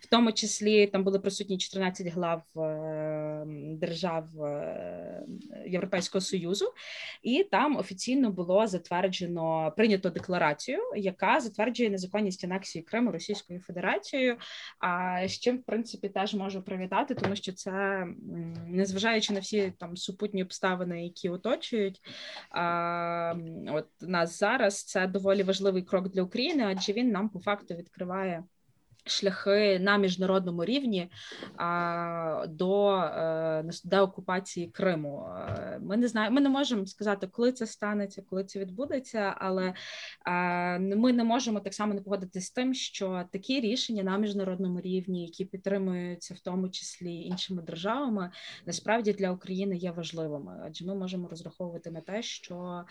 в 0.00 0.06
тому 0.06 0.32
числі 0.32 0.86
там 0.86 1.04
були 1.04 1.18
присутні 1.18 1.58
14 1.58 2.06
глав 2.06 2.42
е, 2.56 3.44
держав 3.80 4.44
е, 4.44 5.22
Європейського 5.66 6.22
союзу, 6.22 6.72
і 7.22 7.44
там 7.50 7.76
офіційно 7.76 8.30
було 8.30 8.66
затверджено 8.66 9.72
прийнято 9.76 10.10
декларацію, 10.10 10.78
яка 10.96 11.40
затверджує 11.40 11.90
незаконність 11.90 12.44
анексії 12.44 12.82
Криму 12.82 13.12
Російською 13.12 13.60
Федерацією. 13.60 14.36
А 14.78 15.20
з 15.28 15.38
чим 15.38 15.58
в 15.58 15.62
принципі 15.62 16.08
теж 16.08 16.34
можу 16.34 16.62
привітати, 16.62 17.14
тому 17.14 17.36
що 17.36 17.52
це 17.52 18.06
незважаючи 18.66 19.32
на 19.32 19.40
всі 19.40 19.72
там 19.78 19.96
супутні 19.96 20.42
обставини, 20.42 21.04
які 21.04 21.28
оточують 21.28 22.00
а, 22.50 23.34
от 23.68 23.86
нас 24.00 24.38
зараз 24.38 24.65
зараз 24.70 24.84
це 24.84 25.06
доволі 25.06 25.42
важливий 25.42 25.82
крок 25.82 26.08
для 26.08 26.22
України, 26.22 26.64
адже 26.66 26.92
він 26.92 27.10
нам 27.10 27.28
по 27.28 27.40
факту 27.40 27.74
відкриває 27.74 28.44
шляхи 29.06 29.78
на 29.78 29.96
міжнародному 29.96 30.64
рівні 30.64 31.10
а, 31.56 32.46
до 32.48 32.96
е, 32.96 33.64
деокупації 33.84 34.66
Криму. 34.66 35.28
Е, 35.48 35.78
ми 35.82 35.96
не 35.96 36.08
знаємо, 36.08 36.34
ми 36.34 36.40
не 36.40 36.48
можемо 36.48 36.86
сказати, 36.86 37.26
коли 37.26 37.52
це 37.52 37.66
станеться, 37.66 38.22
коли 38.30 38.44
це 38.44 38.58
відбудеться, 38.58 39.34
але 39.38 39.74
а, 40.24 40.32
ми 40.78 41.12
не 41.12 41.24
можемо 41.24 41.60
так 41.60 41.74
само 41.74 41.94
не 41.94 42.00
погодитися 42.00 42.46
з 42.46 42.50
тим, 42.50 42.74
що 42.74 43.24
такі 43.32 43.60
рішення 43.60 44.02
на 44.02 44.18
міжнародному 44.18 44.80
рівні, 44.80 45.26
які 45.26 45.44
підтримуються 45.44 46.34
в 46.34 46.40
тому 46.40 46.68
числі 46.68 47.14
іншими 47.14 47.62
державами, 47.62 48.30
насправді 48.66 49.12
для 49.12 49.30
України 49.30 49.76
є 49.76 49.90
важливими, 49.90 50.62
адже 50.66 50.86
ми 50.86 50.94
можемо 50.94 51.28
розраховувати 51.28 51.90
на 51.90 52.00
те, 52.00 52.22
що 52.22 52.84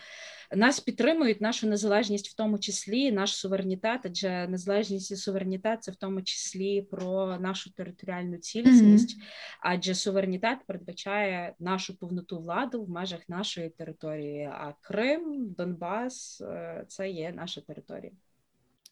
нас 0.56 0.80
підтримують 0.80 1.42
нашу 1.42 1.68
незалежність, 1.68 2.30
в 2.30 2.36
тому 2.36 2.60
числі 2.60 3.12
наш 3.12 3.36
суверенітет, 3.36 4.02
адже 4.04 4.48
незалежність 4.48 5.12
і 5.12 5.16
суверенітет 5.16 5.84
це 5.84 5.92
в 5.92 5.96
тому 5.96 6.05
числі 6.22 6.82
про 6.82 7.38
нашу 7.40 7.74
територіальну 7.74 8.38
цілісність, 8.38 9.18
mm-hmm. 9.18 9.24
адже 9.62 9.96
суверенітет 9.96 10.58
передбачає 10.68 11.56
нашу 11.60 11.98
повноту 11.98 12.40
владу 12.40 12.84
в 12.84 12.90
межах 12.90 13.30
нашої 13.30 13.70
території. 13.70 14.44
А 14.44 14.74
Крим, 14.82 15.54
Донбас 15.58 16.42
е, 16.42 16.86
це 16.88 17.10
є 17.10 17.32
наша 17.32 17.62
територія. 17.62 18.12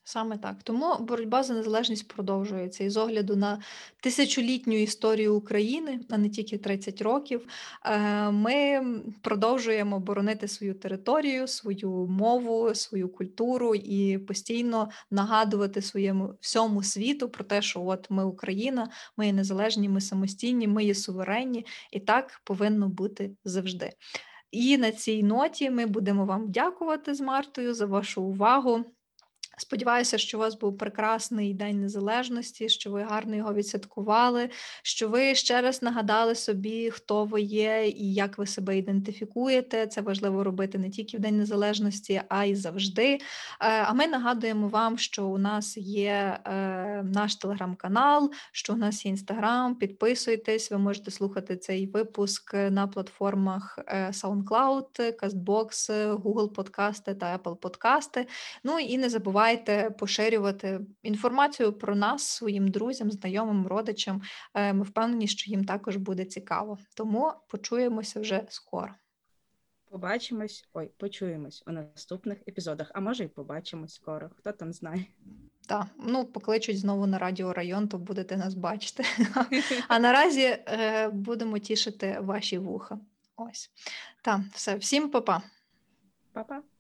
Саме 0.06 0.38
так. 0.38 0.64
Тому 0.64 0.98
боротьба 1.00 1.44
за 1.44 1.54
незалежність 1.54 2.08
продовжується. 2.08 2.84
І 2.84 2.90
з 2.90 2.98
огляду 2.98 3.36
на 3.36 3.62
тисячолітню 4.02 4.82
історію 4.82 5.36
України, 5.36 6.00
а 6.10 6.18
не 6.18 6.30
тільки 6.30 6.58
30 6.58 7.02
років, 7.02 7.48
е, 7.86 8.32
ми 8.32 8.86
продовжуємо 9.22 10.00
боронити 10.00 10.48
свою 10.48 10.74
територію, 10.74 11.48
свою 11.48 11.90
мову, 12.08 12.76
свою 12.76 13.10
культуру 13.10 13.76
і 13.76 14.18
постійно 14.18 14.90
нагадувати 15.12 15.82
своєму 15.82 16.34
всьому 16.42 16.84
світу 16.84 17.30
про 17.30 17.44
те, 17.44 17.62
що 17.62 17.86
от 17.86 18.10
ми 18.10 18.26
Україна, 18.26 18.90
ми 19.18 19.26
є 19.26 19.34
незалежні, 19.34 19.90
ми 19.90 20.02
самостійні, 20.02 20.68
ми 20.68 20.84
є 20.84 20.96
суверенні, 20.96 21.66
і 21.92 22.00
так 22.00 22.42
повинно 22.44 22.90
бути 22.90 23.32
завжди. 23.46 23.92
І 24.52 24.78
на 24.78 24.92
цій 24.92 25.24
ноті 25.24 25.70
ми 25.70 25.86
будемо 25.86 26.26
вам 26.26 26.52
дякувати 26.52 27.14
з 27.14 27.22
Мартою 27.22 27.74
за 27.74 27.86
вашу 27.86 28.24
увагу. 28.24 28.86
Сподіваюся, 29.58 30.18
що 30.18 30.38
у 30.38 30.40
вас 30.40 30.56
був 30.56 30.78
прекрасний 30.78 31.54
День 31.54 31.82
Незалежності, 31.82 32.70
що 32.70 32.92
ви 32.92 33.04
гарно 33.04 33.36
його 33.36 33.54
відсвяткували, 33.54 34.50
що 34.84 35.10
ви 35.10 35.36
ще 35.36 35.62
раз 35.62 35.82
нагадали 35.82 36.36
собі, 36.36 36.90
хто 36.92 37.26
ви 37.26 37.42
є 37.42 37.88
і 37.88 38.14
як 38.14 38.38
ви 38.38 38.46
себе 38.46 38.78
ідентифікуєте. 38.78 39.88
Це 39.88 40.02
важливо 40.02 40.44
робити 40.44 40.78
не 40.78 40.90
тільки 40.90 41.18
в 41.18 41.20
День 41.20 41.38
Незалежності, 41.38 42.22
а 42.30 42.46
й 42.46 42.56
завжди. 42.56 43.14
Е, 43.14 43.20
а 43.60 43.94
ми 43.94 44.08
нагадуємо 44.08 44.68
вам, 44.68 44.98
що 44.98 45.26
у 45.26 45.38
нас 45.38 45.78
є 45.78 46.40
е, 46.46 47.04
наш 47.04 47.36
телеграм-канал, 47.36 48.32
що 48.52 48.74
у 48.74 48.78
нас 48.78 49.06
є 49.06 49.12
інстаграм. 49.12 49.76
Підписуйтесь, 49.76 50.72
ви 50.72 50.78
можете 50.78 51.12
слухати 51.12 51.58
цей 51.58 51.88
випуск 51.88 52.54
на 52.54 52.88
платформах 52.88 53.80
е, 53.88 54.08
SoundCloud, 54.08 55.14
CastBox, 55.24 55.92
Google 56.16 56.50
Подкасти 56.50 57.16
та 57.16 57.38
Apple 57.38 57.56
Подкасти. 57.56 58.28
Ну 58.64 58.80
і 58.80 58.98
не 58.98 59.10
забувайте 59.10 59.43
забувайте 59.44 59.90
поширювати 59.90 60.80
інформацію 61.04 61.74
про 61.74 61.96
нас 61.96 62.24
своїм 62.24 62.68
друзям, 62.68 63.12
знайомим, 63.12 63.68
родичам. 63.68 64.22
Е, 64.54 64.74
ми 64.74 64.84
впевнені, 64.84 65.28
що 65.28 65.52
їм 65.52 65.66
також 65.66 65.96
буде 65.96 66.26
цікаво. 66.26 66.78
Тому 66.96 67.34
почуємося 67.48 68.20
вже 68.20 68.44
скоро. 68.50 68.94
Побачимось, 69.90 70.70
ой, 70.74 70.92
почуємось 70.98 71.64
у 71.68 71.72
наступних 71.72 72.38
епізодах, 72.48 72.92
а 72.94 73.00
може 73.00 73.24
й 73.24 73.28
побачимось 73.28 73.94
скоро. 73.94 74.30
Хто 74.38 74.52
там 74.52 74.74
знає? 74.74 75.06
Так, 75.68 75.88
ну 75.98 76.26
покличуть 76.26 76.80
знову 76.80 77.08
на 77.08 77.18
радіо 77.18 77.54
район, 77.54 77.88
то 77.88 77.98
будете 77.98 78.38
нас 78.38 78.54
бачити. 78.54 79.04
А 79.88 80.00
наразі 80.00 80.42
е, 80.42 81.10
будемо 81.10 81.60
тішити 81.60 82.18
ваші 82.22 82.58
вуха. 82.58 83.00
Ось. 83.36 83.72
Так, 84.22 84.42
все, 84.54 84.76
всім 84.76 85.10
па-па. 85.10 85.42
Па-па. 86.34 86.73